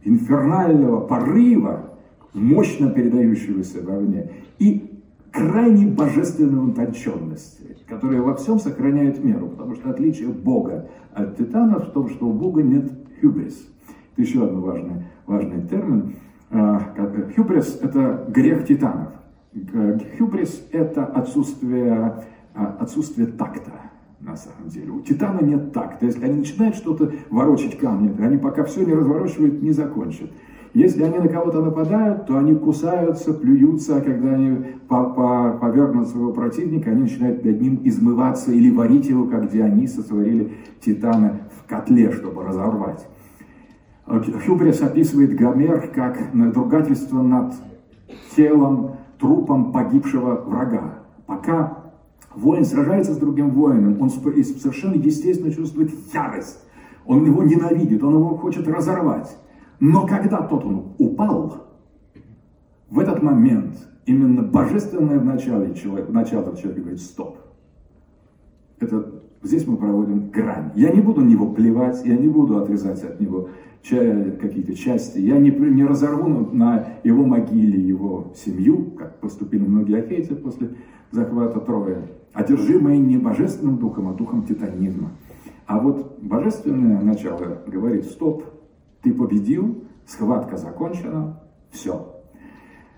инфернального 0.02 1.00
порыва, 1.00 1.90
мощно 2.32 2.90
передающегося 2.90 3.82
вовне, 3.82 4.30
и 4.58 4.90
крайней 5.30 5.86
божественной 5.86 6.70
утонченности, 6.70 7.76
которая 7.88 8.22
во 8.22 8.34
всем 8.34 8.58
сохраняет 8.58 9.22
меру, 9.22 9.48
потому 9.48 9.74
что 9.74 9.90
отличие 9.90 10.28
Бога 10.28 10.88
от 11.12 11.36
титанов 11.36 11.88
в 11.88 11.92
том, 11.92 12.08
что 12.08 12.26
у 12.26 12.32
Бога 12.32 12.62
нет 12.62 12.90
хюбрис. 13.20 13.68
Это 14.12 14.22
еще 14.22 14.44
один 14.44 14.60
важный, 14.60 15.04
важный 15.26 15.62
термин. 15.66 16.14
Э, 16.50 16.78
хюбрис– 17.34 17.78
это 17.82 18.26
грех 18.28 18.66
титанов. 18.66 19.12
Хюбрис– 20.18 20.66
это 20.72 21.04
отсутствие, 21.04 22.24
э, 22.54 22.64
отсутствие 22.78 23.26
такта, 23.26 23.72
на 24.24 24.36
самом 24.36 24.68
деле. 24.68 24.90
У 24.90 25.00
титана 25.00 25.40
нет 25.40 25.72
такта. 25.72 26.06
Если 26.06 26.24
они 26.24 26.38
начинают 26.38 26.76
что-то 26.76 27.12
ворочать 27.30 27.78
камни, 27.78 28.14
они 28.22 28.38
пока 28.38 28.64
все 28.64 28.84
не 28.84 28.94
разворачивают, 28.94 29.62
не 29.62 29.72
закончат. 29.72 30.30
Если 30.72 31.04
они 31.04 31.18
на 31.18 31.28
кого-то 31.28 31.62
нападают, 31.62 32.26
то 32.26 32.36
они 32.36 32.56
кусаются, 32.56 33.32
плюются, 33.32 33.98
а 33.98 34.00
когда 34.00 34.32
они 34.32 34.58
повергнут 34.88 36.08
своего 36.08 36.32
противника, 36.32 36.90
они 36.90 37.02
начинают 37.02 37.44
над 37.44 37.60
ним 37.60 37.80
измываться 37.84 38.50
или 38.50 38.70
варить 38.70 39.06
его, 39.06 39.26
как 39.26 39.52
Диониса 39.52 40.02
сотворили 40.02 40.52
титана 40.80 41.42
в 41.56 41.68
котле, 41.68 42.10
чтобы 42.10 42.42
разорвать. 42.42 43.06
Хюбрис 44.06 44.82
описывает 44.82 45.36
Гомер 45.36 45.92
как 45.94 46.34
надругательство 46.34 47.22
над 47.22 47.54
телом, 48.34 48.96
трупом 49.20 49.72
погибшего 49.72 50.42
врага. 50.44 50.98
Пока 51.26 51.83
воин 52.36 52.64
сражается 52.64 53.14
с 53.14 53.16
другим 53.16 53.50
воином, 53.50 54.00
он 54.00 54.10
совершенно 54.10 54.94
естественно 54.94 55.52
чувствует 55.52 55.90
ярость. 56.12 56.58
Он 57.06 57.24
его 57.24 57.42
ненавидит, 57.42 58.02
он 58.02 58.14
его 58.14 58.36
хочет 58.36 58.66
разорвать. 58.66 59.36
Но 59.80 60.06
когда 60.06 60.42
тот 60.42 60.64
он 60.64 60.94
упал, 60.98 61.66
в 62.88 62.98
этот 62.98 63.22
момент 63.22 63.76
именно 64.06 64.42
божественное 64.42 65.18
в 65.18 65.24
начале 65.24 65.74
человека, 65.74 66.12
начало 66.12 66.56
человека 66.56 66.80
говорит 66.80 67.00
«стоп». 67.00 67.38
Это 68.78 69.22
здесь 69.42 69.66
мы 69.66 69.76
проводим 69.76 70.30
грань. 70.30 70.72
Я 70.74 70.90
не 70.90 71.00
буду 71.00 71.20
на 71.20 71.28
него 71.28 71.52
плевать, 71.52 72.04
я 72.04 72.16
не 72.16 72.28
буду 72.28 72.58
отрезать 72.58 73.02
от 73.04 73.20
него 73.20 73.48
какие-то 73.82 74.74
части. 74.74 75.18
Я 75.18 75.38
не, 75.38 75.50
не 75.50 75.84
разорву 75.84 76.28
на 76.52 76.86
его 77.04 77.24
могиле 77.24 77.78
его 77.78 78.32
семью, 78.34 78.92
как 78.96 79.20
поступили 79.20 79.64
многие 79.64 79.98
ахейцы 79.98 80.34
после 80.34 80.70
захвата 81.10 81.60
Троя, 81.60 82.02
одержимые 82.34 82.98
не 82.98 83.16
божественным 83.16 83.78
духом, 83.78 84.08
а 84.08 84.12
духом 84.12 84.44
титанизма. 84.44 85.10
А 85.66 85.78
вот 85.78 86.18
божественное 86.20 87.00
начало 87.00 87.62
говорит, 87.66 88.04
стоп, 88.04 88.44
ты 89.02 89.14
победил, 89.14 89.84
схватка 90.06 90.56
закончена, 90.56 91.40
все. 91.70 92.10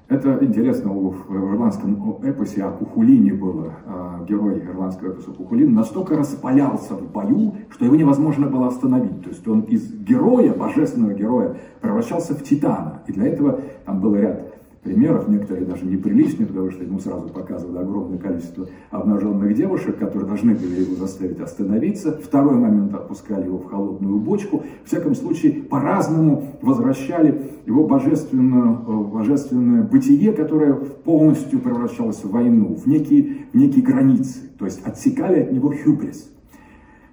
Это 0.08 0.38
интересно, 0.40 0.92
в 0.92 1.34
ирландском 1.34 2.22
эпосе 2.22 2.62
о 2.62 2.70
Кухулине 2.70 3.34
было, 3.34 3.72
а, 3.86 4.24
герой 4.24 4.60
ирландского 4.60 5.08
эпоса 5.10 5.32
Кухулин 5.32 5.74
настолько 5.74 6.16
распалялся 6.16 6.94
в 6.94 7.10
бою, 7.10 7.56
что 7.70 7.84
его 7.84 7.96
невозможно 7.96 8.46
было 8.46 8.68
остановить. 8.68 9.22
То 9.22 9.30
есть 9.30 9.46
он 9.48 9.62
из 9.62 9.92
героя, 9.92 10.54
божественного 10.54 11.12
героя, 11.12 11.56
превращался 11.80 12.34
в 12.34 12.44
титана. 12.44 13.02
И 13.08 13.12
для 13.12 13.26
этого 13.26 13.60
там 13.84 14.00
был 14.00 14.14
ряд 14.14 14.55
примеров, 14.86 15.28
некоторые 15.28 15.66
даже 15.66 15.84
неприличные, 15.84 16.46
потому 16.46 16.70
что 16.70 16.84
ему 16.84 17.00
сразу 17.00 17.28
показывали 17.28 17.78
огромное 17.78 18.18
количество 18.18 18.68
обнаженных 18.90 19.54
девушек, 19.54 19.98
которые 19.98 20.28
должны 20.28 20.54
были 20.54 20.82
его 20.82 20.94
заставить 20.94 21.40
остановиться. 21.40 22.12
Второй 22.22 22.54
момент 22.54 22.94
отпускали 22.94 23.46
его 23.46 23.58
в 23.58 23.66
холодную 23.66 24.18
бочку. 24.18 24.62
В 24.84 24.86
всяком 24.86 25.14
случае, 25.16 25.64
по-разному 25.64 26.56
возвращали 26.62 27.42
его 27.66 27.84
божественное, 27.84 28.74
э, 28.74 29.02
божественное 29.12 29.82
бытие, 29.82 30.32
которое 30.32 30.74
полностью 30.74 31.58
превращалось 31.58 32.22
в 32.22 32.30
войну, 32.30 32.76
в 32.76 32.86
некие, 32.86 33.46
в 33.52 33.56
некие 33.56 33.84
границы. 33.84 34.38
То 34.58 34.66
есть 34.66 34.86
отсекали 34.86 35.40
от 35.40 35.52
него 35.52 35.74
хюбрис. 35.74 36.30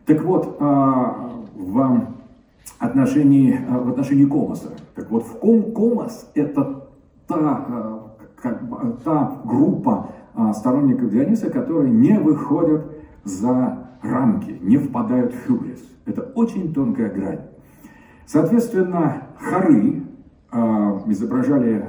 Так 0.05 0.23
вот, 0.23 0.57
а, 0.59 1.31
в 1.55 2.07
отношении, 2.77 3.59
а, 3.67 3.79
в 3.79 3.89
отношении 3.89 4.25
Комаса. 4.25 4.73
Так 4.95 5.09
вот, 5.09 5.23
в 5.25 5.39
ком, 5.39 5.71
Комас– 5.73 6.29
это 6.35 6.82
та, 7.33 7.65
э, 8.43 8.91
та 9.03 9.41
группа 9.45 10.09
а, 10.35 10.53
сторонников 10.53 11.09
Диониса, 11.09 11.49
которые 11.49 11.91
не 11.91 12.19
выходят 12.19 12.85
за 13.23 13.87
рамки, 14.01 14.57
не 14.61 14.77
впадают 14.77 15.33
в 15.33 15.47
хюбрис. 15.47 15.79
Это 16.05 16.21
очень 16.35 16.73
тонкая 16.73 17.09
грань. 17.09 17.41
Соответственно, 18.25 19.27
хоры 19.39 20.03
э, 20.51 20.57
изображали 21.07 21.85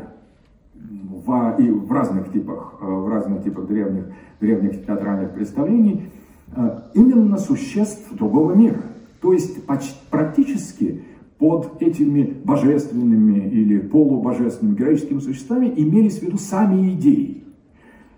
в, 0.74 1.56
и 1.58 1.70
в 1.70 1.90
разных 1.92 2.30
типах, 2.32 2.74
э, 2.80 2.84
в 2.84 3.08
разных 3.08 3.44
типах 3.44 3.66
древних, 3.66 4.04
древних 4.40 4.84
театральных 4.84 5.32
представлений 5.32 6.10
э, 6.54 6.80
именно 6.94 7.38
существ 7.38 8.14
другого 8.14 8.52
мира. 8.52 8.80
То 9.20 9.32
есть 9.32 9.64
почти, 9.66 9.96
практически 10.10 11.04
под 11.38 11.82
этими 11.82 12.22
божественными 12.44 13.48
или 13.48 13.78
полубожественными 13.78 14.76
героическими 14.76 15.18
существами 15.18 15.72
имелись 15.76 16.18
в 16.18 16.22
виду 16.22 16.38
сами 16.38 16.92
идеи. 16.94 17.44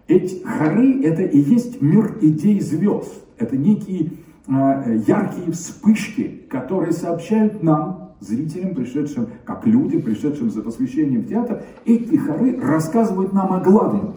Эти 0.07 0.43
хоры– 0.45 1.03
это 1.03 1.23
и 1.23 1.39
есть 1.39 1.83
мир 1.83 2.19
идей 2.21 2.61
звезд. 2.61 3.13
Это 3.39 3.57
некие 3.57 4.13
э, 4.47 5.03
яркие 5.07 5.51
вспышки, 5.53 6.43
которые 6.49 6.93
сообщают 6.93 7.63
нам, 7.63 8.15
зрителям, 8.21 8.75
пришедшим 8.75 9.29
как 9.45 9.67
люди, 9.67 9.99
пришедшим 9.99 10.51
за 10.51 10.63
посвящением 10.63 11.23
в 11.23 11.29
театр, 11.29 11.65
эти 11.85 12.17
хоры 12.17 12.59
рассказывают 12.61 13.33
нам 13.33 13.53
о 13.53 13.61
главном, 13.61 14.17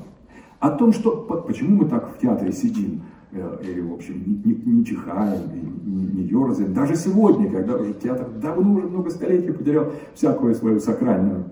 о 0.59 0.69
том, 0.71 0.93
что, 0.93 1.11
почему 1.47 1.83
мы 1.83 1.89
так 1.89 2.15
в 2.15 2.19
театре 2.19 2.51
сидим, 2.51 3.01
и, 3.31 3.81
в 3.81 3.93
общем, 3.93 4.41
не, 4.43 4.53
не, 4.53 4.85
чихаем, 4.85 5.41
не, 5.85 6.21
не 6.21 6.23
ерзаем. 6.23 6.73
Даже 6.73 6.95
сегодня, 6.95 7.49
когда 7.51 7.75
уже 7.75 7.93
театр 7.93 8.27
давно, 8.41 8.73
уже 8.73 8.87
много 8.87 9.09
столетий 9.11 9.51
потерял 9.51 9.91
всякую 10.15 10.55
свою 10.55 10.79
сакральную, 10.79 11.45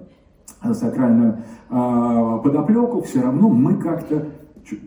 сакральную 0.73 1.38
э, 1.69 2.39
подоплеку, 2.43 3.01
все 3.01 3.21
равно 3.21 3.49
мы 3.49 3.75
как-то 3.75 4.28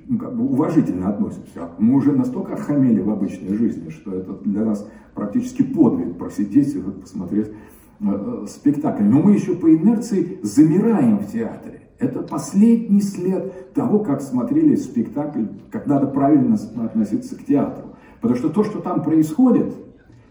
ну, 0.09 0.19
как 0.19 0.37
бы 0.37 0.45
уважительно 0.45 1.09
относимся. 1.09 1.71
Мы 1.79 1.97
уже 1.97 2.13
настолько 2.13 2.55
охамели 2.55 3.01
в 3.01 3.11
обычной 3.11 3.57
жизни, 3.57 3.89
что 3.91 4.15
это 4.15 4.33
для 4.45 4.65
нас 4.65 4.87
практически 5.15 5.63
подвиг 5.63 6.19
просидеть 6.19 6.75
и 6.75 6.81
посмотреть 6.81 7.49
э, 7.49 7.53
э, 8.01 8.47
спектакль. 8.49 9.05
Но 9.05 9.23
мы 9.23 9.33
еще 9.33 9.55
по 9.55 9.73
инерции 9.73 10.41
замираем 10.43 11.19
в 11.19 11.31
театре. 11.31 11.90
Это 12.01 12.23
последний 12.23 13.03
след 13.03 13.75
того, 13.75 13.99
как 13.99 14.23
смотрели 14.23 14.75
спектакль, 14.75 15.45
как 15.71 15.87
надо 15.87 16.07
правильно 16.07 16.57
относиться 16.83 17.37
к 17.37 17.45
театру. 17.45 17.91
Потому 18.23 18.39
что 18.39 18.49
то, 18.49 18.65
что 18.65 18.81
там 18.81 19.03
происходит, 19.03 19.75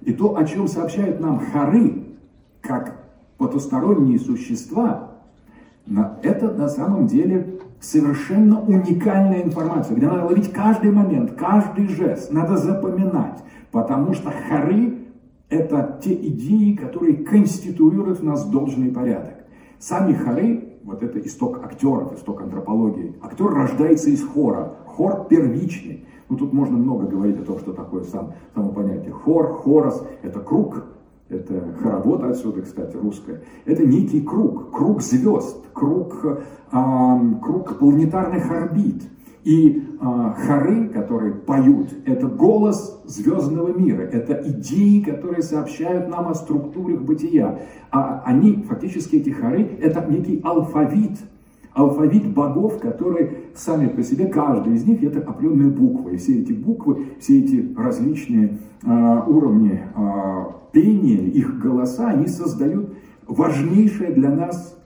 и 0.01 0.11
то, 0.11 0.36
о 0.36 0.45
чем 0.45 0.67
сообщают 0.67 1.20
нам 1.20 1.39
хоры, 1.39 2.05
как 2.61 3.05
потусторонние 3.38 4.20
существа, 4.20 5.11
это 6.24 6.51
на 6.51 6.70
самом 6.70 7.05
деле 7.05 7.59
совершенно 7.80 8.61
уникальная 8.61 9.43
информация, 9.43 9.95
где 9.95 10.07
надо 10.07 10.26
ловить 10.26 10.51
каждый 10.51 10.91
момент, 10.91 11.34
каждый 11.34 11.88
жест, 11.88 12.32
надо 12.32 12.57
запоминать, 12.57 13.43
потому 13.72 14.13
что 14.13 14.32
хоры– 14.32 14.97
это 15.49 15.99
те 16.03 16.13
идеи, 16.13 16.74
которые 16.74 17.17
конституируют 17.17 18.20
в 18.20 18.24
нас 18.24 18.45
должный 18.45 18.91
порядок. 18.91 19.36
Сами 19.80 20.13
хоры 20.13 20.68
вот 20.84 21.04
это 21.04 21.20
исток 21.20 21.64
актеров, 21.64 22.14
исток 22.14 22.42
антропологии. 22.42 23.16
Актер 23.22 23.48
рождается 23.48 24.10
из 24.10 24.24
хора. 24.24 24.76
Хор 24.86 25.28
первичный. 25.30 26.06
Ну, 26.30 26.38
тут 26.38 26.54
можно 26.54 26.78
много 26.78 27.08
говорить 27.08 27.40
о 27.40 27.44
том, 27.44 27.60
что 27.60 27.74
такое 27.74 28.04
сам, 28.04 28.34
само 28.54 28.72
понятие. 28.72 29.12
Хор, 29.12 29.54
хорос– 29.54 30.06
это 30.22 30.40
круг, 30.40 30.84
это 31.28 31.76
хоровод 31.82 32.24
отсюда, 32.24 32.62
кстати, 32.62 32.96
русское. 32.96 33.42
Это 33.66 33.86
некий 33.86 34.22
круг, 34.22 34.72
круг 34.72 35.02
звезд, 35.02 35.58
круг, 35.74 36.24
э, 36.72 37.18
круг 37.42 37.78
планетарных 37.80 38.52
орбит– 38.52 39.04
и 39.44 39.82
э, 40.00 40.34
хоры, 40.46 40.90
которые 40.90 41.34
поют, 41.34 41.90
это 42.06 42.28
голос 42.28 43.02
звездного 43.06 43.78
мира, 43.78 44.02
это 44.02 44.42
идеи, 44.46 45.02
которые 45.02 45.42
сообщают 45.44 46.10
нам 46.10 46.28
о 46.28 46.34
структурах 46.34 47.02
бытия. 47.02 47.60
А 47.92 48.22
они, 48.26 48.64
фактически 48.68 49.16
эти 49.16 49.30
хоры, 49.30 49.78
это 49.82 50.06
некий 50.10 50.42
алфавит, 50.44 51.20
алфавит 51.74 52.34
богов, 52.34 52.80
которые 52.80 53.46
сами 53.56 53.88
по 53.88 54.04
себе, 54.04 54.28
каждый 54.28 54.76
из 54.76 54.86
них 54.86 55.04
это 55.04 55.20
определенные 55.20 55.70
буквы. 55.70 56.16
И 56.16 56.18
все 56.18 56.42
эти 56.42 56.52
буквы, 56.52 57.08
все 57.20 57.40
эти 57.40 57.74
различные 57.78 58.58
э, 58.84 59.22
уровни 59.28 59.82
э, 59.96 60.46
пения, 60.74 61.28
их 61.28 61.60
голоса, 61.60 62.10
они 62.10 62.28
создают 62.28 62.94
важнейшее 63.26 64.12
для 64.12 64.32
нас 64.32 64.79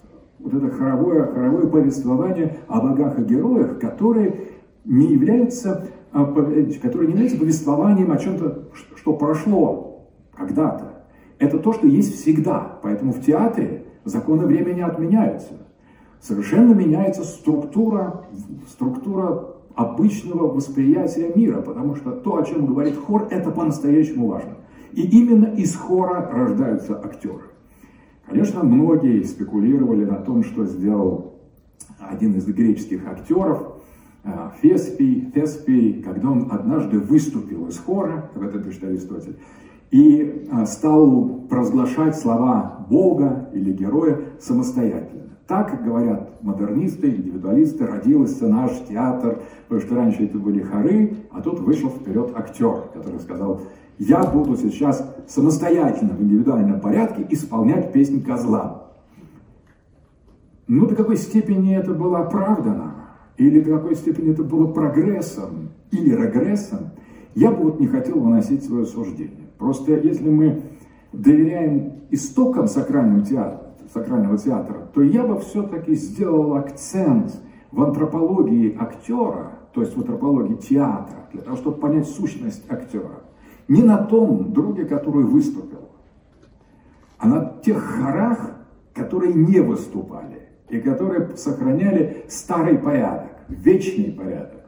вот 0.43 0.53
это 0.53 0.69
хоровое, 0.69 1.25
хоровое 1.27 1.67
повествование 1.67 2.57
о 2.67 2.81
богах 2.81 3.17
и 3.17 3.23
героях, 3.23 3.79
которые 3.79 4.41
не 4.83 5.07
являются, 5.13 5.87
а, 6.11 6.25
которые 6.25 7.07
не 7.07 7.13
являются 7.13 7.39
повествованием 7.39 8.11
о 8.11 8.17
чем-то, 8.17 8.69
что 8.95 9.13
прошло 9.13 10.09
когда-то. 10.35 11.05
Это 11.39 11.59
то, 11.59 11.73
что 11.73 11.87
есть 11.87 12.15
всегда. 12.15 12.79
Поэтому 12.83 13.13
в 13.13 13.21
театре 13.21 13.85
законы 14.03 14.45
времени 14.45 14.81
отменяются. 14.81 15.53
Совершенно 16.19 16.73
меняется 16.73 17.23
структура, 17.23 18.25
структура 18.69 19.55
обычного 19.75 20.53
восприятия 20.53 21.31
мира, 21.33 21.61
потому 21.61 21.95
что 21.95 22.11
то, 22.11 22.37
о 22.37 22.43
чем 22.43 22.65
говорит 22.65 22.97
хор, 22.97 23.27
это 23.31 23.49
по-настоящему 23.49 24.27
важно. 24.27 24.57
И 24.91 25.01
именно 25.01 25.45
из 25.55 25.75
хора 25.75 26.29
рождаются 26.31 27.01
актеры. 27.03 27.52
Конечно, 28.25 28.63
многие 28.63 29.23
спекулировали 29.23 30.05
на 30.05 30.15
том, 30.15 30.43
что 30.43 30.65
сделал 30.65 31.33
один 31.99 32.35
из 32.35 32.45
греческих 32.45 33.05
актеров, 33.07 33.81
э, 34.23 34.29
Феспий, 34.61 35.31
Феспий, 35.33 36.01
когда 36.01 36.31
он 36.31 36.47
однажды 36.51 36.99
выступил 36.99 37.67
из 37.67 37.77
хора, 37.77 38.29
как 38.33 38.43
это 38.43 38.59
пишет 38.59 38.83
Аристотель, 38.85 39.37
и 39.91 40.47
э, 40.49 40.65
стал 40.65 41.41
провозглашать 41.49 42.17
слова 42.17 42.85
Бога 42.89 43.49
или 43.53 43.71
героя 43.71 44.19
самостоятельно. 44.39 45.23
Так 45.47 45.83
говорят 45.83 46.41
модернисты, 46.41 47.09
индивидуалисты, 47.09 47.85
родился 47.85 48.47
наш 48.47 48.71
театр, 48.87 49.41
потому 49.67 49.85
что 49.85 49.95
раньше 49.95 50.23
это 50.23 50.37
были 50.37 50.61
хоры, 50.61 51.17
а 51.31 51.41
тут 51.41 51.59
вышел 51.59 51.89
вперед 51.89 52.31
актер, 52.33 52.87
который 52.93 53.19
сказал, 53.19 53.61
я 54.07 54.23
буду 54.23 54.57
сейчас 54.57 55.15
самостоятельно 55.27 56.13
в 56.13 56.21
индивидуальном 56.21 56.81
порядке 56.81 57.25
исполнять 57.29 57.93
песнь 57.93 58.23
козла. 58.23 58.89
Ну, 60.67 60.87
до 60.87 60.95
какой 60.95 61.15
степени 61.15 61.75
это 61.75 61.93
было 61.93 62.19
оправдано, 62.19 62.95
или 63.37 63.61
до 63.61 63.77
какой 63.77 63.95
степени 63.95 64.31
это 64.31 64.43
было 64.43 64.67
прогрессом, 64.67 65.69
или 65.91 66.13
регрессом, 66.15 66.91
я 67.35 67.51
бы 67.51 67.63
вот 67.63 67.79
не 67.79 67.87
хотел 67.87 68.19
выносить 68.19 68.65
свое 68.65 68.85
суждение. 68.85 69.47
Просто 69.57 69.93
если 69.93 70.29
мы 70.29 70.61
доверяем 71.13 71.93
истокам 72.11 72.67
сакрального 72.67 73.25
театра, 73.25 73.61
сакрального 73.93 74.37
театра, 74.37 74.89
то 74.93 75.01
я 75.01 75.23
бы 75.25 75.39
все-таки 75.39 75.95
сделал 75.95 76.55
акцент 76.55 77.41
в 77.71 77.81
антропологии 77.81 78.75
актера, 78.77 79.51
то 79.73 79.81
есть 79.81 79.95
в 79.95 79.99
антропологии 79.99 80.55
театра, 80.55 81.27
для 81.31 81.41
того, 81.41 81.55
чтобы 81.55 81.77
понять 81.77 82.07
сущность 82.07 82.63
актера 82.69 83.21
не 83.73 83.83
на 83.83 83.97
том 83.97 84.53
друге, 84.53 84.85
который 84.85 85.23
выступил, 85.23 85.89
а 87.17 87.27
на 87.27 87.53
тех 87.63 87.81
хорах, 87.81 88.51
которые 88.93 89.33
не 89.33 89.59
выступали 89.61 90.41
и 90.69 90.79
которые 90.79 91.35
сохраняли 91.35 92.25
старый 92.29 92.77
порядок, 92.77 93.31
вечный 93.47 94.11
порядок. 94.11 94.61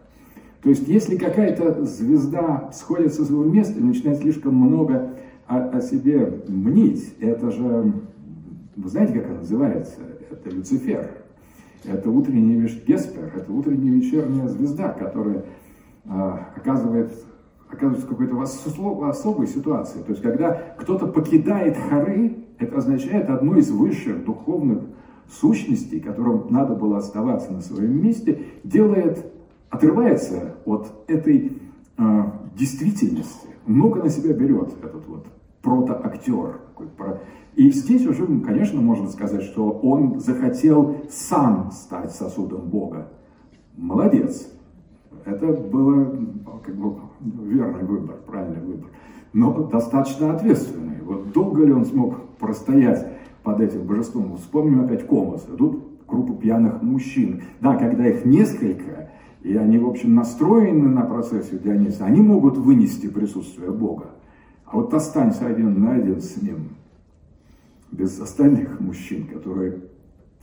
То 0.63 0.69
есть, 0.69 0.87
если 0.87 1.15
какая-то 1.15 1.85
звезда 1.85 2.71
сходит 2.73 3.13
со 3.13 3.23
своего 3.23 3.43
места 3.43 3.77
и 3.77 3.83
начинает 3.83 4.19
слишком 4.19 4.55
много 4.55 5.11
о, 5.45 5.59
о 5.59 5.81
себе 5.81 6.41
мнить, 6.47 7.13
это 7.19 7.51
же, 7.51 7.93
вы 8.75 8.89
знаете, 8.89 9.13
как 9.13 9.29
она 9.29 9.39
называется? 9.39 9.99
Это 10.31 10.49
Люцифер. 10.49 11.11
Это 11.83 12.09
утренний 12.09 12.55
Веспер, 12.55 13.31
это 13.35 13.53
утренняя 13.53 13.93
вечерняя 13.93 14.47
звезда, 14.47 14.89
которая 14.89 15.43
а, 16.07 16.49
оказывает, 16.55 17.11
оказывается 17.75 18.07
в 18.07 18.09
какой-то 18.09 18.41
особой 19.09 19.47
ситуации. 19.47 19.99
То 19.99 20.11
есть, 20.11 20.21
когда 20.21 20.53
кто-то 20.77 21.07
покидает 21.07 21.77
хоры, 21.77 22.37
это 22.57 22.77
означает 22.77 23.29
одну 23.29 23.55
из 23.57 23.69
высших 23.69 24.25
духовных 24.25 24.79
сущностей, 25.29 25.99
которым 25.99 26.47
надо 26.49 26.75
было 26.75 26.97
оставаться 26.97 27.51
на 27.51 27.61
своем 27.61 28.01
месте, 28.01 28.43
делает, 28.63 29.31
отрывается 29.69 30.55
от 30.65 30.91
этой 31.07 31.53
э, 31.97 32.23
действительности, 32.57 33.47
много 33.65 34.03
на 34.03 34.09
себя 34.09 34.33
берет 34.33 34.69
этот 34.83 35.07
вот 35.07 35.25
протоактер. 35.61 36.59
И 37.55 37.71
здесь 37.71 38.05
уже, 38.05 38.27
конечно, 38.41 38.81
можно 38.81 39.09
сказать, 39.09 39.43
что 39.43 39.69
он 39.69 40.19
захотел 40.19 40.97
сам 41.09 41.71
стать 41.71 42.11
сосудом 42.11 42.69
Бога. 42.69 43.09
Молодец. 43.75 44.47
Это 45.25 45.47
было 45.47 46.15
как 46.63 46.75
бы 46.75 46.95
верный 47.43 47.83
выбор, 47.83 48.17
правильный 48.27 48.61
выбор. 48.61 48.89
Но 49.33 49.67
достаточно 49.67 50.33
ответственный. 50.33 51.01
Вот 51.03 51.31
долго 51.33 51.65
ли 51.65 51.73
он 51.73 51.85
смог 51.85 52.29
простоять 52.37 53.05
под 53.43 53.59
этим 53.59 53.85
божеством? 53.85 54.37
Вспомним 54.37 54.85
опять 54.85 55.05
Комос. 55.07 55.47
Тут 55.57 55.83
группа 56.07 56.33
пьяных 56.33 56.81
мужчин. 56.81 57.41
Да, 57.59 57.75
когда 57.75 58.07
их 58.07 58.23
несколько, 58.25 59.09
и 59.41 59.55
они, 59.55 59.77
в 59.79 59.87
общем, 59.87 60.15
настроены 60.15 60.87
на 60.87 61.01
процессию 61.01 61.59
Диониса, 61.59 62.05
они 62.05 62.21
могут 62.21 62.57
вынести 62.57 63.07
присутствие 63.07 63.71
Бога. 63.71 64.11
А 64.65 64.77
вот 64.77 64.93
останься 64.93 65.47
один 65.47 65.79
на 65.79 65.93
один 65.93 66.21
с 66.21 66.41
ним, 66.41 66.69
без 67.91 68.19
остальных 68.19 68.79
мужчин, 68.79 69.27
которые 69.27 69.79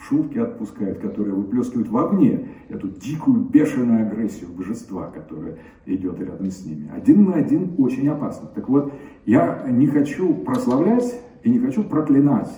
шутки 0.08 0.38
отпускают, 0.38 0.98
которые 0.98 1.34
выплескивают 1.34 1.88
вовне 1.88 2.48
эту 2.68 2.88
дикую, 2.88 3.44
бешеную 3.44 4.06
агрессию 4.06 4.50
божества, 4.50 5.10
которая 5.10 5.58
идет 5.86 6.20
рядом 6.20 6.50
с 6.50 6.64
ними. 6.64 6.90
Один 6.94 7.24
на 7.24 7.34
один 7.34 7.74
очень 7.78 8.08
опасно. 8.08 8.48
Так 8.48 8.68
вот, 8.68 8.92
я 9.26 9.64
не 9.68 9.86
хочу 9.86 10.34
прославлять 10.34 11.20
и 11.42 11.50
не 11.50 11.58
хочу 11.58 11.84
проклинать 11.84 12.50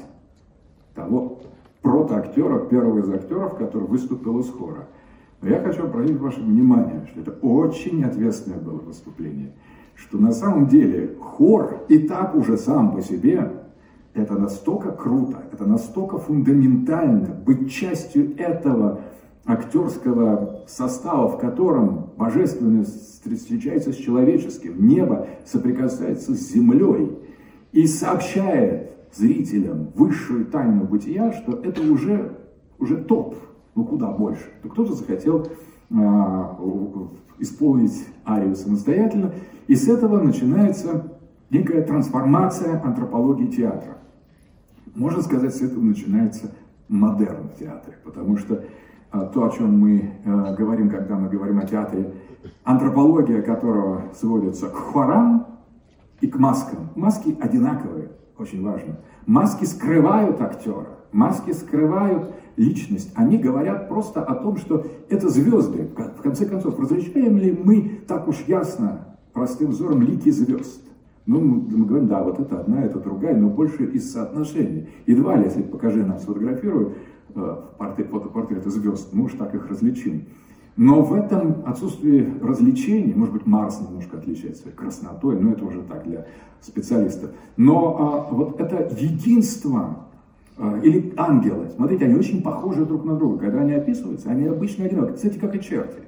того 0.94 1.40
протоактера, 1.82 2.60
первого 2.60 3.00
из 3.00 3.10
актеров, 3.10 3.56
который 3.56 3.86
выступил 3.86 4.38
из 4.40 4.48
хора. 4.48 4.88
Но 5.42 5.50
я 5.50 5.60
хочу 5.60 5.84
обратить 5.84 6.18
ваше 6.18 6.40
внимание, 6.40 7.06
что 7.10 7.20
это 7.20 7.32
очень 7.42 8.02
ответственное 8.04 8.58
было 8.58 8.78
выступление. 8.78 9.52
Что 9.94 10.18
на 10.18 10.32
самом 10.32 10.66
деле 10.66 11.14
хор 11.20 11.84
и 11.88 11.98
так 11.98 12.34
уже 12.34 12.56
сам 12.56 12.92
по 12.92 13.02
себе 13.02 13.63
это 14.14 14.34
настолько 14.34 14.92
круто, 14.92 15.42
это 15.52 15.66
настолько 15.66 16.18
фундаментально 16.18 17.34
быть 17.44 17.70
частью 17.70 18.38
этого 18.38 19.00
актерского 19.44 20.62
состава, 20.66 21.28
в 21.28 21.38
котором 21.38 22.10
божественность 22.16 23.22
встречается 23.24 23.92
с 23.92 23.96
человеческим, 23.96 24.86
небо 24.86 25.26
соприкасается 25.44 26.34
с 26.34 26.52
землей 26.52 27.18
и 27.72 27.86
сообщает 27.86 28.92
зрителям 29.12 29.88
высшую 29.94 30.46
тайну 30.46 30.84
бытия, 30.84 31.32
что 31.32 31.60
это 31.62 31.82
уже, 31.82 32.36
уже 32.78 32.96
топ, 32.96 33.36
ну 33.74 33.84
куда 33.84 34.10
больше. 34.10 34.44
То 34.62 34.68
кто-то 34.68 34.94
захотел 34.94 35.48
а, 35.90 36.58
исполнить 37.38 38.06
арию 38.26 38.54
самостоятельно, 38.54 39.32
и 39.66 39.74
с 39.74 39.88
этого 39.88 40.20
начинается 40.20 41.18
некая 41.50 41.82
трансформация 41.82 42.82
антропологии 42.82 43.46
театра. 43.46 43.98
Можно 44.94 45.22
сказать, 45.22 45.54
с 45.54 45.60
этого 45.60 45.82
начинается 45.82 46.52
модерн 46.88 47.48
в 47.48 47.58
театре, 47.58 47.98
потому 48.04 48.36
что 48.36 48.64
а, 49.10 49.26
то, 49.26 49.44
о 49.44 49.50
чем 49.50 49.78
мы 49.78 50.12
а, 50.24 50.54
говорим, 50.54 50.88
когда 50.88 51.16
мы 51.16 51.28
говорим 51.28 51.58
о 51.58 51.66
театре, 51.66 52.12
антропология 52.62 53.42
которого 53.42 54.12
сводится 54.14 54.68
к 54.68 54.74
хорам 54.74 55.46
и 56.20 56.28
к 56.28 56.38
маскам. 56.38 56.90
Маски 56.94 57.36
одинаковые, 57.40 58.10
очень 58.38 58.62
важно. 58.62 58.98
Маски 59.26 59.64
скрывают 59.64 60.40
актера, 60.40 60.98
маски 61.12 61.52
скрывают 61.52 62.32
личность. 62.56 63.12
Они 63.16 63.36
говорят 63.36 63.88
просто 63.88 64.22
о 64.22 64.34
том, 64.34 64.56
что 64.58 64.86
это 65.08 65.28
звезды. 65.28 65.88
В 65.96 66.22
конце 66.22 66.46
концов, 66.46 66.78
различаем 66.78 67.36
ли 67.38 67.52
мы 67.52 68.00
так 68.06 68.28
уж 68.28 68.44
ясно, 68.46 69.16
простым 69.32 69.70
взором, 69.70 70.02
лики 70.02 70.30
звезд? 70.30 70.82
Ну, 71.26 71.40
мы 71.40 71.86
говорим, 71.86 72.08
да, 72.08 72.22
вот 72.22 72.38
это 72.38 72.60
одна, 72.60 72.84
это 72.84 72.98
другая, 72.98 73.34
но 73.34 73.48
больше 73.48 73.84
из 73.84 74.12
соотношения. 74.12 74.88
Едва 75.06 75.36
ли, 75.36 75.44
если 75.44 75.62
покажи 75.62 76.04
нам, 76.04 76.18
сфотографирую 76.18 76.94
э, 77.34 77.56
портрет, 77.78 78.08
фотопортреты 78.10 78.70
звезд, 78.70 79.08
мы 79.12 79.24
уж 79.24 79.32
так 79.32 79.54
их 79.54 79.68
различим. 79.68 80.24
Но 80.76 81.02
в 81.02 81.14
этом 81.14 81.62
отсутствии 81.66 82.28
развлечений, 82.42 83.14
может 83.14 83.32
быть, 83.32 83.46
Марс 83.46 83.80
немножко 83.80 84.18
отличается 84.18 84.70
краснотой, 84.70 85.38
но 85.38 85.52
это 85.52 85.64
уже 85.64 85.82
так 85.82 86.04
для 86.04 86.26
специалистов. 86.60 87.30
Но 87.56 87.96
а, 87.98 88.34
вот 88.34 88.60
это 88.60 88.92
единство 88.98 90.00
а, 90.58 90.78
или 90.80 91.14
ангелы, 91.16 91.70
смотрите, 91.76 92.06
они 92.06 92.16
очень 92.16 92.42
похожи 92.42 92.84
друг 92.84 93.04
на 93.04 93.14
друга. 93.16 93.38
Когда 93.38 93.60
они 93.60 93.72
описываются, 93.72 94.30
они 94.30 94.46
обычно 94.46 94.86
одинаковые. 94.86 95.14
Кстати, 95.14 95.38
как 95.38 95.54
и 95.54 95.60
черти. 95.60 96.02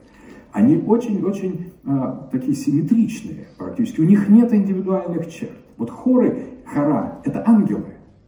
Они 0.56 0.78
очень-очень 0.78 1.70
а, 1.84 2.30
такие 2.32 2.54
симметричные 2.54 3.48
практически. 3.58 4.00
У 4.00 4.04
них 4.04 4.26
нет 4.30 4.54
индивидуальных 4.54 5.30
черт. 5.30 5.52
Вот 5.76 5.90
хоры, 5.90 6.44
хора– 6.64 7.20
это 7.24 7.46
ангелы. 7.46 7.84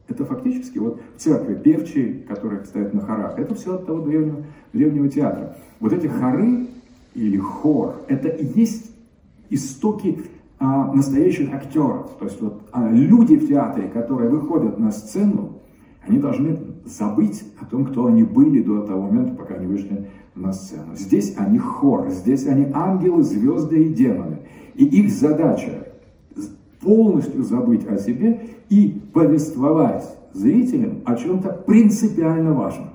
Это 0.08 0.26
фактически 0.26 0.76
вот 0.76 1.00
в 1.16 1.18
церкви 1.18 1.54
певчие, 1.54 2.24
которые 2.28 2.66
стоят 2.66 2.92
на 2.92 3.00
хорах, 3.00 3.38
это 3.38 3.54
все 3.54 3.76
от 3.76 3.86
того 3.86 4.02
древнего, 4.02 4.44
древнего 4.74 5.08
театра. 5.08 5.56
Вот 5.80 5.94
эти 5.94 6.06
хоры 6.06 6.66
или 7.14 7.38
хор, 7.38 7.94
это 8.08 8.28
и 8.28 8.44
есть 8.44 8.92
истоки 9.48 10.20
а, 10.58 10.92
настоящих 10.92 11.54
актеров. 11.54 12.10
То 12.18 12.26
есть 12.26 12.42
вот 12.42 12.60
а, 12.72 12.90
люди 12.90 13.36
в 13.36 13.48
театре, 13.48 13.88
которые 13.88 14.28
выходят 14.28 14.78
на 14.78 14.90
сцену, 14.90 15.62
они 16.06 16.18
должны 16.18 16.58
забыть 16.84 17.42
о 17.58 17.64
том, 17.64 17.86
кто 17.86 18.04
они 18.04 18.22
были 18.22 18.62
до 18.62 18.82
того 18.82 19.06
момента, 19.06 19.34
пока 19.34 19.54
они 19.54 19.66
вышли 19.66 20.08
на 20.41 20.53
сцену. 20.53 20.95
Здесь 20.95 21.34
они 21.36 21.59
хор, 21.59 22.11
здесь 22.11 22.47
они 22.47 22.68
ангелы, 22.72 23.22
звезды 23.22 23.84
и 23.84 23.95
демоны. 23.95 24.39
И 24.74 24.84
их 24.84 25.11
задача 25.11 25.89
полностью 26.80 27.43
забыть 27.43 27.86
о 27.86 27.99
себе 27.99 28.41
и 28.68 29.01
повествовать 29.12 30.05
зрителям 30.32 31.03
о 31.05 31.16
чем-то 31.16 31.64
принципиально 31.66 32.53
важном. 32.53 32.91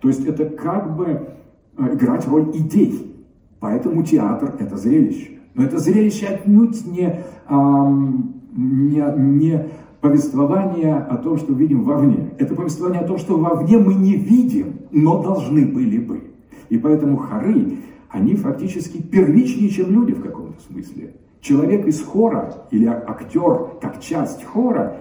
То 0.00 0.08
есть 0.08 0.24
это 0.26 0.46
как 0.46 0.96
бы 0.96 1.28
э, 1.76 1.94
играть 1.94 2.26
роль 2.26 2.50
идей. 2.54 3.14
Поэтому 3.60 4.02
театр– 4.02 4.54
это 4.58 4.76
зрелище. 4.76 5.32
Но 5.54 5.64
это 5.64 5.78
зрелище 5.78 6.26
отнюдь 6.26 6.86
не, 6.86 7.24
не, 8.54 9.02
не 9.16 9.66
повествование 10.00 10.94
о 10.94 11.16
том, 11.16 11.38
что 11.38 11.54
видим 11.54 11.82
вовне. 11.82 12.30
Это 12.38 12.54
повествование 12.54 13.00
о 13.00 13.06
том, 13.06 13.18
что 13.18 13.38
вовне 13.38 13.78
мы 13.78 13.94
не 13.94 14.16
видим, 14.16 14.80
но 14.90 15.22
должны 15.22 15.66
были 15.66 15.98
бы. 15.98 16.24
И 16.68 16.78
поэтому 16.78 17.16
хоры, 17.16 17.78
они 18.10 18.34
фактически 18.34 19.02
первичнее, 19.02 19.68
чем 19.68 19.90
люди 19.90 20.12
в 20.12 20.22
каком-то 20.22 20.60
смысле. 20.62 21.14
Человек 21.40 21.86
из 21.86 22.02
хора 22.02 22.66
или 22.70 22.86
актер 22.86 23.78
как 23.80 24.00
часть 24.00 24.44
хора, 24.44 24.98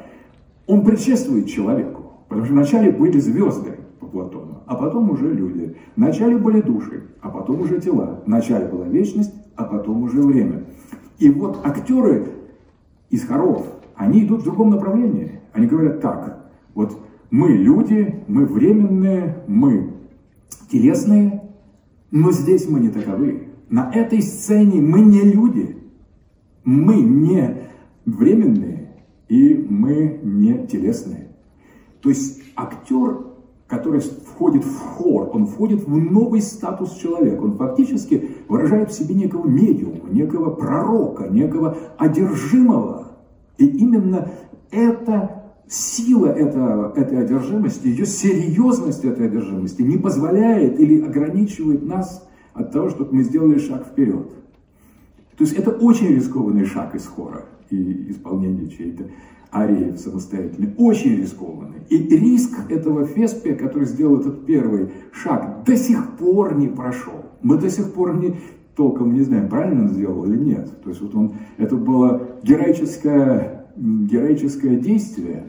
он 0.68 0.84
предшествует 0.84 1.48
человеку. 1.48 2.12
Потому 2.28 2.46
что 2.46 2.54
вначале 2.56 2.92
были 2.92 3.20
звезды 3.20 3.80
по 4.00 4.08
Платону, 4.08 4.64
а 4.66 4.76
потом 4.76 5.10
уже 5.12 5.32
люди. 5.32 5.76
Вначале 5.96 6.38
были 6.38 6.62
души, 6.62 7.04
а 7.22 7.30
потом 7.30 7.62
уже 7.62 7.80
тела. 7.80 8.22
Вначале 8.26 8.68
была 8.68 8.88
вечность, 8.88 9.34
а 9.56 9.64
потом 9.64 10.04
уже 10.04 10.22
время. 10.22 10.64
И 11.20 11.30
вот 11.30 11.62
актеры 11.64 12.28
из 13.10 13.26
хоров, 13.26 13.66
они 13.96 14.24
идут 14.26 14.42
в 14.42 14.44
другом 14.44 14.72
направлении. 14.72 15.40
Они 15.54 15.68
говорят 15.68 16.02
так, 16.02 16.50
вот 16.74 17.00
мы 17.32 17.50
люди, 17.50 18.24
мы 18.28 18.46
временные, 18.46 19.38
мы 19.48 19.94
телесные, 20.70 21.42
но 22.16 22.32
здесь 22.32 22.70
мы 22.70 22.80
не 22.80 22.88
таковы. 22.88 23.50
На 23.70 23.92
этой 23.92 24.22
сцене 24.22 24.80
мы 24.80 25.02
не 25.02 25.20
люди, 25.20 25.76
мы 26.64 26.96
не 27.02 27.68
временные 28.06 29.04
и 29.28 29.54
мы 29.70 30.22
не 30.24 30.66
телесные. 30.66 31.28
То 32.00 32.08
есть 32.08 32.42
актер, 32.56 33.34
который 33.68 34.00
входит 34.00 34.64
в 34.64 34.80
хор, 34.80 35.30
он 35.34 35.46
входит 35.46 35.86
в 35.86 35.98
новый 35.98 36.42
статус 36.42 36.94
человека. 36.94 37.42
Он 37.42 37.58
фактически 37.58 38.30
выражает 38.48 38.92
в 38.92 38.94
себе 38.94 39.14
некого 39.14 39.46
медиума, 39.46 40.10
некого 40.10 40.52
пророка, 40.52 41.28
некого 41.28 41.78
одержимого. 41.98 43.08
И 43.58 43.68
именно 43.68 44.30
эта 44.72 45.45
сила 45.68 46.28
этого, 46.28 46.94
этой 46.96 47.20
одержимости, 47.20 47.88
ее 47.88 48.06
серьезность 48.06 49.04
этой 49.04 49.28
одержимости 49.28 49.82
не 49.82 49.98
позволяет 49.98 50.80
или 50.80 51.02
ограничивает 51.02 51.84
нас 51.84 52.28
от 52.54 52.72
того, 52.72 52.90
чтобы 52.90 53.16
мы 53.16 53.24
сделали 53.24 53.58
шаг 53.58 53.86
вперед. 53.88 54.30
То 55.38 55.44
есть 55.44 55.54
это 55.54 55.72
очень 55.72 56.08
рискованный 56.16 56.66
шаг 56.66 56.96
из 56.96 57.06
хора 57.06 57.46
и 57.70 58.12
исполнения 58.12 58.70
чьей-то 58.70 59.06
арии 59.54 59.96
самостоятельной. 59.98 60.74
Очень 60.78 61.18
рискованный. 61.18 61.80
И 61.90 61.98
риск 61.98 62.52
этого 62.70 63.06
Феспия, 63.06 63.56
который 63.56 63.86
сделал 63.86 64.20
этот 64.20 64.46
первый 64.46 64.92
шаг, 65.12 65.64
до 65.66 65.76
сих 65.76 66.18
пор 66.18 66.56
не 66.56 66.68
прошел. 66.68 67.26
Мы 67.42 67.58
до 67.58 67.70
сих 67.70 67.94
пор 67.94 68.18
не, 68.18 68.36
толком 68.76 69.14
не 69.14 69.22
знаем, 69.22 69.50
правильно 69.50 69.84
он 69.84 69.90
сделал 69.90 70.26
или 70.26 70.38
нет. 70.38 70.82
То 70.84 70.90
есть 70.90 71.02
вот 71.02 71.16
он, 71.16 71.34
это 71.58 71.76
было 71.76 72.28
героическое, 72.44 73.65
героическое 73.76 74.78
действие 74.78 75.44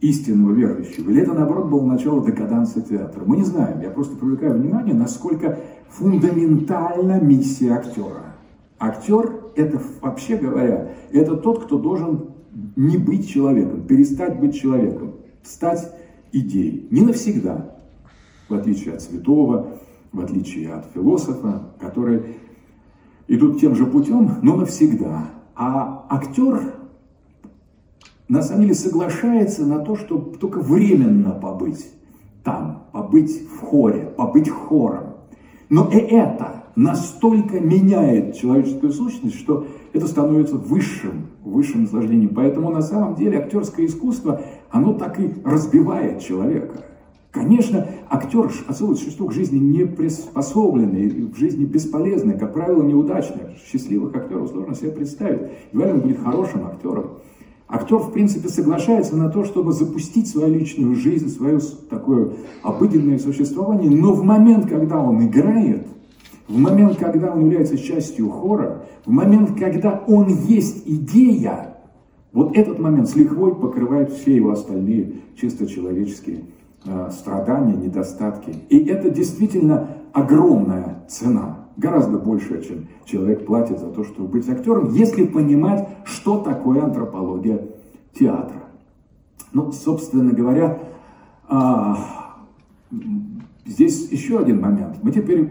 истинного 0.00 0.54
верующего. 0.54 1.10
Или 1.10 1.22
это, 1.22 1.34
наоборот, 1.34 1.68
было 1.68 1.84
начало 1.84 2.24
декаданса 2.24 2.80
театра. 2.80 3.22
Мы 3.26 3.36
не 3.36 3.44
знаем. 3.44 3.80
Я 3.80 3.90
просто 3.90 4.16
привлекаю 4.16 4.58
внимание, 4.58 4.94
насколько 4.94 5.58
фундаментальна 5.90 7.20
миссия 7.20 7.72
актера. 7.72 8.36
Актер– 8.78 9.40
это, 9.56 9.80
вообще 10.00 10.36
говоря, 10.36 10.92
это 11.12 11.36
тот, 11.36 11.64
кто 11.64 11.78
должен 11.78 12.30
не 12.76 12.96
быть 12.96 13.28
человеком, 13.28 13.82
перестать 13.82 14.40
быть 14.40 14.54
человеком, 14.54 15.16
стать 15.42 15.92
идеей. 16.32 16.88
Не 16.90 17.02
навсегда, 17.02 17.76
в 18.48 18.54
отличие 18.54 18.94
от 18.94 19.02
святого, 19.02 19.74
в 20.12 20.20
отличие 20.20 20.72
от 20.72 20.86
философа, 20.94 21.72
которые 21.78 22.36
идут 23.28 23.60
тем 23.60 23.74
же 23.74 23.86
путем, 23.86 24.38
но 24.42 24.56
навсегда. 24.56 25.28
А 25.54 26.06
актер 26.08 26.79
на 28.30 28.42
самом 28.42 28.62
деле 28.62 28.74
соглашается 28.74 29.66
на 29.66 29.80
то, 29.80 29.96
чтобы 29.96 30.38
только 30.38 30.60
временно 30.60 31.32
побыть 31.32 31.84
там, 32.44 32.84
побыть 32.92 33.42
в 33.48 33.58
хоре, 33.58 34.12
побыть 34.16 34.48
хором. 34.48 35.16
Но 35.68 35.90
и 35.92 35.96
это 35.96 36.62
настолько 36.76 37.58
меняет 37.58 38.36
человеческую 38.36 38.92
сущность, 38.92 39.36
что 39.36 39.66
это 39.92 40.06
становится 40.06 40.54
высшим, 40.54 41.26
высшим 41.44 41.82
наслаждением. 41.82 42.32
Поэтому 42.32 42.70
на 42.70 42.82
самом 42.82 43.16
деле 43.16 43.38
актерское 43.38 43.86
искусство, 43.86 44.40
оно 44.70 44.94
так 44.94 45.18
и 45.18 45.34
разбивает 45.44 46.20
человека. 46.20 46.84
Конечно, 47.32 47.84
актер 48.08 48.50
отсюда 48.68 48.94
существо 48.94 49.26
к 49.26 49.32
жизни 49.32 49.58
не 49.58 49.86
приспособленный, 49.86 51.08
в 51.08 51.36
жизни 51.36 51.64
бесполезный, 51.64 52.38
как 52.38 52.54
правило, 52.54 52.82
неудачный. 52.82 53.56
Счастливых 53.66 54.14
актеров 54.16 54.50
сложно 54.50 54.76
себе 54.76 54.92
представить. 54.92 55.50
Он 55.74 56.00
будет 56.00 56.22
хорошим 56.22 56.66
актером. 56.66 57.18
Актер, 57.72 57.98
в 57.98 58.10
принципе, 58.12 58.48
соглашается 58.48 59.16
на 59.16 59.28
то, 59.28 59.44
чтобы 59.44 59.72
запустить 59.72 60.28
свою 60.28 60.52
личную 60.52 60.96
жизнь, 60.96 61.28
свое 61.28 61.60
такое 61.88 62.32
обыденное 62.62 63.18
существование, 63.18 63.88
но 63.88 64.12
в 64.12 64.24
момент, 64.24 64.68
когда 64.68 65.00
он 65.00 65.24
играет, 65.24 65.86
в 66.48 66.58
момент, 66.58 66.98
когда 66.98 67.32
он 67.32 67.44
является 67.44 67.78
частью 67.78 68.28
хора, 68.28 68.86
в 69.06 69.10
момент, 69.10 69.56
когда 69.56 70.02
он 70.08 70.28
есть 70.48 70.82
идея, 70.84 71.76
вот 72.32 72.56
этот 72.56 72.80
момент 72.80 73.08
с 73.08 73.14
лихвой 73.14 73.54
покрывает 73.54 74.12
все 74.12 74.34
его 74.34 74.50
остальные 74.50 75.12
чисто 75.40 75.68
человеческие 75.68 76.42
страдания, 77.10 77.74
недостатки. 77.74 78.54
И 78.68 78.84
это 78.86 79.10
действительно 79.10 79.88
огромная 80.12 81.04
цена, 81.08 81.66
гораздо 81.76 82.18
большая, 82.18 82.62
чем 82.62 82.88
человек 83.04 83.46
платит 83.46 83.78
за 83.78 83.88
то, 83.88 84.04
чтобы 84.04 84.28
быть 84.28 84.48
актером, 84.48 84.92
если 84.92 85.26
понимать, 85.26 85.88
что 86.04 86.38
такое 86.38 86.82
антропология 86.82 87.66
театра. 88.18 88.64
Ну, 89.52 89.72
собственно 89.72 90.32
говоря, 90.32 90.78
а, 91.48 91.98
здесь 93.66 94.10
еще 94.10 94.38
один 94.38 94.60
момент. 94.60 94.96
Мы 95.02 95.10
теперь 95.10 95.48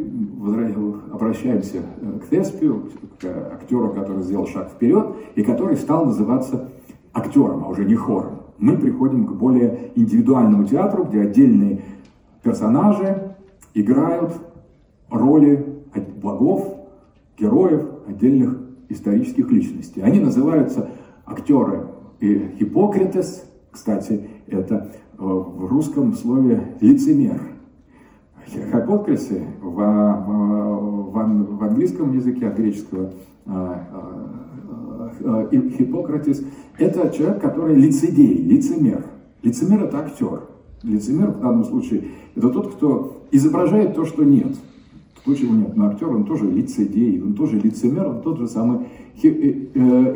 обращаемся 1.11 1.83
э, 2.01 2.19
к 2.19 2.29
Теспию, 2.29 2.89
к 3.19 3.25
актеру, 3.53 3.89
который 3.93 4.23
сделал 4.23 4.47
шаг 4.47 4.71
вперед 4.71 5.15
и 5.35 5.43
который 5.43 5.75
стал 5.75 6.05
называться 6.05 6.69
актером, 7.13 7.65
а 7.65 7.67
уже 7.67 7.83
не 7.83 7.95
хором 7.95 8.39
мы 8.59 8.77
приходим 8.77 9.25
к 9.25 9.33
более 9.33 9.91
индивидуальному 9.95 10.65
театру, 10.65 11.05
где 11.05 11.21
отдельные 11.21 11.81
персонажи 12.43 13.35
играют 13.73 14.33
роли 15.09 15.65
богов, 16.21 16.75
героев, 17.37 17.85
отдельных 18.07 18.59
исторических 18.89 19.49
личностей. 19.51 20.01
Они 20.01 20.19
называются 20.19 20.89
актеры 21.25 21.87
и 22.19 22.55
Хиппокритес, 22.59 23.45
кстати, 23.71 24.29
это 24.47 24.91
э, 25.17 25.21
в 25.21 25.65
русском 25.67 26.13
слове 26.13 26.75
лицемер. 26.81 27.39
Хиппокрисы 28.47 29.43
в, 29.61 29.75
в, 29.75 31.11
в, 31.11 31.63
английском 31.63 32.13
языке 32.13 32.47
от 32.47 32.57
греческого 32.57 33.11
э, 33.45 33.45
э, 33.45 34.48
Хиппократис 35.51 36.43
это 36.79 37.13
человек, 37.15 37.41
который 37.41 37.75
лицедей, 37.75 38.41
лицемер. 38.41 39.05
Лицемер– 39.43 39.83
это 39.85 39.99
актер. 39.99 40.43
Лицемер 40.81 41.31
в 41.31 41.41
данном 41.41 41.65
случае– 41.65 42.05
это 42.35 42.49
тот, 42.49 42.73
кто 42.73 43.23
изображает 43.31 43.95
то, 43.95 44.05
что 44.05 44.23
нет. 44.23 44.55
В 45.19 45.23
случае 45.25 45.51
нет, 45.51 45.75
но 45.75 45.87
актер, 45.87 46.09
он 46.09 46.23
тоже 46.23 46.49
лицедей, 46.49 47.21
он 47.21 47.33
тоже 47.33 47.59
лицемер, 47.59 48.07
он 48.07 48.21
тот 48.21 48.39
же 48.39 48.47
самый 48.47 48.87
э, 49.21 49.27
э, 49.27 50.13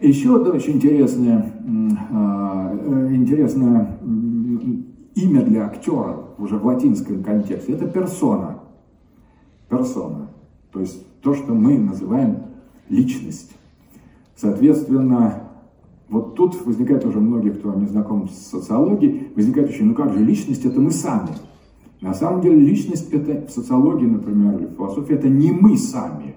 Еще 0.00 0.34
одно 0.34 0.50
очень 0.50 0.74
интересное, 0.74 1.52
интересное 3.12 3.96
имя 5.14 5.42
для 5.42 5.66
актера 5.66 6.16
уже 6.38 6.56
в 6.58 6.66
латинском 6.66 7.22
контексте– 7.22 7.72
это 7.74 7.86
персона. 7.86 8.58
Персона. 9.68 10.28
То 10.72 10.80
есть 10.80 11.06
то, 11.20 11.34
что 11.34 11.54
мы 11.54 11.78
называем 11.78 12.51
личность. 12.88 13.52
Соответственно, 14.36 15.48
вот 16.08 16.34
тут 16.34 16.66
возникает 16.66 17.04
уже 17.04 17.20
многие, 17.20 17.50
кто 17.50 17.74
не 17.74 17.86
знаком 17.86 18.28
с 18.28 18.50
социологией, 18.50 19.28
возникает 19.34 19.70
очень, 19.70 19.86
ну 19.86 19.94
как 19.94 20.12
же, 20.12 20.18
личность 20.22 20.64
это 20.64 20.80
мы 20.80 20.90
сами. 20.90 21.30
На 22.00 22.14
самом 22.14 22.40
деле 22.40 22.56
личность 22.56 23.10
это 23.12 23.46
в 23.46 23.50
социологии, 23.50 24.06
например, 24.06 24.58
или 24.58 24.66
в 24.66 24.74
философии, 24.74 25.14
это 25.14 25.28
не 25.28 25.52
мы 25.52 25.76
сами. 25.78 26.34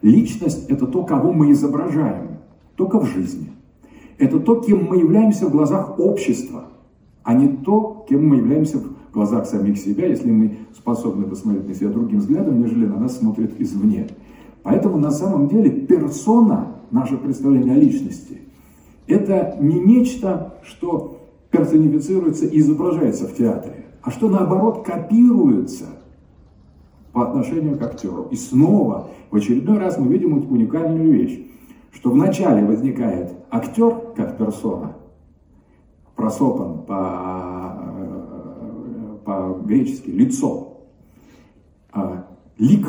Личность 0.00 0.70
это 0.70 0.86
то, 0.86 1.04
кого 1.04 1.32
мы 1.32 1.50
изображаем, 1.52 2.38
только 2.76 3.00
в 3.00 3.06
жизни. 3.06 3.50
Это 4.16 4.38
то, 4.40 4.60
кем 4.60 4.86
мы 4.86 4.98
являемся 4.98 5.46
в 5.46 5.50
глазах 5.50 5.98
общества, 5.98 6.66
а 7.22 7.34
не 7.34 7.48
то, 7.48 8.06
кем 8.08 8.26
мы 8.26 8.36
являемся 8.36 8.78
в 8.78 9.12
глазах 9.12 9.46
самих 9.46 9.78
себя, 9.78 10.06
если 10.06 10.30
мы 10.30 10.56
способны 10.74 11.26
посмотреть 11.26 11.68
на 11.68 11.74
себя 11.74 11.90
другим 11.90 12.20
взглядом, 12.20 12.60
нежели 12.60 12.86
на 12.86 12.98
нас 12.98 13.18
смотрят 13.18 13.52
извне. 13.58 14.08
Поэтому 14.68 14.98
на 14.98 15.10
самом 15.10 15.48
деле 15.48 15.70
персона 15.70 16.74
наше 16.90 17.16
представление 17.16 17.72
о 17.74 17.78
личности, 17.78 18.42
это 19.06 19.56
не 19.60 19.80
нечто, 19.80 20.56
что 20.62 21.22
персонифицируется 21.50 22.44
и 22.44 22.58
изображается 22.58 23.26
в 23.26 23.34
театре, 23.34 23.86
а 24.02 24.10
что 24.10 24.28
наоборот 24.28 24.84
копируется 24.84 25.86
по 27.12 27.26
отношению 27.26 27.78
к 27.78 27.82
актеру. 27.82 28.28
И 28.30 28.36
снова, 28.36 29.08
в 29.30 29.36
очередной 29.36 29.78
раз 29.78 29.96
мы 29.96 30.12
видим 30.12 30.34
уникальную 30.34 31.12
вещь, 31.14 31.46
что 31.90 32.10
вначале 32.10 32.62
возникает 32.62 33.32
актер 33.50 33.96
как 34.16 34.36
персона, 34.36 34.96
просопан 36.14 36.82
по, 36.82 37.72
по-гречески 39.24 40.10
лицо, 40.10 40.74
а 41.90 42.26
лик. 42.58 42.86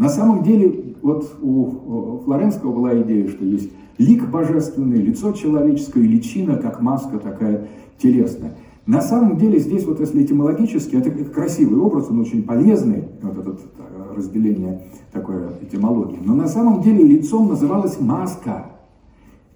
На 0.00 0.08
самом 0.08 0.42
деле 0.42 0.94
вот 1.02 1.30
у 1.42 2.22
Флоренского 2.24 2.72
была 2.72 2.98
идея, 3.02 3.28
что 3.28 3.44
есть 3.44 3.70
лик 3.98 4.30
божественный, 4.30 4.96
лицо 4.96 5.32
человеческое, 5.32 6.00
личина, 6.00 6.56
как 6.56 6.80
маска 6.80 7.18
такая 7.18 7.68
телесная. 7.98 8.54
На 8.86 9.02
самом 9.02 9.36
деле 9.36 9.58
здесь 9.58 9.84
вот 9.84 10.00
если 10.00 10.24
этимологически, 10.24 10.96
это, 10.96 11.10
красивый 11.10 11.78
образ, 11.78 12.06
он 12.08 12.20
очень 12.20 12.44
полезный, 12.44 13.08
вот 13.20 13.36
это 13.36 13.50
э, 13.50 14.14
разделение 14.16 14.84
такое 15.12 15.50
этимологии. 15.60 16.18
Но 16.24 16.34
на 16.34 16.48
самом 16.48 16.80
деле 16.80 17.04
лицом 17.04 17.48
называлась 17.48 18.00
маска. 18.00 18.70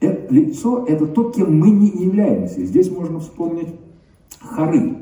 Это, 0.00 0.30
лицо– 0.30 0.84
это 0.86 1.06
то, 1.06 1.30
кем 1.30 1.58
мы 1.58 1.70
не 1.70 1.88
являемся. 1.88 2.62
Здесь 2.66 2.90
можно 2.90 3.18
вспомнить 3.18 3.68
хоры. 4.42 4.98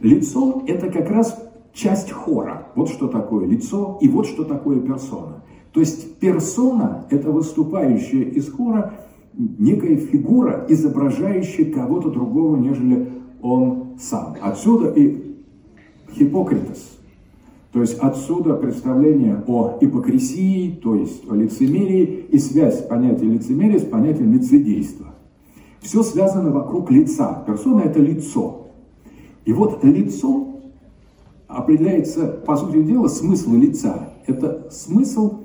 Лицо– 0.00 0.62
это 0.66 0.90
как 0.90 1.10
раз 1.10 1.43
часть 1.74 2.10
хора. 2.10 2.68
Вот 2.74 2.88
что 2.88 3.08
такое 3.08 3.46
лицо 3.46 3.98
и 4.00 4.08
вот 4.08 4.26
что 4.26 4.44
такое 4.44 4.80
персона. 4.80 5.42
То 5.72 5.80
есть 5.80 6.18
персона– 6.18 7.04
это 7.10 7.30
выступающая 7.30 8.22
из 8.22 8.50
хора 8.50 8.94
некая 9.36 9.96
фигура, 9.96 10.64
изображающая 10.68 11.70
кого-то 11.72 12.10
другого, 12.10 12.56
нежели 12.56 13.08
он 13.42 13.96
сам. 13.98 14.36
Отсюда 14.40 14.90
и 14.90 15.36
хипокритос. 16.12 16.98
То 17.72 17.80
есть 17.80 17.98
отсюда 17.98 18.54
представление 18.54 19.42
о 19.48 19.78
ипокрисии, 19.80 20.78
то 20.80 20.94
есть 20.94 21.28
о 21.28 21.34
лицемерии 21.34 22.26
и 22.30 22.38
связь 22.38 22.86
понятия 22.86 23.26
лицемерия 23.26 23.80
с 23.80 23.84
понятием 23.84 24.32
лицедейства. 24.32 25.06
Все 25.80 26.04
связано 26.04 26.52
вокруг 26.52 26.92
лица. 26.92 27.42
Персона– 27.44 27.80
это 27.84 27.98
лицо. 27.98 28.68
И 29.44 29.52
вот 29.52 29.82
лицо 29.82 30.53
определяется, 31.54 32.26
по 32.26 32.56
сути 32.56 32.82
дела, 32.82 33.08
смысл 33.08 33.54
лица. 33.54 34.10
Это 34.26 34.68
смысл 34.70 35.40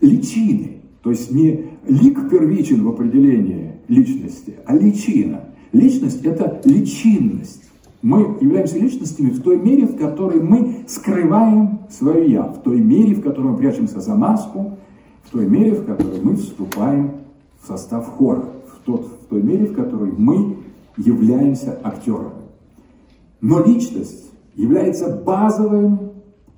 личины. 0.00 0.78
То 1.02 1.10
есть 1.10 1.30
не 1.30 1.66
лик 1.86 2.30
первичен 2.30 2.84
в 2.84 2.88
определении 2.88 3.72
личности, 3.88 4.54
а 4.66 4.76
личина. 4.76 5.44
Личность– 5.72 6.22
это 6.24 6.60
личинность. 6.64 7.62
Мы 8.02 8.36
являемся 8.40 8.78
личностями 8.78 9.30
в 9.30 9.42
той 9.42 9.58
мере, 9.58 9.86
в 9.86 9.96
которой 9.96 10.40
мы 10.40 10.84
скрываем 10.88 11.80
свое 11.88 12.30
«я», 12.30 12.42
в 12.42 12.62
той 12.62 12.80
мере, 12.80 13.14
в 13.14 13.22
которой 13.22 13.52
мы 13.52 13.56
прячемся 13.56 14.00
за 14.00 14.14
маску, 14.16 14.78
в 15.24 15.30
той 15.30 15.46
мере, 15.46 15.72
в 15.72 15.86
которой 15.86 16.20
мы 16.20 16.36
вступаем 16.36 17.12
в 17.60 17.66
состав 17.66 18.06
хора, 18.08 18.44
в, 18.66 18.84
тот, 18.84 19.06
в 19.22 19.26
той 19.26 19.42
мере, 19.42 19.66
в 19.66 19.74
которой 19.74 20.12
мы 20.16 20.56
являемся 20.96 21.78
актером. 21.82 22.32
Но 23.40 23.64
личность 23.64 24.31
является 24.54 25.16
базовым, 25.16 26.12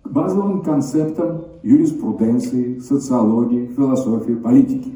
базовым 0.05 0.63
концептом 0.63 1.45
юриспруденции, 1.63 2.79
социологии, 2.79 3.67
философии, 3.67 4.35
политики. 4.35 4.93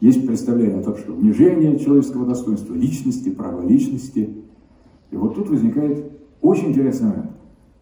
Есть 0.00 0.26
представление 0.26 0.80
о 0.80 0.82
том, 0.82 0.96
что 0.96 1.12
унижение 1.12 1.78
человеческого 1.78 2.26
достоинства, 2.26 2.74
личности, 2.74 3.30
права 3.30 3.62
личности. 3.62 4.34
И 5.10 5.16
вот 5.16 5.34
тут 5.34 5.50
возникает 5.50 6.10
очень 6.40 6.68
интересный 6.68 7.10
момент. 7.10 7.30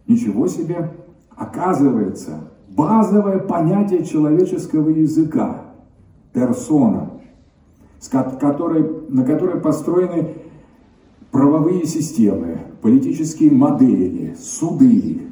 Ничего 0.07 0.49
себе, 0.49 0.91
оказывается, 1.37 2.51
базовое 2.69 3.39
понятие 3.39 4.05
человеческого 4.05 4.89
языка, 4.89 5.75
персона, 6.33 7.11
которой, 8.41 9.05
на 9.09 9.25
которой 9.25 9.61
построены 9.61 10.35
правовые 11.31 11.87
системы, 11.87 12.59
политические 12.83 13.53
модели, 13.53 14.37
суды, 14.41 15.23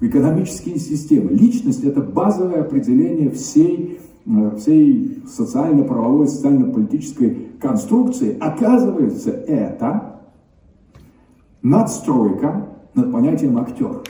экономические 0.00 0.78
системы. 0.78 1.30
Личность– 1.30 1.84
это 1.84 2.00
базовое 2.00 2.60
определение 2.60 3.30
всей, 3.30 3.98
э, 4.26 4.56
всей 4.58 5.22
социально-правовой, 5.26 6.28
социально-политической 6.28 7.48
конструкции. 7.60 8.36
Оказывается, 8.38 9.30
это 9.30 10.20
надстройка 11.62 12.68
над 12.94 13.10
понятием 13.10 13.58
актер. 13.58 14.02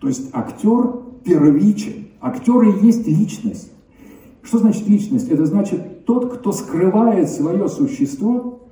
То 0.00 0.08
есть 0.08 0.30
актер 0.32 1.02
первичен. 1.24 2.08
Актер 2.20 2.62
и 2.62 2.86
есть 2.86 3.06
личность. 3.06 3.72
Что 4.42 4.58
значит 4.58 4.88
личность? 4.88 5.28
Это 5.28 5.44
значит 5.44 6.04
тот, 6.04 6.32
кто 6.32 6.52
скрывает 6.52 7.28
свое 7.28 7.68
существо 7.68 8.65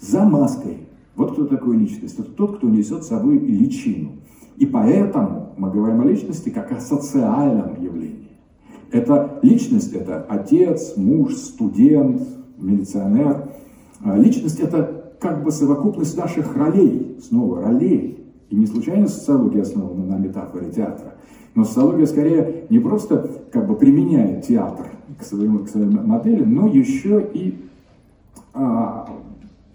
за 0.00 0.24
маской. 0.24 0.78
Вот 1.16 1.32
кто 1.32 1.46
такой 1.46 1.76
личность. 1.76 2.18
Это 2.18 2.30
тот, 2.30 2.58
кто 2.58 2.68
несет 2.68 3.04
с 3.04 3.08
собой 3.08 3.38
личину. 3.38 4.12
И 4.56 4.66
поэтому 4.66 5.50
мы 5.56 5.70
говорим 5.70 6.00
о 6.00 6.04
личности 6.04 6.50
как 6.50 6.72
о 6.72 6.80
социальном 6.80 7.82
явлении. 7.82 8.28
Это 8.90 9.38
личность, 9.42 9.92
это 9.92 10.24
отец, 10.28 10.96
муж, 10.96 11.34
студент, 11.34 12.22
милиционер. 12.58 13.48
А 14.02 14.16
личность– 14.16 14.58
это 14.60 15.14
как 15.20 15.44
бы 15.44 15.50
совокупность 15.50 16.16
наших 16.16 16.56
ролей, 16.56 17.18
снова 17.22 17.62
ролей. 17.62 18.24
И 18.48 18.56
не 18.56 18.66
случайно 18.66 19.06
социология 19.06 19.62
основана 19.62 20.04
на 20.04 20.18
метафоре 20.18 20.70
театра. 20.70 21.14
Но 21.54 21.64
социология 21.64 22.06
скорее 22.06 22.64
не 22.70 22.78
просто 22.78 23.42
как 23.52 23.66
бы 23.66 23.76
применяет 23.76 24.46
театр 24.46 24.86
к, 25.18 25.24
своему, 25.24 25.60
к 25.60 25.68
своей 25.68 25.86
модели, 25.86 26.42
но 26.44 26.66
еще 26.66 27.28
и 27.32 27.58
а, 28.54 29.08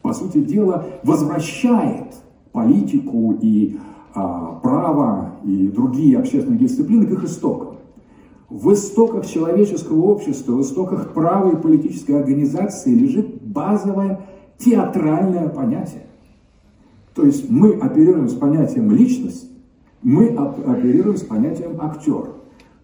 по 0.05 0.13
сути 0.13 0.37
дела, 0.37 0.85
возвращает 1.01 2.13
политику 2.51 3.35
и 3.41 3.79
а, 4.13 4.59
право 4.61 5.31
и 5.43 5.67
другие 5.67 6.19
общественные 6.19 6.59
дисциплины 6.59 7.07
к 7.07 7.11
их 7.11 7.23
истокам. 7.23 7.77
В 8.47 8.71
истоках 8.71 9.25
человеческого 9.25 10.03
общества, 10.03 10.53
в 10.53 10.61
истоках 10.61 11.15
права 11.15 11.53
и 11.53 11.55
политической 11.55 12.11
организации 12.11 12.93
лежит 12.93 13.41
базовое 13.41 14.19
театральное 14.59 15.49
понятие. 15.49 16.05
То 17.15 17.23
есть 17.23 17.49
мы 17.49 17.73
оперируем 17.73 18.29
с 18.29 18.35
понятием 18.35 18.91
личность, 18.91 19.49
мы 20.03 20.27
оперируем 20.27 21.17
с 21.17 21.23
понятием 21.23 21.81
актер. 21.81 22.35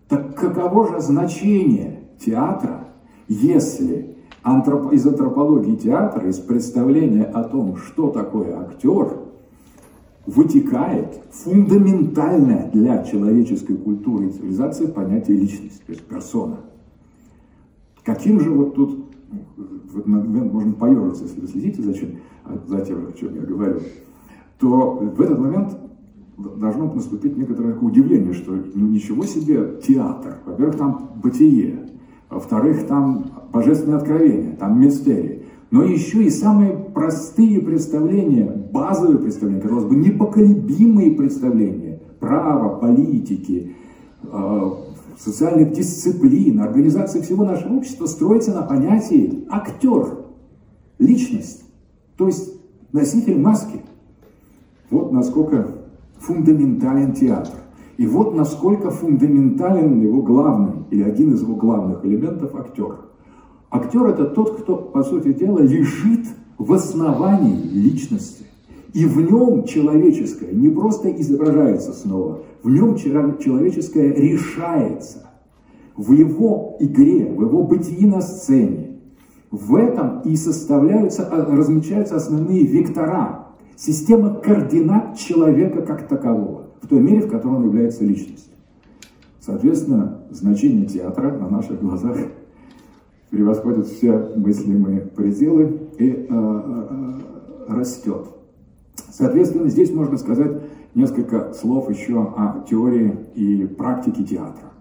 Так 0.09 0.35
каково 0.35 0.87
же 0.87 1.01
значение 1.01 1.99
театра, 2.19 2.87
если 3.27 4.11
антроп... 4.43 4.91
из 4.93 5.05
антропологии 5.05 5.75
театра, 5.75 6.27
из 6.27 6.39
представления 6.39 7.23
о 7.23 7.43
том, 7.43 7.77
что 7.77 8.09
такое 8.09 8.59
актер, 8.59 9.17
вытекает 10.25 11.19
фундаментальное 11.31 12.69
для 12.71 13.03
человеческой 13.03 13.75
культуры 13.75 14.27
и 14.27 14.31
цивилизации 14.31 14.85
понятие 14.85 15.37
личности, 15.37 15.81
то 15.85 15.93
есть 15.93 16.03
персона. 16.03 16.57
Каким 18.03 18.39
же 18.39 18.51
вот 18.51 18.75
тут, 18.75 19.05
в 19.91 19.97
этот 19.99 20.07
момент 20.07 20.53
можно 20.53 20.73
поерзаться, 20.73 21.23
если 21.23 21.41
вы 21.41 21.47
следите 21.47 21.81
за, 21.81 21.93
чем, 21.93 22.09
за 22.67 22.81
тем, 22.81 23.07
о 23.07 23.11
чем 23.13 23.35
я 23.35 23.41
говорю, 23.41 23.79
то 24.59 24.91
в 24.91 25.21
этот 25.21 25.39
момент 25.39 25.77
должно 26.37 26.91
наступить 26.93 27.37
некоторое 27.37 27.75
удивление, 27.77 28.33
что 28.33 28.51
ну, 28.51 28.87
ничего 28.87 29.25
себе 29.25 29.79
театр. 29.85 30.37
Во-первых, 30.45 30.77
там 30.77 31.11
бытие, 31.21 31.89
во-вторых, 32.31 32.87
там 32.87 33.31
божественное 33.51 33.97
откровение, 33.97 34.53
там 34.53 34.81
мистерии. 34.81 35.43
Но 35.69 35.83
еще 35.83 36.23
и 36.23 36.29
самые 36.29 36.73
простые 36.73 37.61
представления, 37.61 38.45
базовые 38.45 39.19
представления, 39.19 39.61
казалось 39.61 39.85
бы, 39.85 39.95
непоколебимые 39.95 41.11
представления 41.11 41.99
права, 42.19 42.79
политики, 42.79 43.75
э, 44.23 44.61
социальных 45.19 45.73
дисциплин, 45.73 46.61
организации 46.61 47.21
всего 47.21 47.45
нашего 47.45 47.77
общества 47.77 48.05
строятся 48.05 48.53
на 48.53 48.63
понятии 48.63 49.45
актер, 49.49 50.19
личность, 50.99 51.63
то 52.17 52.27
есть 52.27 52.53
носитель 52.91 53.39
маски. 53.39 53.81
Вот 54.89 55.11
насколько 55.11 55.67
фундаментален 56.19 57.13
театр. 57.13 57.55
И 57.97 58.07
вот 58.07 58.35
насколько 58.35 58.89
фундаментален 58.89 60.01
его 60.01 60.21
главный, 60.21 60.83
или 60.89 61.03
один 61.03 61.33
из 61.33 61.41
его 61.41 61.55
главных 61.55 62.05
элементов– 62.05 62.55
актер. 62.59 62.95
Актер– 63.69 64.05
это 64.07 64.25
тот, 64.25 64.61
кто, 64.61 64.77
по 64.77 65.03
сути 65.03 65.33
дела, 65.33 65.59
лежит 65.59 66.25
в 66.57 66.73
основании 66.73 67.61
личности. 67.71 68.45
И 68.93 69.05
в 69.05 69.21
нем 69.21 69.63
человеческое 69.65 70.51
не 70.51 70.69
просто 70.69 71.09
изображается 71.09 71.93
снова, 71.93 72.39
в 72.63 72.69
нем 72.69 72.97
человеческое 72.97 74.13
решается. 74.13 75.29
В 75.95 76.11
его 76.13 76.77
игре, 76.79 77.25
в 77.25 77.41
его 77.41 77.63
бытии 77.63 78.05
на 78.05 78.21
сцене. 78.21 78.97
В 79.49 79.75
этом 79.75 80.21
и 80.21 80.35
составляются, 80.35 81.27
а, 81.27 81.45
размечаются 81.55 82.15
основные 82.15 82.65
вектора, 82.65 83.47
система 83.75 84.35
координат 84.35 85.17
человека 85.17 85.81
как 85.81 86.07
такового 86.07 86.70
в 86.81 86.87
той 86.87 86.99
мере, 86.99 87.21
в 87.21 87.29
которой 87.29 87.57
он 87.57 87.65
является 87.65 88.03
личностью. 88.03 88.53
Соответственно, 89.39 90.19
значение 90.29 90.85
театра 90.85 91.31
на 91.31 91.49
наших 91.49 91.79
глазах 91.81 92.17
превосходит 93.29 93.87
все 93.87 94.31
мыслимые 94.35 95.01
пределы 95.01 95.89
и 95.97 96.09
э, 96.09 96.25
э, 96.29 97.19
растет. 97.69 98.27
Соответственно, 99.11 99.69
здесь 99.69 99.91
можно 99.91 100.17
сказать 100.17 100.61
несколько 100.93 101.53
слов 101.53 101.89
еще 101.89 102.21
о 102.21 102.63
теории 102.69 103.17
и 103.35 103.65
практике 103.65 104.23
театра. 104.23 104.71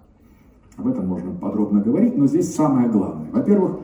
Об 0.76 0.88
этом 0.88 1.06
можно 1.06 1.32
подробно 1.32 1.80
говорить, 1.80 2.16
но 2.16 2.26
здесь 2.26 2.54
самое 2.54 2.88
главное. 2.88 3.30
Во-первых, 3.30 3.80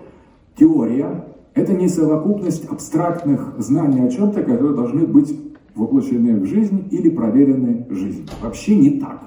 теория– 0.58 1.26
это 1.54 1.72
не 1.72 1.88
совокупность 1.88 2.66
абстрактных 2.66 3.54
знаний 3.58 4.00
о 4.00 4.10
чем-то, 4.10 4.42
которые 4.42 4.74
должны 4.74 5.06
быть 5.06 5.55
воплощены 5.77 6.41
в 6.41 6.47
жизнь 6.47 6.89
или 6.91 7.11
проверены 7.11 7.87
жизнью. 7.91 8.27
Вообще 8.43 8.74
не 8.77 8.91
так. 8.99 9.22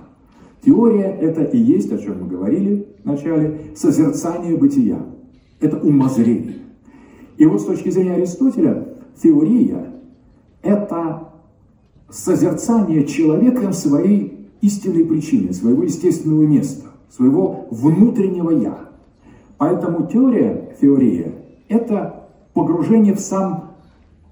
Теория– 0.66 1.06
это 1.22 1.43
и 1.43 1.58
есть, 1.58 1.91
о 1.93 1.97
чем 1.97 2.24
мы 2.24 2.28
говорили 2.28 2.88
в 3.04 3.06
начале, 3.06 3.62
созерцание 3.76 4.58
бытия. 4.58 5.00
Это 5.62 5.78
умозрение. 5.78 6.58
И 7.38 7.45
вот 7.45 7.62
с 7.62 7.66
точки 7.66 7.89
зрения 7.89 8.16
Аристотеля, 8.16 8.88
теория– 9.22 9.93
это 10.62 11.30
созерцание 12.10 13.06
человеком 13.06 13.72
своей 13.72 14.50
истинной 14.62 15.06
причины, 15.06 15.54
своего 15.54 15.84
естественного 15.84 16.41
места, 16.41 16.88
своего 17.10 17.68
внутреннего 17.70 18.52
«я». 18.52 18.89
Поэтому 19.58 20.08
теория, 20.08 20.76
теория– 20.82 21.34
это 21.70 22.30
погружение 22.54 23.14
в 23.14 23.20
сам, 23.20 23.76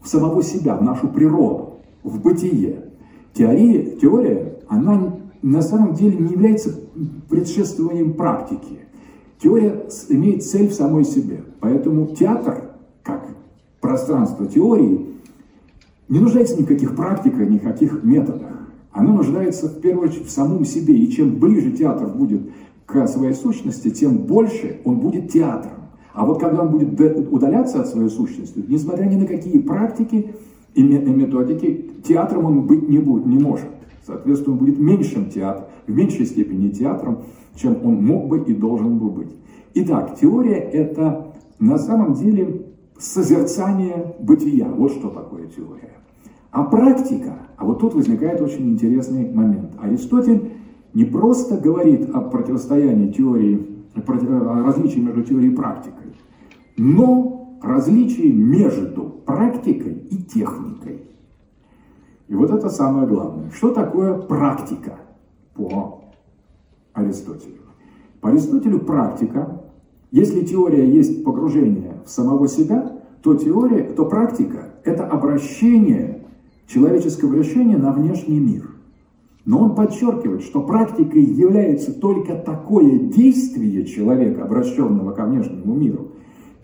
в 0.02 0.08
самого 0.08 0.44
себя, 0.44 0.76
в 0.76 0.84
нашу 0.84 1.08
природу 1.08 1.67
в 2.08 2.22
бытие. 2.22 2.86
Теория, 3.34 3.96
теория, 3.98 4.60
она 4.68 5.18
на 5.42 5.62
самом 5.62 5.94
деле 5.94 6.18
не 6.18 6.32
является 6.32 6.74
предшествованием 7.30 8.14
практики. 8.14 8.80
Теория 9.42 9.86
имеет 10.10 10.44
цель 10.44 10.70
в 10.70 10.74
самой 10.74 11.04
себе. 11.04 11.44
Поэтому 11.60 12.08
театр, 12.08 12.72
как 13.04 13.28
пространство 13.80 14.48
теории, 14.48 15.06
не 16.10 16.20
нуждается 16.20 16.58
ни 16.58 16.64
в 16.64 16.68
каких 16.68 16.96
практиках, 16.96 17.48
ни 17.50 17.58
в 17.58 17.64
каких 17.64 18.04
методах. 18.04 18.52
Оно 18.92 19.14
нуждается 19.14 19.68
в 19.68 19.80
первую 19.80 20.10
очередь 20.10 20.28
в 20.28 20.32
самом 20.32 20.66
себе. 20.66 20.96
И 20.96 21.12
чем 21.12 21.36
ближе 21.36 21.72
театр 21.72 22.08
будет 22.08 22.42
к 22.86 23.06
своей 23.08 23.34
сущности, 23.34 23.92
тем 23.92 24.18
больше 24.18 24.80
он 24.86 25.00
будет 25.00 25.32
театром. 25.32 25.74
А 26.14 26.26
вот 26.26 26.40
когда 26.40 26.64
он 26.64 26.70
будет 26.70 27.00
удаляться 27.32 27.82
от 27.82 27.88
своей 27.88 28.10
сущности, 28.10 28.64
несмотря 28.68 29.06
ни 29.06 29.16
на 29.16 29.28
какие 29.28 29.60
практики 29.60 30.34
и 30.78 30.84
методики, 30.84 31.92
театром 32.08 32.46
он 32.46 32.68
быть 32.68 32.88
не, 32.88 33.00
будет, 33.00 33.26
не 33.26 33.40
может. 33.40 33.68
Соответственно, 34.06 34.54
он 34.54 34.60
будет 34.60 34.80
меньшим 34.80 35.30
театром, 35.30 35.66
в 35.88 35.96
меньшей 35.96 36.26
степени 36.26 36.70
театром, 36.70 37.24
чем 37.56 37.78
он 37.84 38.06
мог 38.06 38.28
бы 38.28 38.40
и 38.40 38.54
должен 38.54 39.00
был 39.00 39.10
быть. 39.10 39.36
Итак, 39.74 40.16
теория– 40.20 40.56
это 40.74 41.34
на 41.60 41.78
самом 41.78 42.14
деле 42.14 42.68
созерцание 42.98 44.16
бытия. 44.20 44.68
Вот 44.68 44.92
что 44.92 45.10
такое 45.10 45.48
теория. 45.48 45.94
А 46.52 46.64
практика, 46.64 47.34
а 47.58 47.66
вот 47.66 47.80
тут 47.80 47.94
возникает 47.94 48.42
очень 48.42 48.70
интересный 48.70 49.32
момент. 49.32 49.72
Аристотель 49.82 50.52
не 50.94 51.06
просто 51.06 51.58
говорит 51.58 52.10
о 52.12 52.22
противостоянии 52.22 53.12
теории, 53.12 53.68
о 53.96 54.64
различии 54.64 55.00
между 55.00 55.24
теорией 55.24 55.52
и 55.52 55.56
практикой, 55.56 56.14
но 56.78 57.37
различие 57.62 58.32
между 58.32 59.04
практикой 59.26 59.94
и 59.94 60.18
техникой. 60.24 61.04
И 62.28 62.36
вот 62.36 62.52
это 62.52 62.70
самое 62.70 63.08
главное. 63.08 63.50
Что 63.52 63.72
такое 63.72 64.18
практика 64.18 65.00
по 65.54 66.02
Аристотелю? 66.94 67.62
По 68.22 68.30
Аристотелю 68.30 68.80
практика, 68.80 69.62
если 70.12 70.46
теория 70.46 70.90
есть 70.90 71.24
погружение 71.24 72.02
в 72.06 72.10
самого 72.10 72.48
себя, 72.48 72.98
то 73.22 73.36
теория, 73.36 73.84
то 73.84 74.06
практика– 74.06 74.70
это 74.84 75.06
обращение, 75.06 76.26
человеческое 76.68 77.28
обращение 77.28 77.78
на 77.78 77.92
внешний 77.92 78.40
мир. 78.40 78.70
Но 79.46 79.60
он 79.60 79.76
подчеркивает, 79.76 80.44
что 80.44 80.62
практикой 80.62 81.24
является 81.24 81.98
только 81.98 82.36
такое 82.36 83.00
действие 83.00 83.86
человека, 83.86 84.44
обращенного 84.44 85.14
ко 85.14 85.26
внешнему 85.26 85.74
миру, 85.74 86.10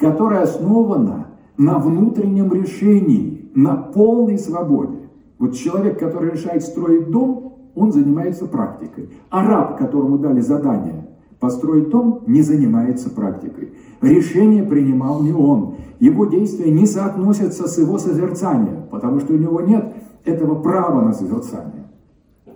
которое 0.04 0.42
основано 0.42 1.28
на 1.58 1.80
внутреннем 1.80 2.52
решении, 2.52 3.50
на 3.56 3.76
полной 3.78 4.38
свободе. 4.38 4.98
Вот 5.40 5.56
человек, 5.56 5.98
который 5.98 6.32
решает 6.32 6.64
строить 6.64 7.10
дом, 7.10 7.54
он 7.74 7.94
занимается 7.94 8.46
практикой. 8.48 9.12
А 9.30 9.48
раб, 9.48 9.78
которому 9.78 10.18
дали 10.18 10.42
задание 10.42 11.08
построить 11.40 11.90
дом, 11.90 12.24
не 12.28 12.42
занимается 12.42 13.10
практикой. 13.10 13.72
Решение 14.02 14.64
принимал 14.64 15.24
не 15.24 15.32
он. 15.32 15.76
Его 16.02 16.26
действия 16.26 16.70
не 16.70 16.86
соотносятся 16.86 17.70
с 17.70 17.78
его 17.78 17.98
созерцанием, 17.98 18.84
потому 18.92 19.22
что 19.22 19.34
у 19.34 19.38
него 19.38 19.62
нет 19.62 19.94
этого 20.26 20.56
права 20.56 21.02
на 21.02 21.14
созерцание. 21.14 21.88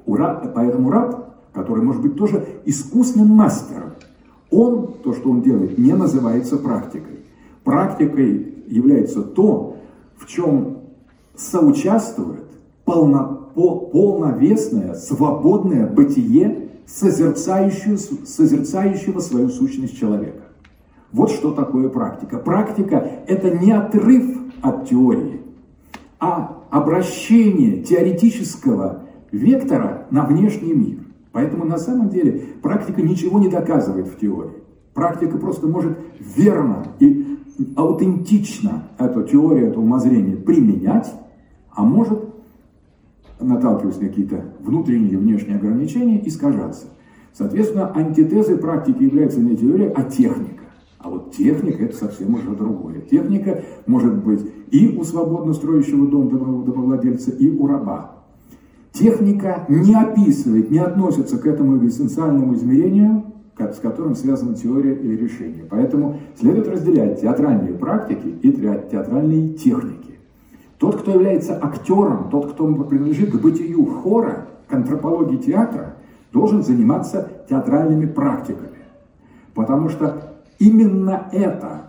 Поэтому 0.05 0.91
раб, 0.91 1.29
который 1.53 1.81
может 1.81 2.01
быть 2.01 2.17
тоже 2.17 2.45
искусным 2.65 3.29
мастером, 3.29 3.91
он, 4.51 4.95
то, 5.01 5.13
что 5.13 5.29
он 5.29 5.41
делает, 5.41 5.77
не 5.77 5.93
называется 5.93 6.57
практикой. 6.57 7.17
Практикой 7.67 8.63
является 8.69 9.21
то, 9.21 9.75
в 10.15 10.25
чем 10.25 10.77
соучаствует 11.35 12.45
полно, 12.85 13.49
по, 13.55 13.75
полновесное, 13.75 14.93
свободное 14.93 15.85
бытие 15.85 16.69
созерцающего, 16.85 17.97
созерцающего 18.25 19.19
свою 19.19 19.49
сущность 19.49 19.99
человека. 19.99 20.43
Вот 21.11 21.29
что 21.29 21.51
такое 21.51 21.89
практика. 21.89 22.37
Практика– 22.37 23.05
это 23.27 23.49
не 23.49 23.73
отрыв 23.73 24.37
от 24.61 24.87
теории, 24.87 25.41
а 26.21 26.63
обращение 26.69 27.83
теоретического 27.83 29.01
вектора 29.33 30.07
на 30.09 30.23
внешний 30.23 30.71
мир. 30.71 30.99
Поэтому 31.33 31.65
на 31.65 31.79
самом 31.79 32.07
деле 32.11 32.45
практика 32.61 33.01
ничего 33.01 33.39
не 33.39 33.49
доказывает 33.49 34.07
в 34.07 34.17
теории. 34.17 34.63
Практика 34.93 35.37
просто 35.37 35.67
может 35.67 35.97
верно 36.19 36.87
и 36.99 37.36
аутентично 37.75 38.83
эту 38.97 39.23
теорию, 39.23 39.69
это 39.69 39.79
умозрение 39.79 40.35
применять, 40.37 41.11
а 41.71 41.83
может 41.83 42.27
наталкиваясь 43.39 43.99
на 43.99 44.07
какие-то 44.07 44.43
внутренние 44.59 45.13
и 45.13 45.17
внешние 45.17 45.57
ограничения, 45.57 46.25
искажаться. 46.27 46.87
Соответственно, 47.33 47.91
антитезой 47.95 48.57
практики 48.57 49.03
является 49.03 49.39
не 49.39 49.55
теория, 49.55 49.89
а 49.89 50.03
техника. 50.03 50.63
А 50.97 51.09
вот 51.09 51.31
техника– 51.31 51.83
это 51.85 51.95
совсем 51.95 52.33
уже 52.33 52.49
другое. 52.55 53.01
Техника 53.01 53.63
может 53.85 54.15
быть 54.23 54.41
и 54.71 54.97
у 54.97 55.03
свободно 55.03 55.53
строящего 55.53 56.07
дом 56.07 56.29
домовладельца, 56.29 57.31
и 57.31 57.49
у 57.49 57.67
раба. 57.67 58.15
Техника 58.91 59.65
не 59.69 59.93
описывает, 59.93 60.71
не 60.71 60.79
относится 60.79 61.37
к 61.37 61.45
этому 61.45 61.77
экзистенциальному 61.77 62.55
измерению, 62.55 63.25
с 63.59 63.79
которым 63.79 64.15
связана 64.15 64.55
теория 64.55 64.93
или 64.93 65.15
решение. 65.15 65.63
Поэтому 65.69 66.19
следует 66.39 66.67
разделять 66.67 67.21
театральные 67.21 67.73
практики 67.73 68.27
и 68.41 68.51
театральные 68.51 69.49
техники. 69.53 70.19
Тот, 70.77 71.01
кто 71.01 71.11
является 71.11 71.57
актером, 71.59 72.29
тот, 72.29 72.53
кто 72.53 72.67
принадлежит 72.67 73.31
к 73.31 73.41
бытию 73.41 73.85
хора, 73.85 74.47
к 74.67 74.73
антропологии 74.73 75.37
театра, 75.37 75.95
должен 76.31 76.63
заниматься 76.63 77.29
театральными 77.49 78.05
практиками. 78.05 78.69
Потому 79.55 79.89
что 79.89 80.35
именно 80.59 81.29
это 81.31 81.87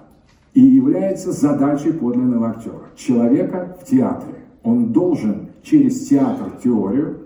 и 0.54 0.60
является 0.60 1.32
задачей 1.32 1.92
подлинного 1.92 2.50
актера. 2.50 2.86
Человека 2.96 3.76
в 3.80 3.84
театре. 3.84 4.34
Он 4.62 4.92
должен 4.92 5.48
через 5.62 6.08
театр 6.08 6.50
теорию 6.62 7.18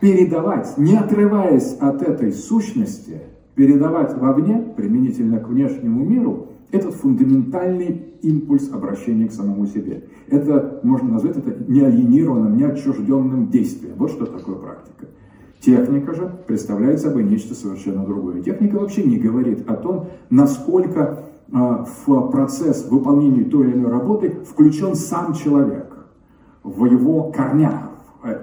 передавать, 0.00 0.78
не 0.78 0.96
отрываясь 0.96 1.76
от 1.78 2.02
этой 2.02 2.32
сущности, 2.32 3.20
передавать 3.60 4.16
вовне, 4.16 4.72
применительно 4.74 5.38
к 5.38 5.46
внешнему 5.46 6.02
миру, 6.02 6.46
этот 6.70 6.94
фундаментальный 6.94 8.06
импульс 8.22 8.72
обращения 8.72 9.28
к 9.28 9.32
самому 9.32 9.66
себе. 9.66 10.04
Это, 10.28 10.80
можно 10.82 11.10
назвать 11.10 11.36
это 11.36 11.70
неалиенированным, 11.70 12.56
неотчужденным 12.56 13.50
действием. 13.50 13.96
Вот 13.98 14.12
что 14.12 14.24
такое 14.24 14.54
практика. 14.54 15.08
Техника 15.60 16.14
же 16.14 16.32
представляет 16.46 17.00
собой 17.00 17.24
нечто 17.24 17.54
совершенно 17.54 18.02
другое. 18.02 18.40
Техника 18.40 18.76
вообще 18.76 19.02
не 19.02 19.18
говорит 19.18 19.68
о 19.68 19.74
том, 19.74 20.06
насколько 20.30 21.24
а, 21.52 21.84
в 22.06 22.30
процесс 22.30 22.88
выполнения 22.88 23.44
той 23.44 23.68
или 23.68 23.76
иной 23.76 23.90
работы 23.90 24.38
включен 24.50 24.94
сам 24.94 25.34
человек, 25.34 25.98
в 26.62 26.86
его 26.86 27.24
корнях. 27.24 27.90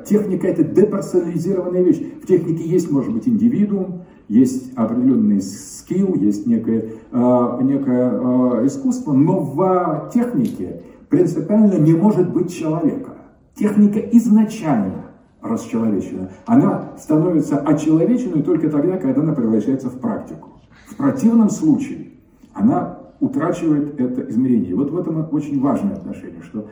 Техника– 0.05 0.47
это 0.47 0.63
деперсонализированная 0.63 1.81
вещь. 1.81 2.03
В 2.21 2.27
технике 2.27 2.69
есть, 2.69 2.91
может 2.91 3.11
быть, 3.11 3.27
индивидуум, 3.27 4.03
есть 4.27 4.73
определенный 4.75 5.41
скилл, 5.41 6.15
есть 6.15 6.45
некое, 6.47 6.91
э, 7.11 7.59
некое 7.61 8.11
э, 8.11 8.65
искусство, 8.65 9.13
но 9.13 9.39
в 9.39 10.09
технике 10.13 10.81
принципиально 11.09 11.75
не 11.75 11.93
может 11.93 12.31
быть 12.31 12.53
человека. 12.53 13.11
Техника 13.55 13.99
изначально 13.99 15.05
расчеловечена. 15.41 16.29
Она 16.45 16.91
становится 16.97 17.57
очеловеченной 17.59 18.43
только 18.43 18.69
тогда, 18.69 18.97
когда 18.97 19.21
она 19.21 19.33
превращается 19.33 19.89
в 19.89 19.99
практику. 19.99 20.49
В 20.87 20.95
противном 20.97 21.49
случае 21.49 22.09
она 22.53 22.97
утрачивает 23.19 23.99
это 23.99 24.29
измерение. 24.29 24.75
Вот 24.75 24.91
в 24.91 24.97
этом 24.97 25.27
очень 25.31 25.59
важное 25.61 25.95
отношение, 25.95 26.41
что 26.41 26.67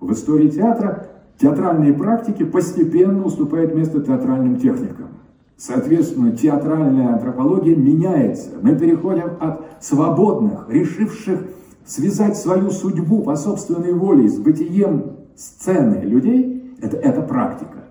в 0.00 0.12
истории 0.12 0.48
театра 0.48 1.08
театральные 1.38 1.94
практики 1.94 2.44
постепенно 2.44 3.24
уступают 3.24 3.74
место 3.74 4.00
театральным 4.00 4.56
техникам. 4.56 5.08
Соответственно, 5.60 6.32
театральная 6.32 7.12
антропология 7.12 7.76
меняется. 7.76 8.52
Мы 8.62 8.76
переходим 8.76 9.32
от 9.40 9.60
свободных, 9.78 10.64
решивших 10.70 11.42
связать 11.84 12.38
свою 12.38 12.70
судьбу 12.70 13.22
по 13.22 13.36
собственной 13.36 13.92
воле 13.92 14.26
с 14.30 14.38
бытием 14.38 15.16
сцены 15.36 15.96
людей, 16.02 16.74
это, 16.80 16.96
это 16.96 17.20
практика. 17.20 17.84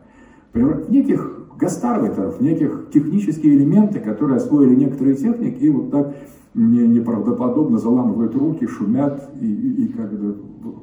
В 0.51 0.89
неких 0.89 1.47
гастарбайтеров, 1.59 2.41
неких 2.41 2.87
технические 2.91 3.57
элементы, 3.57 3.99
которые 3.99 4.37
освоили 4.37 4.73
некоторые 4.73 5.15
техники 5.15 5.59
и 5.59 5.69
вот 5.69 5.91
так 5.91 6.15
неправдоподобно 6.55 7.77
заламывают 7.77 8.33
руки, 8.33 8.65
шумят 8.65 9.29
и, 9.39 9.45
и, 9.45 9.85
и 9.85 9.87
как, 9.89 10.11
бы, 10.11 10.37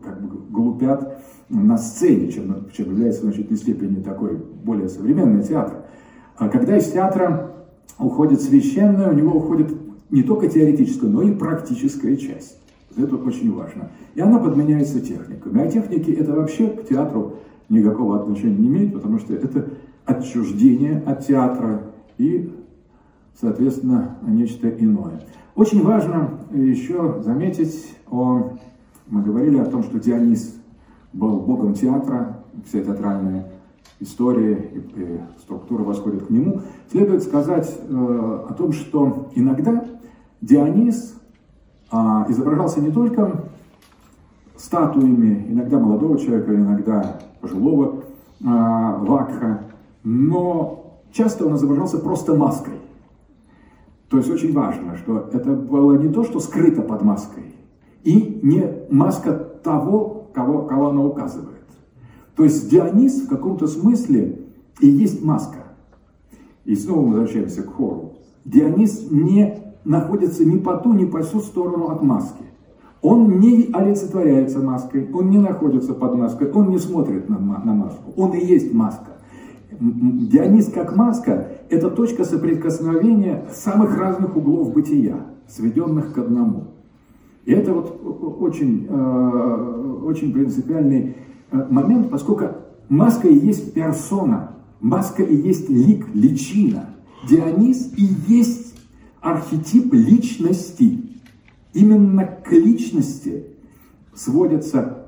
как 0.04 0.22
бы 0.22 0.38
глупят 0.50 1.18
на 1.48 1.78
сцене, 1.78 2.30
чем, 2.30 2.68
чем 2.72 2.90
является 2.90 3.22
в 3.22 3.24
значительной 3.24 3.58
степени 3.58 4.02
такой 4.02 4.36
более 4.36 4.88
современный 4.88 5.42
театр. 5.42 5.78
А 6.38 6.48
когда 6.48 6.76
из 6.76 6.90
театра 6.90 7.52
уходит 7.98 8.42
священное, 8.42 9.10
у 9.10 9.14
него 9.14 9.32
уходит 9.38 9.74
не 10.10 10.22
только 10.22 10.48
теоретическая, 10.48 11.08
но 11.08 11.22
и 11.22 11.32
практическая 11.32 12.16
часть. 12.16 12.58
Это 12.96 13.16
очень 13.16 13.52
важно. 13.54 13.90
И 14.14 14.20
она 14.20 14.38
подменяется 14.38 15.00
техниками. 15.00 15.62
А 15.62 15.70
техники 15.70 16.10
это 16.10 16.32
вообще 16.32 16.68
к 16.68 16.88
театру 16.88 17.34
никакого 17.68 18.20
отношения 18.20 18.56
не 18.56 18.68
имеют, 18.68 18.94
потому 18.94 19.18
что 19.18 19.34
это 19.34 19.68
отчуждение 20.04 21.02
от 21.04 21.26
театра 21.26 21.82
и, 22.16 22.52
соответственно, 23.38 24.16
нечто 24.22 24.68
иное. 24.68 25.20
Очень 25.54 25.82
важно 25.82 26.30
еще 26.52 27.20
заметить, 27.24 27.94
о, 28.10 28.56
мы 29.08 29.22
говорили 29.22 29.58
о 29.58 29.64
том, 29.64 29.82
что 29.82 29.98
Дионис 29.98 30.54
был 31.12 31.40
богом 31.40 31.74
театра, 31.74 32.44
вся 32.66 32.82
театральная 32.82 33.46
история 34.00 34.54
и, 34.54 34.78
и 34.78 35.20
структура 35.40 35.82
восходит 35.82 36.26
к 36.26 36.30
нему, 36.30 36.62
следует 36.90 37.22
сказать 37.22 37.72
э, 37.88 38.44
о 38.48 38.52
том, 38.54 38.72
что 38.72 39.30
иногда 39.34 39.84
Дионис 40.40 41.16
а, 41.90 42.26
изображался 42.28 42.80
не 42.80 42.90
только 42.90 43.44
статуями, 44.56 45.46
иногда 45.48 45.78
молодого 45.78 46.18
человека, 46.18 46.54
иногда 46.54 47.20
пожилого 47.40 48.04
а, 48.44 48.98
вакха, 48.98 49.62
но 50.02 51.00
часто 51.12 51.46
он 51.46 51.56
изображался 51.56 51.98
просто 51.98 52.34
маской. 52.34 52.74
То 54.08 54.18
есть 54.18 54.30
очень 54.30 54.52
важно, 54.52 54.96
что 54.96 55.28
это 55.32 55.52
было 55.52 55.96
не 55.96 56.12
то, 56.12 56.24
что 56.24 56.40
скрыто 56.40 56.82
под 56.82 57.02
маской, 57.02 57.54
и 58.04 58.40
не 58.42 58.86
маска 58.90 59.32
того, 59.32 60.28
кого, 60.32 60.62
кого 60.62 60.88
она 60.88 61.02
указывает. 61.02 61.55
То 62.36 62.44
есть 62.44 62.70
Дионис 62.70 63.22
в 63.22 63.28
каком-то 63.28 63.66
смысле 63.66 64.40
и 64.80 64.86
есть 64.86 65.24
маска. 65.24 65.64
И 66.64 66.74
снова 66.74 67.00
мы 67.00 67.08
возвращаемся 67.14 67.62
к 67.62 67.72
хору. 67.72 68.12
Дионис 68.44 69.10
не 69.10 69.58
находится 69.84 70.44
ни 70.44 70.58
по 70.58 70.76
ту, 70.76 70.92
ни 70.92 71.06
по 71.06 71.22
всю 71.22 71.40
сторону 71.40 71.88
от 71.88 72.02
маски. 72.02 72.42
Он 73.02 73.38
не 73.38 73.70
олицетворяется 73.72 74.58
маской, 74.58 75.08
он 75.12 75.30
не 75.30 75.38
находится 75.38 75.94
под 75.94 76.14
маской, 76.16 76.50
он 76.50 76.70
не 76.70 76.78
смотрит 76.78 77.28
на, 77.28 77.38
на 77.38 77.72
маску, 77.72 78.12
он 78.16 78.32
и 78.32 78.44
есть 78.44 78.72
маска. 78.74 79.12
Дионис 79.78 80.70
как 80.72 80.96
маска– 80.96 81.48
это 81.70 81.90
точка 81.90 82.24
соприкосновения 82.24 83.46
самых 83.52 83.96
разных 83.98 84.36
углов 84.36 84.72
бытия, 84.72 85.26
сведенных 85.48 86.14
к 86.14 86.18
одному. 86.18 86.64
И 87.44 87.52
это 87.52 87.72
вот 87.74 88.00
очень, 88.40 88.86
э, 88.88 90.00
очень 90.04 90.32
принципиальный 90.32 91.16
момент, 91.50 92.10
поскольку 92.10 92.48
маска 92.88 93.28
и 93.28 93.34
есть 93.34 93.72
персона, 93.74 94.52
маска 94.80 95.22
и 95.22 95.34
есть 95.34 95.68
лик, 95.68 96.06
личина. 96.14 96.90
Дионис 97.28 97.92
и 97.96 98.08
есть 98.28 98.74
архетип 99.20 99.92
личности. 99.92 101.00
Именно 101.72 102.24
к 102.24 102.52
личности 102.52 103.46
сводится 104.14 105.06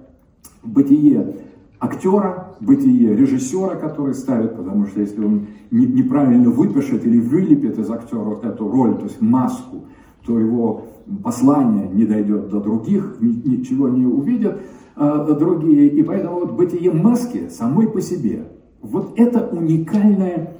бытие 0.62 1.36
актера, 1.78 2.56
бытие 2.60 3.15
режиссера, 3.16 3.77
который 3.77 4.15
ставит, 4.15 4.56
потому 4.56 4.86
что 4.86 5.01
если 5.01 5.24
он 5.24 5.47
неправильно 5.70 6.51
выпишет 6.51 7.06
или 7.06 7.20
вылепит 7.20 7.78
из 7.78 7.90
актера 7.90 8.39
эту 8.43 8.69
роль, 8.69 8.97
то 8.97 9.05
есть 9.05 9.20
маску, 9.20 9.85
то 10.27 10.39
его 10.39 10.86
послание 11.23 11.89
не 11.89 12.05
дойдет 12.05 12.51
до 12.51 12.60
других, 12.60 13.16
ничего 13.20 13.89
не 13.89 14.05
увидят 14.05 14.60
другие. 14.98 15.88
И 15.88 16.02
поэтому 16.02 16.40
вот 16.40 16.52
бытие 16.52 16.92
маски 16.92 17.48
самой 17.48 17.88
по 17.88 18.00
себе, 18.00 18.44
вот 18.82 19.18
это 19.18 19.48
уникальное, 19.48 20.54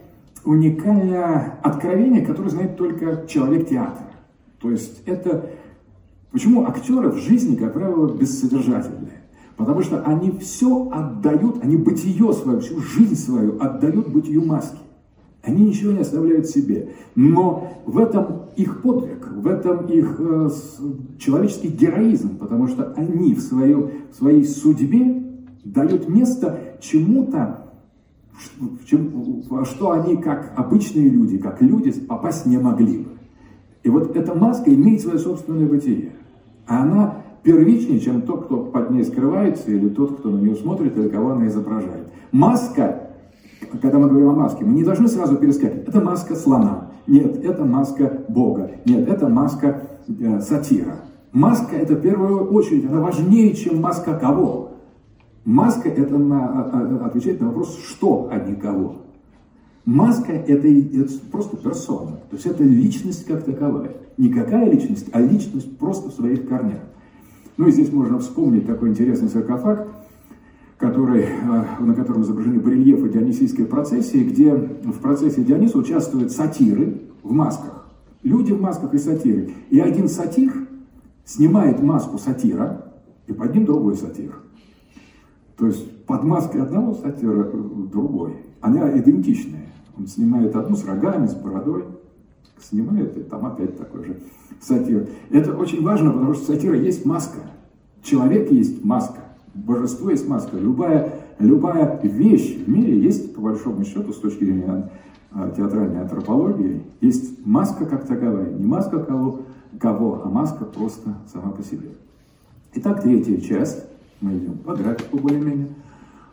уникальное 0.45 1.59
откровение, 1.63 2.25
которое 2.25 2.51
знает 2.51 2.77
только 2.77 3.27
человек 3.27 3.69
театра. 3.69 4.07
То 4.61 4.71
есть 4.71 5.03
это 5.07 5.51
Почему 6.31 6.67
актеры 6.67 7.09
в 7.09 7.17
жизни, 7.17 7.57
как 7.57 7.73
правило, 7.73 8.13
бессодержательные? 8.15 9.23
Потому 9.57 9.83
что 9.83 10.03
они 10.03 10.31
все 10.39 10.91
отдают, 10.91 11.65
они 11.65 11.77
бытие 11.77 12.33
свое, 12.33 12.61
всю 12.61 12.81
жизнь 12.81 13.17
свою 13.17 13.61
отдают 13.61 14.09
бытию 14.09 14.45
маски. 14.45 14.79
Они 15.43 15.67
ничего 15.67 15.93
не 15.93 16.01
оставляют 16.01 16.47
себе. 16.47 16.91
Но 17.15 17.83
в 17.87 17.99
этом 17.99 18.43
их 18.57 18.83
подвиг, 18.83 19.29
в 19.31 19.47
этом 19.47 19.87
их 19.87 20.17
э, 20.19 20.51
человеческий 21.19 21.69
героизм, 21.69 22.39
потому 22.39 22.67
что 22.67 22.93
они 22.97 23.35
в, 23.35 23.41
своем, 23.41 23.91
в 24.11 24.17
своей 24.17 24.45
судьбе 24.45 25.23
дают 25.65 26.09
место 26.09 26.59
чему-то, 26.81 27.65
во 28.59 29.65
что 29.65 29.93
они, 29.93 30.17
как 30.17 30.53
обычные 30.57 31.09
люди, 31.09 31.39
как 31.39 31.61
люди, 31.63 31.93
попасть 31.93 32.47
не 32.47 32.59
могли 32.59 32.99
бы. 32.99 33.11
И 33.83 33.91
вот 33.91 34.17
эта 34.17 34.35
маска 34.35 34.73
имеет 34.75 35.01
свое 35.01 35.19
собственное 35.19 35.67
бытие. 35.67 36.13
А 36.67 36.83
она 36.83 37.23
первичнее, 37.43 38.01
чем 38.01 38.23
тот, 38.23 38.47
кто 38.47 38.59
под 38.59 38.91
ней 38.91 39.05
скрывается, 39.05 39.71
или 39.71 39.89
тот, 39.89 40.19
кто 40.19 40.31
на 40.31 40.39
нее 40.39 40.57
смотрит, 40.57 40.97
или 40.97 41.09
кого 41.09 41.31
она 41.31 41.47
изображает. 41.47 42.09
Маска, 42.33 43.08
когда 43.81 43.99
мы 43.99 44.09
говорим 44.09 44.31
о 44.31 44.35
маске, 44.35 44.65
мы 44.65 44.73
не 44.73 44.85
должны 44.85 45.09
сразу 45.09 45.37
перескакивать. 45.37 45.89
Это 45.89 46.01
маска 46.01 46.35
слона. 46.35 46.89
Нет, 47.07 47.45
это 47.45 47.65
маска 47.65 48.25
Бога. 48.29 48.71
Нет, 48.85 49.09
это 49.09 49.29
маска 49.29 49.83
э, 50.09 50.41
сатира. 50.41 50.97
Маска 51.33 51.77
это 51.77 51.95
в 51.95 52.01
первую 52.01 52.51
очередь, 52.53 52.87
она 52.87 53.01
важнее, 53.01 53.55
чем 53.55 53.81
маска 53.81 54.15
кого. 54.19 54.73
Маска 55.45 55.89
это 55.89 56.19
на, 56.19 56.49
а, 56.49 56.71
а, 56.73 57.07
отвечает 57.07 57.41
на 57.41 57.49
вопрос, 57.49 57.79
что, 57.79 58.29
а 58.31 58.39
не 58.39 58.55
кого. 58.55 58.97
Маска 59.85 60.33
это, 60.33 60.69
это 60.69 61.13
просто 61.33 61.57
персона, 61.57 62.19
то 62.29 62.37
есть 62.37 62.45
это 62.45 62.63
личность 62.63 63.25
как 63.25 63.45
таковая. 63.45 63.93
Не 64.19 64.29
какая 64.29 64.71
личность, 64.71 65.07
а 65.13 65.21
личность 65.21 65.79
просто 65.79 66.11
в 66.11 66.13
своих 66.13 66.47
корнях. 66.49 66.81
Ну 67.57 67.69
и 67.69 67.73
здесь 67.73 67.91
можно 67.93 68.19
вспомнить 68.19 68.67
такой 68.67 68.91
интересный 68.91 69.29
саркофаг, 69.29 69.89
который, 70.79 71.25
э, 71.25 71.65
на 71.81 71.95
котором 71.95 72.23
изображены 72.23 72.61
барельефы 72.61 73.09
Дионисийской 73.09 73.67
процессии, 73.67 74.19
где 74.19 74.55
в 74.55 75.01
процессе 75.01 75.43
Диониса 75.43 75.77
участвуют 75.77 76.31
сатиры 76.31 77.03
в 77.23 77.33
масках. 77.33 77.89
Люди 78.23 78.53
в 78.53 78.61
масках 78.61 78.95
и 78.95 78.99
сатиры. 78.99 79.53
И 79.71 79.81
один 79.81 80.09
сатир 80.09 80.53
снимает 81.25 81.83
маску 81.83 82.19
сатира, 82.19 82.93
и 83.27 83.33
под 83.33 83.55
ним 83.55 83.65
другой 83.65 83.97
сатир. 83.97 84.37
То 85.57 85.67
есть 85.67 86.05
под 86.07 86.23
маской 86.23 86.63
одного 86.63 86.95
сатира 86.95 87.51
другой. 87.93 88.37
Они 88.61 88.79
идентичные. 88.79 89.69
Он 89.99 90.07
снимает 90.07 90.55
одну 90.55 90.77
с 90.77 90.85
рогами, 90.87 91.27
с 91.27 91.35
бородой, 91.35 91.85
снимает, 92.61 93.17
и 93.17 93.23
там 93.23 93.45
опять 93.47 93.77
такой 93.77 94.05
же 94.05 94.21
сатир. 94.61 95.09
Это 95.31 95.57
очень 95.57 95.83
важно, 95.83 96.13
потому 96.13 96.35
что 96.35 96.53
сатира 96.53 96.77
есть 96.77 97.05
маска. 97.05 97.39
Человек 98.03 98.51
есть 98.53 98.85
маска. 98.85 99.28
Божество 99.67 100.11
есть 100.11 100.29
маска. 100.29 100.57
Любая, 100.57 101.13
любая 101.39 102.01
вещь 102.03 102.57
в 102.57 102.69
мире 102.69 102.99
есть, 102.99 103.35
по 103.35 103.41
большому 103.41 103.85
счету, 103.85 104.13
с 104.13 104.21
точки 104.21 104.45
зрения 104.45 104.91
а, 105.33 105.51
театральной 105.51 106.03
антропологии, 106.03 106.83
есть 107.01 107.45
маска 107.45 107.85
как 107.87 108.07
таковая. 108.07 108.51
Не 108.51 108.67
маска 108.67 109.01
кого, 109.01 109.41
кого, 109.81 110.23
а 110.25 110.29
маска 110.29 110.65
просто 110.65 111.15
сама 111.33 111.51
по 111.51 111.63
себе. 111.63 111.89
Итак, 112.75 113.03
третья 113.03 113.37
часть, 113.39 113.85
мы 114.21 114.39
идем 114.39 114.59
по 114.59 114.75
графику 114.75 115.19
более-менее, 115.19 115.69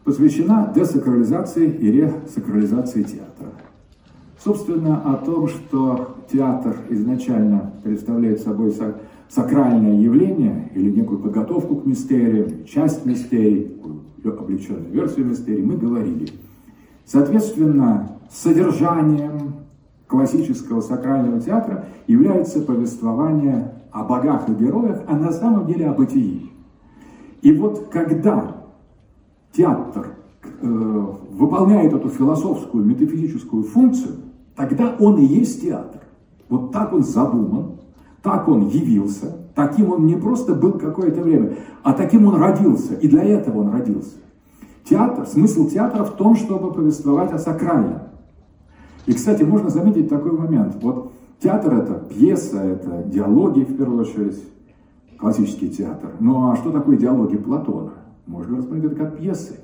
посвящена 0.04 0.72
десакрализации 0.76 1.70
и 1.70 1.92
ресакрализации 1.92 3.04
театра. 3.04 3.52
Собственно, 4.44 5.02
о 5.14 5.16
том, 5.16 5.48
что 5.48 6.18
театр 6.32 6.78
изначально 6.90 7.74
представляет 7.84 8.42
собой 8.42 8.72
сакральное 9.30 10.00
явление 10.00 10.72
или 10.76 10.92
некую 10.92 11.20
подготовку 11.20 11.78
к 11.78 11.86
мистериям, 11.86 12.66
часть 12.66 13.06
мистерий, 13.06 13.76
облегченную 14.24 14.92
версию 14.92 15.28
мистерий, 15.28 15.64
мы 15.64 15.78
говорили. 15.78 16.30
Соответственно, 17.06 18.18
содержанием 18.32 19.54
классического 20.08 20.82
сакрального 20.82 21.40
театра 21.40 21.86
является 22.08 22.62
повествование 22.62 23.74
о 23.92 24.04
богах 24.04 24.50
и 24.50 24.54
героях, 24.54 25.02
а 25.08 25.16
на 25.16 25.32
самом 25.32 25.68
деле 25.68 25.88
о 25.88 25.94
бытии. 25.94 26.52
И 27.42 27.52
вот 27.52 27.90
когда 27.92 28.56
театр 29.52 30.16
э, 30.62 31.06
выполняет 31.32 31.94
эту 31.94 32.10
философскую, 32.10 32.84
метафизическую 32.84 33.64
функцию, 33.64 34.16
тогда 34.56 34.96
он 35.00 35.18
и 35.18 35.26
есть 35.26 35.62
театр. 35.62 36.02
Вот 36.50 36.72
так 36.72 36.94
он 36.94 37.04
задуман, 37.04 37.78
так 38.26 38.48
он 38.48 38.68
явился, 38.70 39.38
таким 39.54 39.92
он 39.92 40.08
не 40.08 40.16
просто 40.16 40.56
был 40.56 40.74
какое-то 40.74 41.22
время, 41.22 41.58
а 41.84 41.94
таким 41.94 42.26
он 42.26 42.42
родился, 42.42 42.96
и 42.96 43.08
для 43.08 43.24
этого 43.24 43.60
он 43.60 43.70
родился. 43.70 44.16
Театр, 44.90 45.28
смысл 45.28 45.70
театра 45.70 46.04
в 46.04 46.16
том, 46.16 46.36
чтобы 46.36 46.74
повествовать 46.74 47.32
о 47.34 47.38
сакральном. 47.38 48.00
И, 49.06 49.14
кстати, 49.14 49.44
можно 49.44 49.70
заметить 49.70 50.10
такой 50.10 50.32
момент. 50.32 50.76
Вот 50.82 51.14
театр 51.40 51.76
это 51.76 51.94
пьеса, 52.10 52.58
это 52.58 53.04
диалоги 53.06 53.62
в 53.62 53.78
первую 53.78 54.02
очередь, 54.02 54.44
классический 55.20 55.70
театр. 55.70 56.10
Ну 56.20 56.50
а 56.50 56.56
что 56.56 56.72
такое 56.72 56.98
диалоги 56.98 57.38
Платона? 57.38 57.94
Можно 58.26 58.58
рассмотреть 58.58 58.86
это 58.86 58.96
как 58.96 59.18
пьесы. 59.20 59.60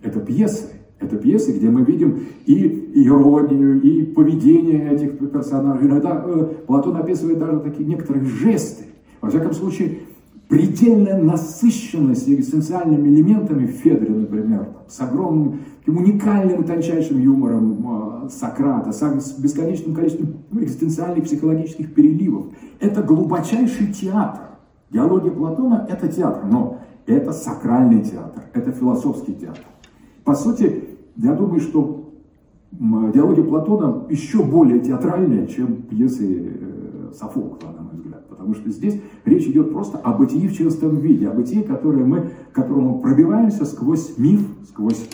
Это 0.00 0.20
пьесы. 0.20 0.70
Это 0.98 1.16
пьесы, 1.16 1.52
где 1.52 1.68
мы 1.68 1.82
видим 1.82 2.20
и 2.46 2.92
иронию, 2.94 3.80
и 3.82 4.02
поведение 4.02 4.92
этих 4.92 5.18
персонажей. 5.18 5.88
Иногда 5.88 6.22
э, 6.24 6.52
Платон 6.66 6.96
описывает 6.96 7.38
даже 7.38 7.60
такие 7.60 7.86
некоторые 7.86 8.24
жесты. 8.24 8.84
Во 9.20 9.28
всяком 9.28 9.52
случае, 9.52 9.98
предельная 10.48 11.20
насыщенность 11.22 12.28
экзистенциальными 12.28 13.08
элементами 13.08 13.66
в 13.66 13.72
Федоре, 13.72 14.14
например, 14.14 14.68
с 14.88 14.98
огромным, 15.00 15.60
уникальным 15.86 16.62
и 16.62 16.66
тончайшим 16.66 17.20
юмором 17.20 18.24
э, 18.24 18.28
Сократа, 18.30 18.92
с 18.92 19.38
бесконечным 19.38 19.94
количеством 19.94 20.36
экзистенциальных 20.52 21.24
психологических 21.24 21.92
переливов. 21.92 22.46
Это 22.80 23.02
глубочайший 23.02 23.92
театр. 23.92 24.40
Диалоги 24.90 25.28
Платона– 25.28 25.86
это 25.90 26.08
театр, 26.08 26.44
но 26.50 26.78
это 27.06 27.32
сакральный 27.32 28.02
театр, 28.02 28.44
это 28.54 28.72
философский 28.72 29.34
театр. 29.34 29.62
По 30.26 30.34
сути, 30.34 30.82
я 31.16 31.34
думаю, 31.34 31.60
что 31.60 32.10
диалоги 32.72 33.42
Платона 33.42 34.06
еще 34.10 34.42
более 34.42 34.80
театральные, 34.80 35.46
чем 35.46 35.82
пьесы 35.82 36.50
э, 36.50 37.12
Софокла, 37.16 37.68
на 37.68 37.82
мой 37.84 37.94
взгляд. 37.94 38.28
Потому 38.28 38.54
что 38.54 38.68
здесь 38.70 39.00
речь 39.24 39.46
идет 39.46 39.70
просто 39.70 39.98
о 39.98 40.12
бытии 40.14 40.48
в 40.48 40.52
чистом 40.52 40.96
виде, 40.96 41.28
о 41.28 41.32
бытии, 41.32 41.62
которое 41.62 42.04
мы, 42.04 42.32
которому 42.52 43.00
пробиваемся 43.00 43.64
сквозь 43.64 44.18
миф, 44.18 44.40
сквозь 44.68 45.08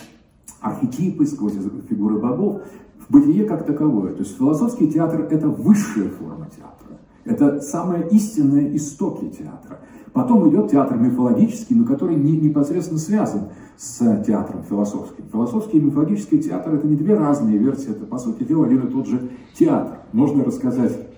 архетипы, 0.62 1.26
сквозь 1.26 1.58
фигуры 1.90 2.18
богов, 2.18 2.62
в 2.98 3.12
бытие 3.12 3.44
как 3.44 3.66
таковое. 3.66 4.14
То 4.14 4.20
есть 4.20 4.38
философский 4.38 4.90
театр– 4.90 5.28
это 5.30 5.46
высшая 5.46 6.08
форма 6.08 6.48
театра. 6.56 6.98
Это 7.26 7.60
самые 7.60 8.08
истинные 8.08 8.74
истоки 8.74 9.28
театра. 9.28 9.78
Потом 10.12 10.48
идет 10.50 10.70
театр 10.70 10.98
мифологический, 10.98 11.74
но 11.74 11.86
который 11.86 12.16
не, 12.16 12.36
непосредственно 12.36 13.00
связан 13.00 13.48
с 13.78 14.24
театром 14.26 14.62
философским. 14.62 15.24
Философский 15.32 15.78
и 15.78 15.80
мифологический 15.80 16.38
театр– 16.38 16.74
это 16.76 16.86
не 16.86 16.96
две 16.96 17.14
разные 17.14 17.56
версии, 17.56 17.90
это, 17.90 18.04
по 18.04 18.18
сути 18.18 18.42
дела, 18.42 18.66
один 18.66 18.86
и 18.86 18.90
тот 18.90 19.06
же 19.06 19.30
театр. 19.54 20.00
Можно 20.12 20.44
рассказать, 20.44 21.08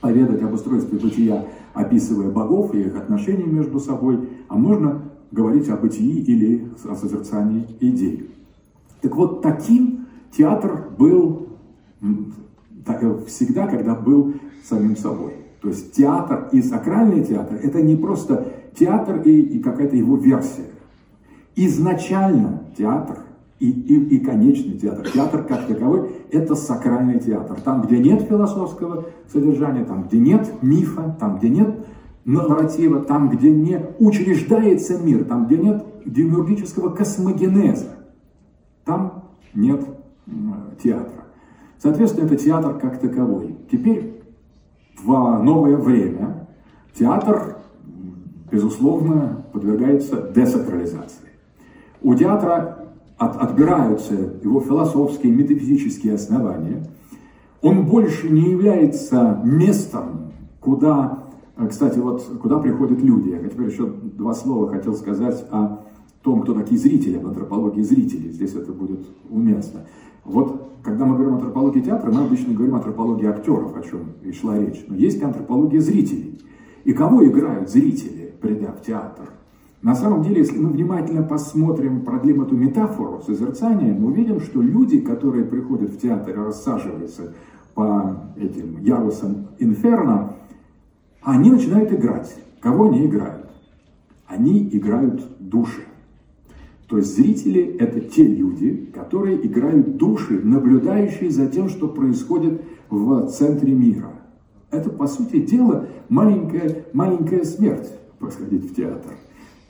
поведать 0.00 0.42
об 0.42 0.54
устройстве 0.54 0.98
бытия, 0.98 1.44
описывая 1.74 2.30
богов 2.30 2.74
и 2.74 2.80
их 2.80 2.96
отношения 2.96 3.44
между 3.44 3.78
собой, 3.80 4.28
а 4.48 4.56
можно 4.56 5.02
говорить 5.30 5.68
о 5.68 5.76
бытии 5.76 6.22
или 6.22 6.68
о 6.88 6.94
созерцании 6.94 7.66
идей. 7.80 8.30
Так 9.02 9.14
вот, 9.14 9.42
таким 9.42 10.06
театр 10.36 10.88
был 10.98 11.48
всегда, 13.26 13.66
когда 13.66 13.94
был 13.94 14.34
самим 14.64 14.96
собой. 14.96 15.34
То 15.62 15.68
есть 15.68 15.92
театр 15.92 16.48
и 16.50 16.60
сакральный 16.60 17.24
театр– 17.24 17.58
это 17.62 17.80
не 17.80 17.94
просто 17.94 18.48
театр 18.74 19.22
и, 19.24 19.40
и 19.40 19.62
какая-то 19.62 19.94
его 19.94 20.16
версия. 20.16 20.66
Изначально 21.54 22.64
театр 22.76 23.18
и, 23.60 23.70
и, 23.70 24.16
и 24.16 24.18
конечный 24.18 24.76
театр, 24.76 25.08
театр 25.08 25.44
как 25.44 25.68
таковой– 25.68 26.10
это 26.32 26.56
сакральный 26.56 27.20
театр. 27.20 27.60
Там, 27.60 27.82
где 27.82 27.98
нет 27.98 28.22
философского 28.22 29.06
содержания, 29.32 29.84
там, 29.84 30.08
где 30.08 30.18
нет 30.18 30.50
мифа, 30.62 31.16
там, 31.20 31.38
где 31.38 31.48
нет 31.48 31.86
нарратива, 32.24 33.00
там, 33.00 33.30
где 33.30 33.50
не 33.50 33.80
учреждается 34.00 34.98
мир, 34.98 35.24
там, 35.24 35.46
где 35.46 35.58
нет 35.58 35.84
демиургического 36.04 36.90
космогенеза, 36.90 37.90
там 38.84 39.30
нет 39.54 39.80
театра. 40.82 41.22
Соответственно, 41.78 42.26
это 42.26 42.36
театр 42.36 42.78
как 42.78 42.98
таковой. 42.98 43.56
Теперь 43.70 44.11
в 45.02 45.42
новое 45.42 45.76
время 45.76 46.48
театр, 46.94 47.56
безусловно, 48.50 49.44
подвергается 49.52 50.30
десакрализации. 50.34 51.28
У 52.02 52.14
театра 52.14 52.88
от, 53.16 53.36
отбираются 53.36 54.14
его 54.42 54.60
философские, 54.60 55.32
метафизические 55.32 56.14
основания. 56.14 56.86
Он 57.60 57.86
больше 57.86 58.28
не 58.28 58.50
является 58.50 59.40
местом, 59.44 60.32
куда, 60.60 61.24
кстати, 61.68 61.98
вот 61.98 62.22
куда 62.40 62.58
приходят 62.58 63.00
люди. 63.00 63.30
Я 63.30 63.38
теперь 63.38 63.70
еще 63.70 63.86
два 63.86 64.34
слова 64.34 64.68
хотел 64.68 64.94
сказать 64.94 65.44
о 65.50 65.80
том, 66.22 66.42
кто 66.42 66.54
такие 66.54 66.80
зрители, 66.80 67.16
об 67.16 67.26
антропологии 67.26 67.82
зрителей. 67.82 68.30
Здесь 68.30 68.54
это 68.54 68.72
будет 68.72 69.06
уместно. 69.30 69.80
Вот 70.24 70.62
когда 70.82 71.04
мы 71.04 71.14
говорим 71.14 71.34
о 71.34 71.36
антропологии 71.36 71.80
театра, 71.80 72.10
мы 72.10 72.24
обычно 72.24 72.54
говорим 72.54 72.74
о 72.74 72.78
антропологии 72.78 73.26
актеров, 73.26 73.76
о 73.76 73.82
чем 73.82 74.12
и 74.22 74.32
шла 74.32 74.58
речь. 74.58 74.84
Но 74.88 74.96
есть 74.96 75.22
антропология 75.22 75.80
зрителей. 75.80 76.40
И 76.84 76.92
кого 76.92 77.24
играют 77.24 77.70
зрители, 77.70 78.34
придя 78.40 78.72
в 78.72 78.82
театр? 78.82 79.30
На 79.82 79.94
самом 79.94 80.22
деле, 80.22 80.38
если 80.38 80.58
мы 80.58 80.70
внимательно 80.70 81.22
посмотрим, 81.22 82.02
продлим 82.02 82.42
эту 82.42 82.56
метафору 82.56 83.20
созерцания, 83.20 83.92
мы 83.92 84.08
увидим, 84.08 84.40
что 84.40 84.62
люди, 84.62 85.00
которые 85.00 85.44
приходят 85.44 85.90
в 85.90 85.98
театр 85.98 86.38
и 86.38 86.44
рассаживаются 86.44 87.34
по 87.74 88.16
этим 88.36 88.78
ярусам 88.80 89.48
инферно, 89.58 90.34
они 91.22 91.50
начинают 91.50 91.92
играть. 91.92 92.34
Кого 92.60 92.90
они 92.90 93.06
играют? 93.06 93.50
Они 94.26 94.68
играют 94.72 95.24
души. 95.40 95.82
То 96.92 96.98
есть 96.98 97.16
зрители– 97.16 97.74
это 97.78 98.00
те 98.00 98.22
люди, 98.22 98.90
которые 98.92 99.46
играют 99.46 99.96
души, 99.96 100.38
наблюдающие 100.44 101.30
за 101.30 101.46
тем, 101.46 101.70
что 101.70 101.88
происходит 101.88 102.60
в 102.90 103.28
центре 103.28 103.72
мира. 103.72 104.12
Это, 104.70 104.90
по 104.90 105.06
сути 105.06 105.38
дела, 105.38 105.86
маленькая, 106.10 106.84
маленькая 106.92 107.44
смерть 107.44 107.88
происходить 108.18 108.70
в 108.70 108.74
театр. 108.74 109.14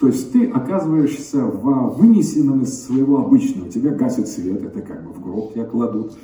То 0.01 0.09
есть 0.09 0.33
ты 0.33 0.47
оказываешься 0.47 1.45
в 1.45 1.97
вынесенном 1.97 2.63
из 2.63 2.87
своего 2.87 3.19
обычного, 3.19 3.69
тебя 3.69 3.93
гасит 3.93 4.27
свет, 4.27 4.61
это 4.65 4.83
как 4.83 5.05
бы 5.05 5.13
в 5.13 5.23
гроб 5.23 5.55
тебя 5.55 5.65
кладут, 5.65 6.19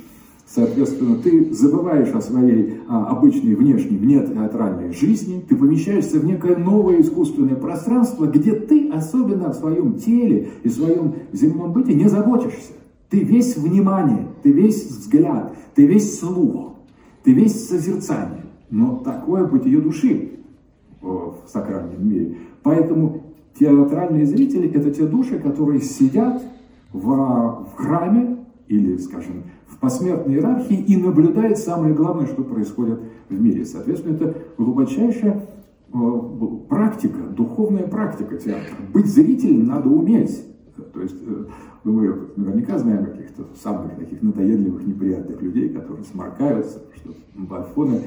Соответственно, 0.53 1.17
ты 1.17 1.53
забываешь 1.53 2.09
о 2.09 2.21
своей 2.21 2.79
а, 2.87 3.05
обычной 3.11 3.53
внешней, 3.53 3.97
вне 3.97 4.25
театральной 4.25 4.91
жизни, 4.93 5.45
ты 5.47 5.55
помещаешься 5.55 6.19
в 6.19 6.25
некое 6.25 6.55
новое 6.55 7.01
искусственное 7.01 7.55
пространство, 7.55 8.25
где 8.25 8.53
ты 8.53 8.89
особенно 8.89 9.49
о 9.49 9.53
своем 9.53 9.99
теле 9.99 10.49
и 10.63 10.69
своем 10.69 11.13
земном 11.33 11.71
быте 11.71 11.93
не 11.93 12.09
заботишься. 12.09 12.71
Ты 13.11 13.19
весь 13.19 13.57
внимание, 13.57 14.27
ты 14.41 14.51
весь 14.51 14.85
взгляд, 14.85 15.53
ты 15.75 15.85
весь 15.85 16.19
слух, 16.19 16.73
ты 17.23 17.33
весь 17.33 17.67
созерцание. 17.67 18.45
Но 18.71 18.97
такое 18.97 19.45
бытие 19.45 19.79
души 19.79 20.31
в 20.99 21.35
сакральном 21.47 22.07
мире. 22.07 22.37
Поэтому 22.63 23.23
театральные 23.59 24.25
зрители– 24.25 24.67
это 24.73 24.89
те 24.89 25.05
души, 25.05 25.37
которые 25.37 25.81
сидят 25.81 26.41
в, 26.91 27.03
в 27.03 27.73
храме 27.75 28.37
или, 28.67 28.97
скажем, 28.97 29.43
посмертной 29.79 30.35
иерархии 30.35 30.77
и 30.77 30.97
наблюдает 30.97 31.57
самое 31.57 31.93
главное, 31.93 32.27
что 32.27 32.43
происходит 32.43 32.99
в 33.29 33.41
мире. 33.41 33.65
Соответственно, 33.65 34.15
это 34.15 34.35
глубочайшая 34.57 35.45
э, 35.93 35.97
практика, 36.67 37.19
духовная 37.35 37.87
практика 37.87 38.37
театра. 38.37 38.75
Быть 38.93 39.07
зрителем 39.07 39.67
надо 39.67 39.89
уметь. 39.89 40.45
То 40.93 41.01
есть, 41.01 41.15
э, 41.25 41.45
мы 41.83 42.13
наверняка 42.35 42.77
знаем 42.77 43.05
каких-то 43.05 43.45
самых 43.61 43.95
таких 43.95 44.21
надоедливых, 44.21 44.85
неприятных 44.85 45.41
людей, 45.41 45.69
которые 45.69 46.03
сморкаются, 46.03 46.79
что 46.95 47.13
балфоны 47.35 48.01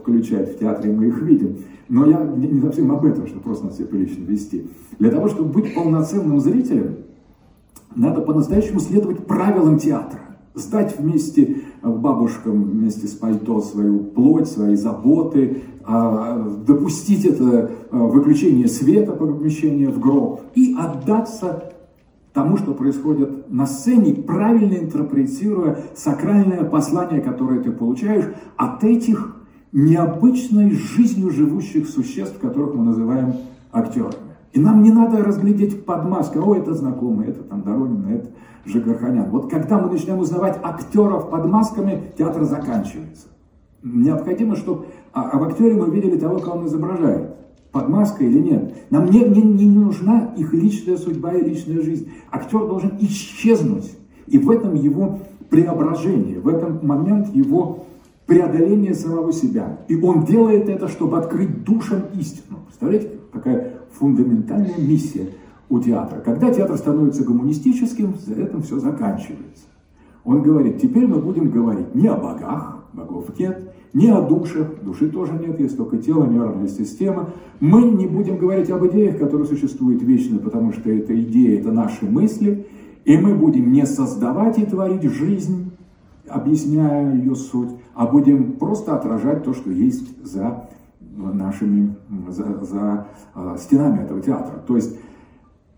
включают 0.00 0.50
в 0.50 0.58
театре, 0.58 0.92
мы 0.92 1.06
их 1.06 1.22
видим. 1.22 1.58
Но 1.88 2.06
я 2.06 2.22
не 2.24 2.60
совсем 2.60 2.90
об 2.92 3.04
этом, 3.04 3.26
что 3.26 3.40
просто 3.40 3.64
надо 3.64 3.76
себя 3.76 3.86
прилично 3.86 4.24
вести. 4.24 4.68
Для 4.98 5.10
того, 5.10 5.28
чтобы 5.28 5.50
быть 5.50 5.74
полноценным 5.74 6.40
зрителем, 6.40 6.96
надо 7.94 8.20
по-настоящему 8.20 8.80
следовать 8.80 9.26
правилам 9.26 9.78
театра 9.78 10.29
сдать 10.54 10.98
вместе 10.98 11.62
э, 11.82 11.88
бабушкам, 11.88 12.64
вместе 12.64 13.06
с 13.06 13.12
пальто 13.12 13.60
свою 13.60 14.00
плоть, 14.00 14.48
свои 14.48 14.74
заботы, 14.74 15.62
а, 15.84 16.46
допустить 16.66 17.24
это 17.24 17.70
э, 17.90 17.96
выключение 17.96 18.68
света 18.68 19.12
по 19.12 19.26
помещению 19.26 19.92
в 19.92 19.98
гроб 19.98 20.42
и 20.54 20.76
отдаться 20.78 21.72
тому, 22.32 22.56
что 22.56 22.74
происходит 22.74 23.50
на 23.50 23.66
сцене, 23.66 24.14
правильно 24.14 24.74
интерпретируя 24.74 25.78
сакральное 25.94 26.64
послание, 26.64 27.20
которое 27.20 27.60
ты 27.60 27.72
получаешь 27.72 28.26
от 28.56 28.84
этих 28.84 29.36
необычной 29.72 30.70
жизнью 30.70 31.30
живущих 31.30 31.88
существ, 31.88 32.38
которых 32.38 32.74
мы 32.74 32.84
называем 32.84 33.34
актерами. 33.72 34.29
И 34.52 34.60
нам 34.60 34.82
не 34.82 34.90
надо 34.90 35.22
разглядеть 35.22 35.84
под 35.84 36.08
маской, 36.08 36.38
о, 36.38 36.54
это 36.56 36.74
знакомый, 36.74 37.28
это 37.28 37.42
там 37.42 37.62
Доронин, 37.62 38.04
это 38.08 38.30
Жигарханян. 38.64 39.30
Вот 39.30 39.50
когда 39.50 39.78
мы 39.78 39.90
начнем 39.90 40.18
узнавать 40.18 40.58
актеров 40.62 41.30
под 41.30 41.46
масками, 41.46 42.12
театр 42.18 42.44
заканчивается. 42.44 43.28
Необходимо, 43.82 44.56
чтобы 44.56 44.86
а, 45.12 45.30
а 45.30 45.38
в 45.38 45.44
актере 45.44 45.74
мы 45.74 45.90
видели 45.94 46.18
того, 46.18 46.38
кого 46.38 46.58
он 46.58 46.66
изображает. 46.66 47.30
Под 47.72 47.88
маской 47.88 48.26
или 48.26 48.40
нет. 48.40 48.74
Нам 48.90 49.06
не, 49.10 49.20
не, 49.20 49.42
не 49.42 49.66
нужна 49.66 50.34
их 50.36 50.52
личная 50.52 50.96
судьба 50.96 51.34
и 51.34 51.48
личная 51.48 51.80
жизнь. 51.80 52.10
Актер 52.32 52.66
должен 52.66 52.92
исчезнуть. 53.00 53.96
И 54.26 54.38
в 54.38 54.50
этом 54.50 54.74
его 54.74 55.20
преображение, 55.50 56.40
в 56.40 56.48
этом 56.48 56.84
момент 56.84 57.34
его 57.34 57.86
преодоление 58.26 58.94
самого 58.94 59.32
себя. 59.32 59.78
И 59.88 60.00
он 60.00 60.24
делает 60.24 60.68
это, 60.68 60.88
чтобы 60.88 61.18
открыть 61.18 61.64
душам 61.64 62.02
истину. 62.14 62.58
Представляете, 62.66 63.10
какая 63.32 63.79
фундаментальная 63.92 64.78
миссия 64.78 65.28
у 65.68 65.78
театра. 65.80 66.20
Когда 66.20 66.52
театр 66.52 66.76
становится 66.76 67.24
гуманистическим, 67.24 68.14
за 68.18 68.34
этим 68.34 68.62
все 68.62 68.78
заканчивается. 68.78 69.64
Он 70.24 70.42
говорит, 70.42 70.80
теперь 70.80 71.06
мы 71.06 71.16
будем 71.16 71.50
говорить 71.50 71.94
не 71.94 72.08
о 72.08 72.16
богах, 72.16 72.84
богов 72.92 73.26
нет, 73.38 73.72
не 73.92 74.08
о 74.08 74.20
душах, 74.20 74.68
души 74.82 75.08
тоже 75.08 75.32
нет, 75.32 75.58
есть 75.58 75.76
только 75.76 75.98
тело, 75.98 76.26
нервная 76.26 76.68
система. 76.68 77.30
Мы 77.58 77.82
не 77.82 78.06
будем 78.06 78.36
говорить 78.36 78.70
об 78.70 78.86
идеях, 78.86 79.18
которые 79.18 79.46
существуют 79.46 80.02
вечно, 80.02 80.38
потому 80.38 80.72
что 80.72 80.90
эта 80.90 81.18
идея, 81.22 81.60
это 81.60 81.72
наши 81.72 82.04
мысли, 82.04 82.66
и 83.04 83.16
мы 83.16 83.34
будем 83.34 83.72
не 83.72 83.86
создавать 83.86 84.58
и 84.58 84.66
творить 84.66 85.02
жизнь, 85.02 85.72
объясняя 86.28 87.14
ее 87.14 87.34
суть, 87.34 87.70
а 87.94 88.06
будем 88.06 88.52
просто 88.52 88.94
отражать 88.94 89.44
то, 89.44 89.52
что 89.54 89.70
есть 89.70 90.24
за 90.24 90.68
нашими, 91.28 91.94
за, 92.28 92.64
за 92.64 93.06
э, 93.34 93.56
стенами 93.58 94.02
этого 94.02 94.20
театра. 94.20 94.62
То 94.66 94.76
есть 94.76 94.96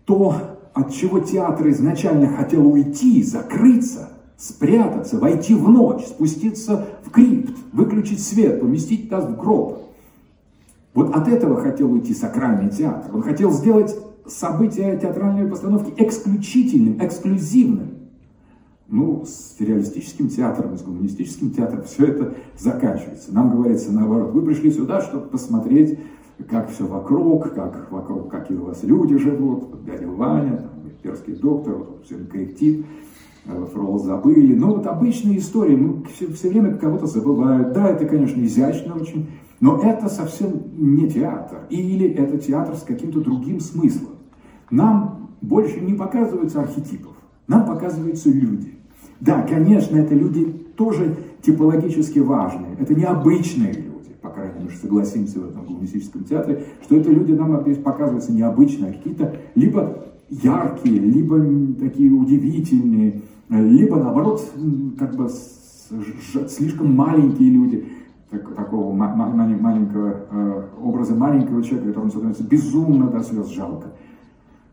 то, 0.05 0.35
от 0.73 0.91
чего 0.93 1.19
театр 1.19 1.69
изначально 1.69 2.27
хотел 2.27 2.67
уйти, 2.67 3.23
закрыться, 3.23 4.09
спрятаться, 4.37 5.19
войти 5.19 5.53
в 5.53 5.69
ночь, 5.69 6.05
спуститься 6.05 6.87
в 7.03 7.11
крипт, 7.11 7.57
выключить 7.71 8.21
свет, 8.21 8.59
поместить 8.59 9.09
нас 9.11 9.25
в 9.25 9.37
гроб. 9.37 9.79
Вот 10.93 11.15
от 11.15 11.27
этого 11.27 11.61
хотел 11.61 11.91
уйти 11.91 12.13
сакральный 12.13 12.69
театр. 12.69 13.15
Он 13.15 13.21
хотел 13.23 13.51
сделать 13.51 13.95
события 14.27 14.97
театральной 14.97 15.49
постановки 15.49 15.93
эксключительным, 15.97 17.03
эксклюзивным. 17.05 17.92
Ну, 18.93 19.23
с 19.25 19.59
реалистическим 19.59 20.29
театром, 20.29 20.77
с 20.77 20.83
гуманистическим 20.83 21.49
театром 21.49 21.81
все 21.81 22.05
это 22.05 22.35
заканчивается. 22.55 23.33
Нам 23.33 23.49
говорится 23.49 23.91
наоборот, 23.91 24.33
вы 24.33 24.43
пришли 24.43 24.69
сюда, 24.69 25.01
чтобы 25.01 25.29
посмотреть, 25.29 25.97
как 26.47 26.69
все 26.69 26.85
вокруг, 26.85 27.55
как 27.55 27.91
вокруг, 27.91 28.29
какие 28.29 28.55
у 28.55 28.65
вас 28.65 28.83
люди 28.83 29.17
живут, 29.17 29.63
вот 29.71 29.83
дядя 29.83 30.05
Ваня, 30.05 30.57
там, 30.57 30.91
перский 31.01 31.33
доктор, 31.33 31.73
вот 31.73 32.03
все 32.05 32.17
коллектив, 32.17 32.85
э, 33.47 33.65
Фрол 33.73 33.97
забыли. 33.97 34.53
Но 34.53 34.75
вот 34.75 34.85
обычные 34.85 35.39
истории, 35.39 35.75
ну, 35.75 36.03
все, 36.13 36.27
все 36.27 36.49
время 36.49 36.75
кого-то 36.75 37.07
забывают. 37.07 37.73
Да, 37.73 37.89
это, 37.89 38.05
конечно, 38.05 38.43
изящно 38.43 38.93
очень, 38.93 39.27
но 39.59 39.81
это 39.81 40.07
совсем 40.07 40.51
не 40.77 41.09
театр. 41.09 41.61
Или 41.71 42.09
это 42.09 42.37
театр 42.37 42.75
с 42.75 42.83
каким-то 42.83 43.21
другим 43.21 43.59
смыслом. 43.59 44.11
Нам 44.69 45.31
больше 45.41 45.81
не 45.81 45.95
показываются 45.95 46.61
архетипов, 46.61 47.15
нам 47.47 47.65
показываются 47.65 48.29
люди. 48.29 48.82
Да, 49.19 49.41
конечно, 49.43 49.97
это 49.97 50.15
люди 50.15 50.45
тоже 50.75 51.15
типологически 51.41 52.19
важные, 52.19 52.75
это 52.79 52.95
необычные 52.95 53.73
люди, 53.73 54.11
по 54.21 54.29
крайней 54.29 54.63
мере, 54.63 54.75
согласимся 54.75 55.39
в 55.39 55.49
этом 55.49 55.65
гуманистическом 55.65 56.23
театре, 56.23 56.65
что 56.83 56.97
это 56.97 57.11
люди 57.11 57.31
нам 57.33 57.63
показываются 57.83 58.33
необычные, 58.33 58.91
а 58.91 58.93
какие-то 58.93 59.35
либо 59.55 60.03
яркие, 60.29 60.99
либо 60.99 61.39
такие 61.79 62.11
удивительные, 62.11 63.21
либо 63.49 63.97
наоборот, 63.97 64.41
как 64.97 65.15
бы 65.15 65.29
слишком 66.49 66.95
маленькие 66.95 67.49
люди 67.51 67.85
так, 68.31 68.55
такого 68.55 68.93
маленького 68.93 70.25
э, 70.31 70.63
образа 70.81 71.13
маленького 71.13 71.61
человека, 71.61 71.89
которому 71.89 72.09
становится 72.09 72.43
безумно 72.43 73.07
до 73.07 73.21
слез 73.21 73.49
жалко. 73.49 73.89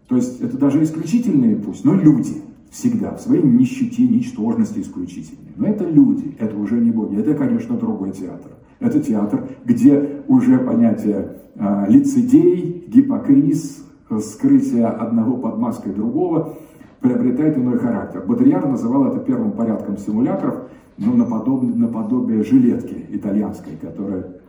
То 0.08 0.16
есть 0.16 0.40
это 0.40 0.56
даже 0.56 0.82
исключительные 0.82 1.56
пусть, 1.56 1.84
но 1.84 1.94
люди 1.94 2.42
всегда 2.70 3.14
в 3.14 3.20
своей 3.20 3.42
нищете, 3.42 4.06
ничтожности 4.06 4.80
исключительные. 4.80 5.52
Но 5.56 5.66
это 5.66 5.84
люди, 5.84 6.36
это 6.38 6.56
уже 6.56 6.76
не 6.76 6.90
боги, 6.90 7.18
это, 7.18 7.34
конечно, 7.34 7.76
другой 7.76 8.12
театр. 8.12 8.52
Это 8.78 9.00
театр, 9.00 9.48
где 9.64 10.22
уже 10.28 10.58
понятие 10.58 11.36
э, 11.56 11.84
лицедей, 11.88 12.84
гипокриз, 12.88 13.84
скрытие 14.18 14.86
одного 14.86 15.36
под 15.36 15.58
маской 15.58 15.92
другого 15.92 16.56
приобретает 17.00 17.56
иной 17.56 17.78
характер. 17.78 18.24
Бодрияр 18.26 18.66
называл 18.66 19.06
это 19.06 19.20
первым 19.20 19.52
порядком 19.52 19.96
симулякров, 19.98 20.68
ну, 20.98 21.14
наподобие, 21.16 21.74
наподобие 21.74 22.42
жилетки 22.42 23.06
итальянской, 23.10 23.72
которая 23.80 24.40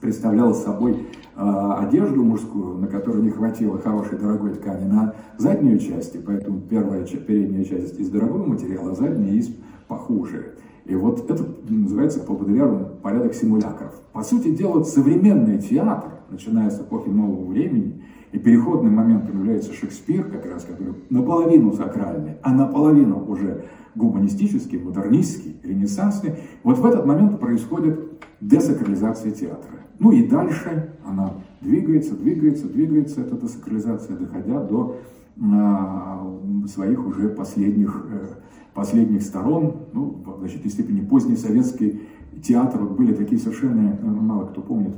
представляла 0.00 0.52
собой 0.52 1.06
э, 1.36 1.74
одежду 1.78 2.22
мужскую, 2.22 2.78
на 2.78 2.86
которой 2.86 3.22
не 3.22 3.30
хватило 3.30 3.78
хорошей 3.78 4.18
дорогой 4.18 4.54
ткани 4.54 4.84
на 4.84 5.14
заднюю 5.38 5.78
часть, 5.78 6.14
и 6.14 6.18
поэтому 6.18 6.60
первая 6.60 7.04
передняя 7.04 7.64
часть 7.64 7.98
из 7.98 8.08
дорогого 8.08 8.44
материала, 8.44 8.92
а 8.92 8.94
задняя 8.94 9.34
из 9.34 9.50
похуже. 9.88 10.54
И 10.84 10.94
вот 10.94 11.28
это 11.30 11.44
называется 11.68 12.20
по 12.20 12.34
Бодряру 12.34 12.90
порядок 13.02 13.34
симулякров. 13.34 13.92
По 14.12 14.22
сути 14.22 14.54
дела, 14.54 14.84
современный 14.84 15.58
театр, 15.58 16.10
начиная 16.30 16.70
с 16.70 16.80
эпохи 16.80 17.08
нового 17.08 17.44
времени, 17.46 18.02
и 18.32 18.38
переходным 18.38 18.94
моментом 18.94 19.38
является 19.38 19.72
Шекспир, 19.72 20.24
как 20.24 20.46
раз, 20.46 20.64
который 20.64 20.94
наполовину 21.10 21.72
сакральный, 21.72 22.36
а 22.42 22.52
наполовину 22.52 23.24
уже 23.26 23.64
гуманистический, 23.94 24.78
модернистский, 24.78 25.56
ренессансный. 25.62 26.34
Вот 26.62 26.78
в 26.78 26.86
этот 26.86 27.06
момент 27.06 27.40
происходит 27.40 28.05
десакрализация 28.40 29.30
театра. 29.30 29.80
Ну 29.98 30.12
и 30.12 30.26
дальше 30.26 30.90
она 31.04 31.32
двигается, 31.60 32.14
двигается, 32.14 32.68
двигается, 32.68 33.22
эта 33.22 33.36
десакрализация, 33.36 34.16
доходя 34.16 34.62
до 34.62 34.96
э, 35.36 36.68
своих 36.68 37.06
уже 37.06 37.28
последних, 37.30 38.06
э, 38.10 38.26
последних 38.74 39.22
сторон, 39.22 39.76
ну, 39.92 40.22
в 40.24 40.38
значительной 40.40 40.70
степени 40.70 41.00
поздний 41.00 41.36
советский 41.36 42.02
театр, 42.42 42.82
вот 42.82 42.96
были 42.98 43.14
такие 43.14 43.40
совершенно, 43.40 43.98
мало 44.02 44.46
кто 44.46 44.60
помнит, 44.60 44.94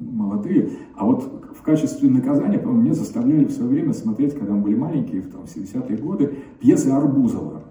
молодые, 0.00 0.70
а 0.96 1.06
вот 1.06 1.22
в 1.56 1.62
качестве 1.62 2.10
наказания, 2.10 2.58
по-моему, 2.58 2.82
меня 2.82 2.94
заставляли 2.94 3.44
в 3.44 3.52
свое 3.52 3.70
время 3.70 3.92
смотреть, 3.92 4.36
когда 4.36 4.54
мы 4.54 4.62
были 4.62 4.74
маленькие, 4.74 5.22
в 5.22 5.30
там, 5.30 5.42
70-е 5.42 5.96
годы, 5.98 6.34
пьесы 6.58 6.88
Арбузова. 6.88 7.62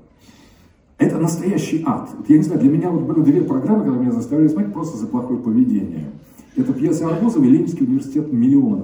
Это 1.02 1.18
настоящий 1.18 1.82
ад. 1.84 2.12
Я 2.28 2.38
не 2.38 2.44
знаю, 2.44 2.62
для 2.62 2.70
меня 2.70 2.92
вот 2.92 3.02
были 3.02 3.26
две 3.26 3.42
программы, 3.42 3.86
когда 3.86 4.00
меня 4.00 4.12
заставляли 4.12 4.50
смотреть 4.50 4.72
просто 4.72 5.00
за 5.00 5.08
плохое 5.08 5.40
поведение. 5.40 6.12
Это 6.56 6.74
пьеса 6.74 7.08
Арбузова 7.08 7.44
и 7.44 7.50
Ленинский 7.50 7.88
университет 7.88 8.32
«Миллионы». 8.32 8.84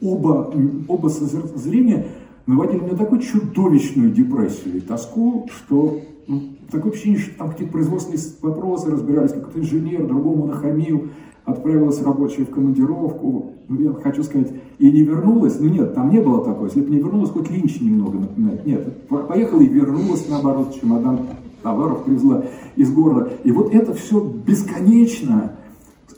Оба, 0.00 0.50
оба 0.88 1.08
зрения 1.10 2.06
наводили 2.46 2.80
на 2.80 2.96
такую 2.96 3.20
чудовищную 3.20 4.10
депрессию 4.12 4.78
и 4.78 4.80
тоску, 4.80 5.46
что 5.54 6.00
ну, 6.26 6.42
такое 6.70 6.90
ощущение, 6.92 7.18
что 7.18 7.36
там 7.36 7.50
какие-то 7.50 7.72
производственные 7.72 8.20
вопросы 8.40 8.90
разбирались, 8.90 9.32
какой-то 9.32 9.60
инженер 9.60 10.06
другому 10.06 10.46
нахамил, 10.46 11.08
отправилась 11.44 12.00
рабочая 12.00 12.46
в 12.46 12.50
командировку, 12.50 13.52
ну, 13.68 13.78
я 13.78 13.92
хочу 13.92 14.22
сказать, 14.22 14.52
и 14.78 14.90
не 14.90 15.02
вернулась, 15.02 15.60
ну 15.60 15.68
нет, 15.68 15.94
там 15.94 16.08
не 16.08 16.20
было 16.20 16.42
такого, 16.42 16.64
если 16.64 16.80
бы 16.80 16.88
не 16.88 16.98
вернулась, 16.98 17.30
хоть 17.30 17.50
Линч 17.50 17.78
немного 17.82 18.20
напоминает, 18.20 18.64
нет, 18.64 19.06
поехала 19.08 19.60
и 19.60 19.68
вернулась, 19.68 20.26
наоборот, 20.30 20.74
чемодан 20.80 21.18
товаров 21.62 22.04
привезла 22.04 22.44
из 22.76 22.90
города, 22.92 23.32
и 23.44 23.52
вот 23.52 23.74
это 23.74 23.94
все 23.94 24.20
бесконечно, 24.20 25.52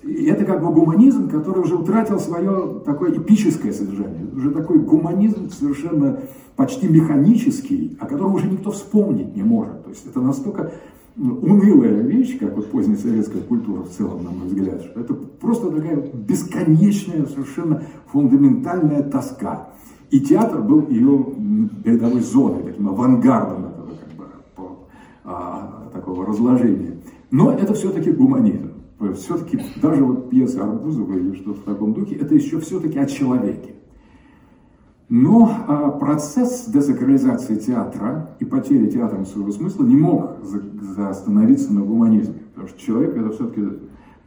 это 0.02 0.44
как 0.44 0.62
бы 0.62 0.72
гуманизм, 0.72 1.28
который 1.28 1.62
уже 1.62 1.76
утратил 1.76 2.18
свое 2.18 2.80
такое 2.84 3.12
эпическое 3.12 3.72
содержание, 3.72 4.26
уже 4.34 4.50
такой 4.50 4.78
гуманизм 4.78 5.50
совершенно 5.50 6.20
почти 6.56 6.88
механический, 6.88 7.96
о 8.00 8.06
котором 8.06 8.34
уже 8.34 8.48
никто 8.48 8.70
вспомнить 8.70 9.34
не 9.36 9.42
может, 9.42 9.84
то 9.84 9.90
есть 9.90 10.06
это 10.06 10.20
настолько 10.20 10.72
унылая 11.16 12.02
вещь, 12.02 12.38
как 12.38 12.56
вот 12.56 12.70
поздняя 12.70 12.96
советская 12.96 13.42
культура 13.42 13.82
в 13.82 13.90
целом, 13.90 14.24
на 14.24 14.30
мой 14.30 14.46
взгляд, 14.46 14.82
что 14.82 15.00
это 15.00 15.14
просто 15.14 15.70
такая 15.70 15.96
бесконечная, 15.96 17.26
совершенно 17.26 17.82
фундаментальная 18.12 19.02
тоска. 19.02 19.68
И 20.10 20.20
театр 20.20 20.62
был 20.62 20.88
ее 20.88 21.24
передовой 21.84 22.20
зоной, 22.20 22.64
таким 22.64 22.88
авангардом 22.88 23.69
а, 25.30 25.88
такого 25.92 26.26
разложения. 26.26 26.96
Но 27.30 27.52
это 27.52 27.74
все-таки 27.74 28.10
гуманизм. 28.10 28.72
Все-таки 29.14 29.60
даже 29.80 30.04
вот 30.04 30.28
пьеса 30.28 30.64
Арбузова 30.64 31.14
или 31.14 31.34
что-то 31.34 31.60
в 31.60 31.64
таком 31.64 31.94
духе, 31.94 32.16
это 32.16 32.34
еще 32.34 32.58
все-таки 32.58 32.98
о 32.98 33.06
человеке. 33.06 33.74
Но 35.08 35.50
а, 35.66 35.90
процесс 35.90 36.66
десакрализации 36.66 37.56
театра 37.56 38.36
и 38.40 38.44
потери 38.44 38.90
театром 38.90 39.24
своего 39.24 39.52
смысла 39.52 39.84
не 39.84 39.96
мог 39.96 40.38
за, 40.42 40.62
за 40.94 41.08
остановиться 41.08 41.72
на 41.72 41.80
гуманизме. 41.82 42.42
Потому 42.52 42.68
что 42.68 42.80
человек 42.80 43.16
это 43.16 43.30
все-таки 43.30 43.62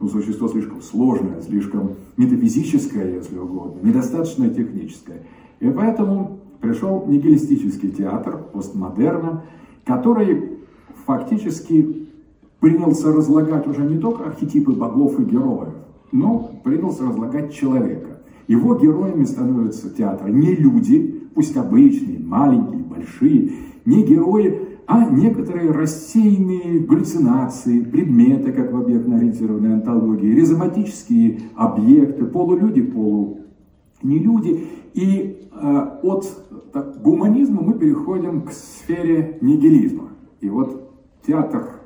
ну, 0.00 0.08
существо 0.08 0.48
слишком 0.48 0.80
сложное, 0.82 1.40
слишком 1.42 1.92
метафизическое, 2.16 3.14
если 3.14 3.38
угодно, 3.38 3.86
недостаточно 3.86 4.48
техническое. 4.48 5.22
И 5.60 5.70
поэтому 5.70 6.40
пришел 6.60 7.04
нигилистический 7.06 7.90
театр 7.90 8.38
постмодерна, 8.52 9.44
который 9.84 10.53
фактически 11.06 12.08
принялся 12.60 13.12
разлагать 13.12 13.66
уже 13.66 13.82
не 13.82 13.98
только 13.98 14.24
архетипы 14.24 14.72
богов 14.72 15.20
и 15.20 15.24
героев, 15.24 15.74
но 16.12 16.50
принялся 16.62 17.04
разлагать 17.04 17.52
человека. 17.52 18.20
Его 18.46 18.74
героями 18.74 19.24
становятся 19.24 19.90
театры 19.90 20.30
не 20.30 20.54
люди, 20.54 21.22
пусть 21.34 21.56
обычные, 21.56 22.18
маленькие, 22.18 22.82
большие, 22.82 23.52
не 23.84 24.02
герои, 24.02 24.60
а 24.86 25.08
некоторые 25.08 25.70
рассеянные 25.70 26.80
галлюцинации, 26.80 27.80
предметы, 27.80 28.52
как 28.52 28.72
в 28.72 28.76
объектно-ориентированной 28.76 29.74
антологии, 29.74 30.34
ризоматические 30.34 31.40
объекты, 31.54 32.26
полулюди, 32.26 32.82
полу 32.82 33.38
не 34.02 34.18
люди. 34.18 34.66
И 34.92 35.48
э, 35.52 35.86
от 36.02 36.26
так, 36.72 37.00
гуманизма 37.00 37.62
мы 37.62 37.74
переходим 37.74 38.42
к 38.42 38.52
сфере 38.52 39.38
нигилизма. 39.40 40.10
И 40.40 40.50
вот 40.50 40.83
театр 41.26 41.80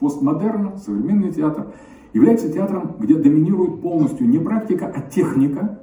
постмодерна, 0.00 0.78
современный 0.78 1.32
театр, 1.32 1.72
является 2.12 2.50
театром, 2.52 2.96
где 2.98 3.14
доминирует 3.16 3.82
полностью 3.82 4.28
не 4.28 4.38
практика, 4.38 4.92
а 4.94 5.00
техника, 5.02 5.80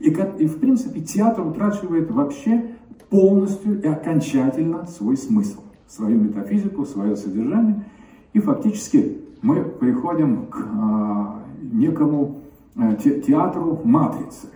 и, 0.00 0.10
и 0.10 0.46
в 0.46 0.58
принципе 0.58 1.00
театр 1.00 1.46
утрачивает 1.46 2.10
вообще 2.10 2.74
полностью 3.10 3.80
и 3.80 3.86
окончательно 3.86 4.86
свой 4.86 5.16
смысл, 5.16 5.60
свою 5.86 6.18
метафизику, 6.18 6.84
свое 6.84 7.16
содержание. 7.16 7.84
И 8.32 8.40
фактически 8.40 9.18
мы 9.42 9.62
приходим 9.62 10.46
к 10.46 10.58
а, 10.60 11.42
некому 11.62 12.40
а, 12.76 12.94
те, 12.94 13.20
театру 13.20 13.80
матрицы. 13.84 14.48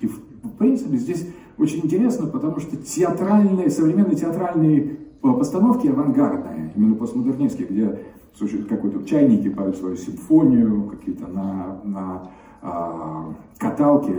И 0.00 0.06
в, 0.06 0.18
в 0.42 0.50
принципе 0.58 0.96
здесь 0.96 1.26
очень 1.58 1.84
интересно, 1.84 2.26
потому 2.26 2.58
что 2.58 2.76
театральные, 2.76 3.70
современные 3.70 4.16
театральные 4.16 4.98
постановки 5.22 5.86
авангардные, 5.86 6.72
именно 6.74 6.96
постмодернистские, 6.96 7.68
где 7.68 7.98
слушают 8.36 8.68
какой-то 8.68 9.04
чайники 9.04 9.48
поют 9.48 9.76
свою 9.76 9.96
симфонию, 9.96 10.88
какие-то 10.90 11.28
на, 11.28 11.80
на 11.84 12.30
а, 12.60 13.34
каталке 13.58 14.14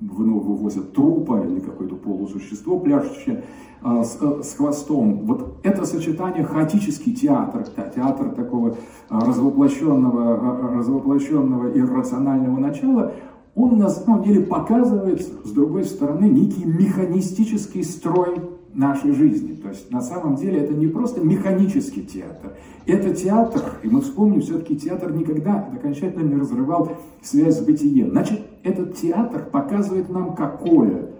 вывозят 0.00 0.94
трупа 0.94 1.44
или 1.44 1.60
какое-то 1.60 1.94
полусущество 1.94 2.78
пляшущее 2.78 3.44
а, 3.82 4.02
с, 4.02 4.18
э, 4.20 4.42
с 4.42 4.54
хвостом. 4.54 5.26
Вот 5.26 5.58
это 5.62 5.84
сочетание 5.84 6.44
хаотический 6.44 7.14
театр, 7.14 7.64
театр 7.94 8.30
такого 8.30 8.76
а, 9.08 9.20
развоплощенного, 9.20 10.34
а, 10.34 10.76
развоплощенного 10.78 11.76
иррационального 11.78 12.58
начала, 12.58 13.12
он 13.54 13.78
на 13.78 13.90
самом 13.90 14.22
деле 14.22 14.42
показывает, 14.46 15.20
с 15.20 15.50
другой 15.50 15.84
стороны, 15.84 16.24
некий 16.24 16.64
механистический 16.64 17.82
строй 17.82 18.40
нашей 18.74 19.12
жизни. 19.12 19.54
То 19.54 19.68
есть 19.68 19.90
на 19.90 20.00
самом 20.00 20.36
деле 20.36 20.60
это 20.60 20.74
не 20.74 20.86
просто 20.86 21.20
механический 21.20 22.02
театр, 22.02 22.56
это 22.86 23.14
театр, 23.14 23.62
и 23.82 23.88
мы 23.88 24.00
вспомним, 24.00 24.40
все-таки 24.40 24.76
театр 24.76 25.12
никогда 25.12 25.68
окончательно 25.72 26.22
не 26.22 26.40
разрывал 26.40 26.92
связь 27.22 27.58
с 27.58 27.64
бытием. 27.64 28.10
Значит, 28.10 28.40
этот 28.62 28.96
театр 28.96 29.48
показывает 29.50 30.08
нам, 30.08 30.34
какое 30.34 31.10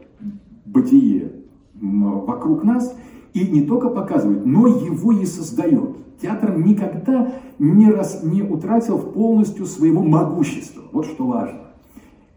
бытие 0.64 1.32
вокруг 1.74 2.64
нас, 2.64 2.96
и 3.32 3.46
не 3.46 3.62
только 3.62 3.88
показывает, 3.88 4.44
но 4.44 4.66
его 4.66 5.12
и 5.12 5.24
создает. 5.24 5.96
Театр 6.20 6.58
никогда 6.58 7.32
не, 7.58 7.90
раз, 7.90 8.22
не 8.22 8.42
утратил 8.42 8.98
полностью 8.98 9.66
своего 9.66 10.02
могущества. 10.02 10.82
Вот 10.92 11.06
что 11.06 11.26
важно. 11.26 11.60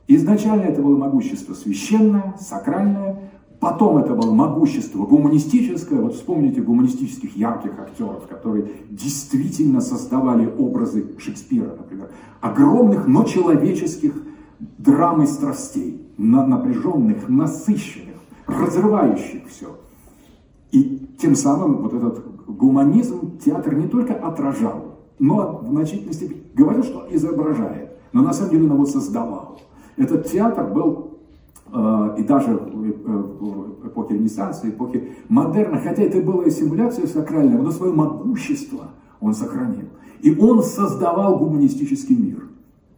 Изначально 0.07 0.63
это 0.63 0.81
было 0.81 0.97
могущество 0.97 1.53
священное, 1.53 2.35
сакральное, 2.39 3.31
Потом 3.63 3.95
это 3.95 4.13
было 4.13 4.33
могущество 4.33 5.05
гуманистическое. 5.05 5.97
Вот 5.97 6.15
вспомните 6.15 6.61
гуманистических 6.61 7.37
ярких 7.37 7.79
актеров, 7.79 8.27
которые 8.27 8.71
действительно 8.89 9.79
создавали 9.79 10.53
образы 10.57 11.17
Шекспира, 11.17 11.73
например. 11.77 12.09
Огромных, 12.41 13.07
но 13.07 13.23
человеческих 13.23 14.15
драм 14.59 15.23
и 15.23 15.27
страстей. 15.27 16.05
Напряженных, 16.17 17.29
насыщенных, 17.29 18.17
разрывающих 18.47 19.47
все. 19.47 19.77
И 20.73 21.07
тем 21.21 21.33
самым 21.33 21.83
вот 21.83 21.93
этот 21.93 22.45
гуманизм 22.45 23.37
театр 23.37 23.75
не 23.75 23.87
только 23.87 24.13
отражал, 24.13 24.97
но 25.19 25.61
в 25.63 25.69
значительной 25.69 26.13
степени 26.13 26.43
говорил, 26.53 26.83
что 26.83 27.07
изображает, 27.09 27.91
но 28.11 28.23
на 28.23 28.33
самом 28.33 28.51
деле 28.51 28.65
он 28.65 28.73
его 28.73 28.85
создавал. 28.85 29.61
Этот 29.95 30.29
театр 30.29 30.67
был 30.67 31.12
и 32.17 32.23
даже 32.23 32.53
в 32.55 33.87
эпохе 33.87 34.13
Ренессанса, 34.13 34.69
эпохе 34.69 35.09
модерна, 35.27 35.79
хотя 35.79 36.03
это 36.03 36.21
была 36.21 36.45
и 36.45 36.51
симуляция 36.51 37.07
сакральная, 37.07 37.57
но 37.57 37.71
свое 37.71 37.91
могущество 37.91 38.91
он 39.19 39.33
сохранил. 39.33 39.87
И 40.21 40.37
он 40.37 40.61
создавал 40.61 41.37
гуманистический 41.37 42.15
мир. 42.15 42.47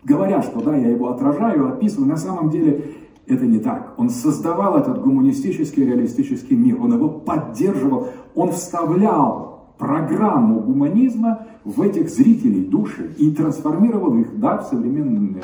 Говоря, 0.04 0.42
что 0.42 0.62
да, 0.62 0.76
я 0.76 0.90
его 0.90 1.10
отражаю, 1.10 1.70
описываю, 1.70 2.10
на 2.10 2.18
самом 2.18 2.50
деле 2.50 2.96
это 3.28 3.46
не 3.46 3.60
так. 3.60 3.94
Он 3.98 4.10
создавал 4.10 4.78
этот 4.78 5.02
гуманистический, 5.02 5.86
реалистический 5.86 6.56
мир, 6.56 6.80
он 6.80 6.94
его 6.94 7.10
поддерживал, 7.10 8.10
он 8.36 8.52
вставлял 8.52 9.56
программу 9.78 10.60
гуманизма 10.60 11.48
в 11.64 11.82
этих 11.82 12.10
зрителей 12.10 12.66
души 12.66 13.16
и 13.18 13.32
трансформировал 13.32 14.16
их, 14.18 14.40
да, 14.40 14.58
в 14.58 14.68
современные, 14.68 15.44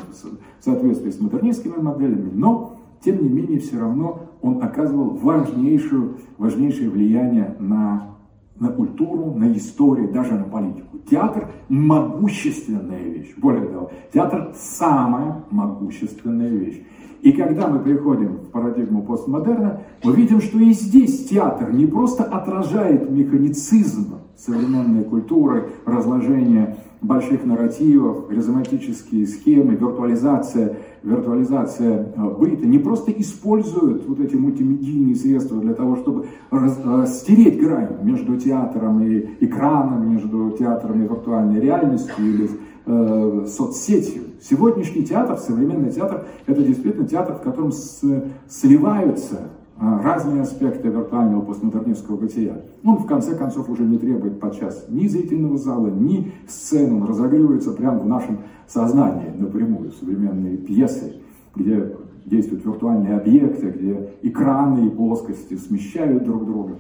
в 0.60 0.64
соответствии 0.64 1.10
с 1.10 1.20
модернистскими 1.20 1.82
моделями, 1.82 2.30
но 2.34 2.71
тем 3.04 3.24
не 3.24 3.30
менее, 3.30 3.60
все 3.60 3.80
равно 3.80 4.30
он 4.42 4.62
оказывал 4.62 5.10
важнейшую, 5.10 6.18
важнейшее 6.38 6.90
влияние 6.90 7.56
на, 7.60 8.16
на 8.60 8.70
культуру, 8.70 9.34
на 9.36 9.52
историю, 9.54 10.12
даже 10.12 10.34
на 10.34 10.44
политику. 10.44 11.00
Театр– 11.10 11.50
могущественная 11.70 13.04
вещь. 13.04 13.34
Более 13.38 13.68
того, 13.68 13.92
театр– 14.14 14.54
самая 14.56 15.44
могущественная 15.50 16.50
вещь. 16.50 16.82
И 17.22 17.34
когда 17.34 17.68
мы 17.68 17.80
приходим 17.80 18.38
в 18.38 18.50
парадигму 18.50 19.04
постмодерна, 19.04 19.82
мы 20.04 20.14
видим, 20.14 20.42
что 20.42 20.60
и 20.60 20.72
здесь 20.72 21.28
театр 21.28 21.72
не 21.72 21.86
просто 21.86 22.24
отражает 22.24 23.12
механицизм 23.12 24.16
современной 24.36 25.04
культуры, 25.04 25.70
разложение 25.86 26.78
больших 27.02 27.44
нарративов, 27.46 28.28
харизматические 28.28 29.26
схемы, 29.26 29.76
виртуализация, 29.76 30.78
виртуализация 31.02 32.14
э, 32.16 32.30
быта, 32.38 32.68
не 32.68 32.78
просто 32.78 33.12
используют 33.12 34.08
вот 34.08 34.20
эти 34.20 34.36
мультимедийные 34.36 35.16
средства 35.16 35.60
для 35.60 35.74
того, 35.74 35.96
чтобы 35.96 36.28
раз, 36.52 36.80
э, 36.84 37.06
стереть 37.08 37.60
грань 37.60 37.98
между 38.04 38.38
театром 38.38 39.04
и 39.04 39.28
экраном, 39.40 40.12
между 40.14 40.52
театром 40.52 41.02
и 41.02 41.08
виртуальной 41.08 41.60
реальностью 41.60 42.24
или 42.24 42.50
э, 42.86 43.46
соцсетью. 43.48 44.24
Сегодняшний 44.40 45.04
театр, 45.04 45.38
современный 45.40 45.92
театр, 45.92 46.28
это 46.46 46.62
действительно 46.62 47.08
театр, 47.08 47.36
в 47.36 47.42
котором 47.42 47.72
с, 47.72 48.02
сливаются 48.48 49.50
разные 49.82 50.44
аспекты 50.44 50.90
виртуального 50.90 51.42
постмодернистского 51.42 52.16
бытия. 52.16 52.62
Он, 52.84 52.98
в 52.98 53.08
конце 53.08 53.36
концов, 53.36 53.68
уже 53.68 53.82
не 53.84 53.98
требует 53.98 54.40
подчас 54.40 54.86
ни 54.90 55.08
зрительного 55.08 55.58
зала, 55.58 55.88
ни 55.88 56.32
сцены. 56.48 56.98
Он 56.98 57.04
разогревается 57.08 57.72
прямо 57.72 58.00
в 58.00 58.06
нашем 58.06 58.42
сознании 58.68 59.32
напрямую. 59.36 59.92
Современные 59.94 60.58
пьесы, 60.58 61.16
где 61.56 61.96
действуют 62.26 62.64
виртуальные 62.64 63.18
объекты, 63.18 63.72
где 63.72 64.12
экраны 64.22 64.86
и 64.86 64.90
плоскости 64.90 65.58
смещают 65.58 66.26
друг 66.26 66.46
друга. 66.46 66.76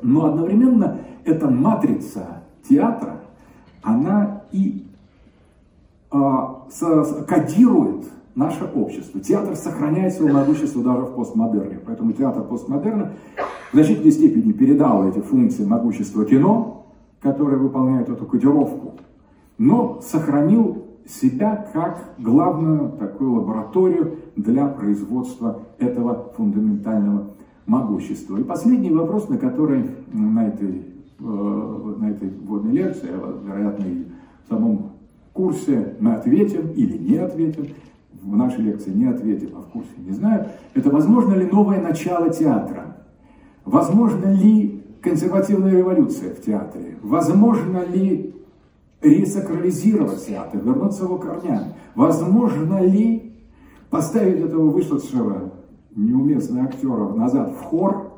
Но 0.00 0.26
одновременно 0.26 0.98
эта 1.24 1.50
матрица 1.50 2.44
театра, 2.68 3.20
она 3.82 4.42
и 4.52 4.86
а, 6.12 6.66
с, 6.70 7.24
кодирует 7.26 8.04
наше 8.34 8.64
общество. 8.64 9.20
Театр 9.20 9.56
сохраняет 9.56 10.14
свое 10.14 10.32
могущество 10.32 10.82
даже 10.82 11.02
в 11.02 11.14
постмодерне. 11.14 11.78
Поэтому 11.84 12.12
театр 12.12 12.42
постмодерна 12.44 13.12
в 13.70 13.74
значительной 13.74 14.12
степени 14.12 14.52
передал 14.52 15.08
эти 15.08 15.20
функции 15.20 15.64
могущества 15.64 16.24
кино, 16.24 16.86
которое 17.20 17.56
выполняет 17.56 18.08
эту 18.08 18.26
кодировку, 18.26 18.94
но 19.58 20.00
сохранил 20.02 20.84
себя 21.06 21.68
как 21.72 22.14
главную 22.18 22.92
такую 22.92 23.32
лабораторию 23.32 24.16
для 24.36 24.66
производства 24.66 25.60
этого 25.78 26.32
фундаментального 26.36 27.28
могущества. 27.66 28.38
И 28.38 28.44
последний 28.44 28.90
вопрос, 28.90 29.28
на 29.28 29.38
который 29.38 29.84
на 30.12 30.48
этой, 30.48 30.84
э, 31.20 31.94
на 31.98 32.10
этой 32.10 32.30
вводной 32.30 32.72
лекции, 32.72 33.08
а, 33.10 33.40
вероятно, 33.44 33.84
и 33.84 34.04
в 34.46 34.48
самом 34.48 34.92
курсе 35.32 35.96
мы 36.00 36.14
ответим 36.14 36.72
или 36.72 36.98
не 36.98 37.16
ответим, 37.16 37.68
в 38.22 38.36
нашей 38.36 38.62
лекции 38.64 38.90
не 38.90 39.06
ответил, 39.06 39.50
а 39.56 39.62
в 39.62 39.66
курсе 39.66 39.90
не 39.98 40.12
знаю, 40.12 40.46
это 40.74 40.90
возможно 40.90 41.34
ли 41.34 41.46
новое 41.46 41.80
начало 41.80 42.30
театра? 42.30 42.96
Возможно 43.64 44.32
ли 44.32 44.82
консервативная 45.00 45.76
революция 45.76 46.34
в 46.34 46.40
театре? 46.40 46.96
Возможно 47.02 47.84
ли 47.84 48.34
ресакрализировать 49.00 50.24
театр, 50.26 50.60
вернуться 50.62 51.04
его 51.04 51.18
корням? 51.18 51.74
Возможно 51.94 52.80
ли 52.80 53.34
поставить 53.90 54.40
этого 54.40 54.70
вышедшего 54.70 55.52
неуместного 55.94 56.66
актера 56.66 57.08
назад 57.10 57.52
в 57.52 57.62
хор 57.62 58.12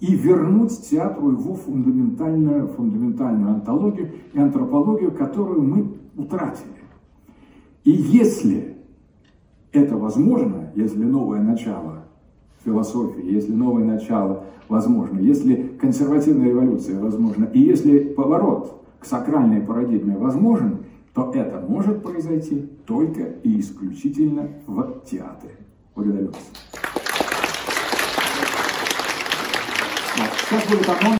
и 0.00 0.14
вернуть 0.14 0.88
театру 0.88 1.32
его 1.32 1.54
фундаментальную, 1.54 2.68
фундаментальную 2.68 3.54
антологию 3.54 4.12
и 4.32 4.38
антропологию, 4.38 5.10
которую 5.10 5.62
мы 5.62 5.96
утратили? 6.16 6.78
И 7.82 7.90
если 7.90 8.77
это 9.72 9.96
возможно, 9.96 10.70
если 10.74 11.02
новое 11.04 11.40
начало 11.40 12.04
философии, 12.64 13.24
если 13.24 13.52
новое 13.52 13.84
начало 13.84 14.44
возможно, 14.68 15.18
если 15.18 15.54
консервативная 15.80 16.48
революция 16.48 16.98
возможна, 16.98 17.46
и 17.46 17.60
если 17.60 18.00
поворот 18.00 18.82
к 18.98 19.06
сакральной 19.06 19.60
парадигме 19.60 20.16
возможен, 20.16 20.84
то 21.14 21.32
это 21.34 21.64
может 21.66 22.02
произойти 22.02 22.68
только 22.86 23.22
и 23.42 23.60
исключительно 23.60 24.48
в 24.66 25.02
театре. 25.04 25.56
Благодарю 25.94 26.28
вас. 26.28 26.50
Сейчас 30.48 30.66
будет 30.70 30.88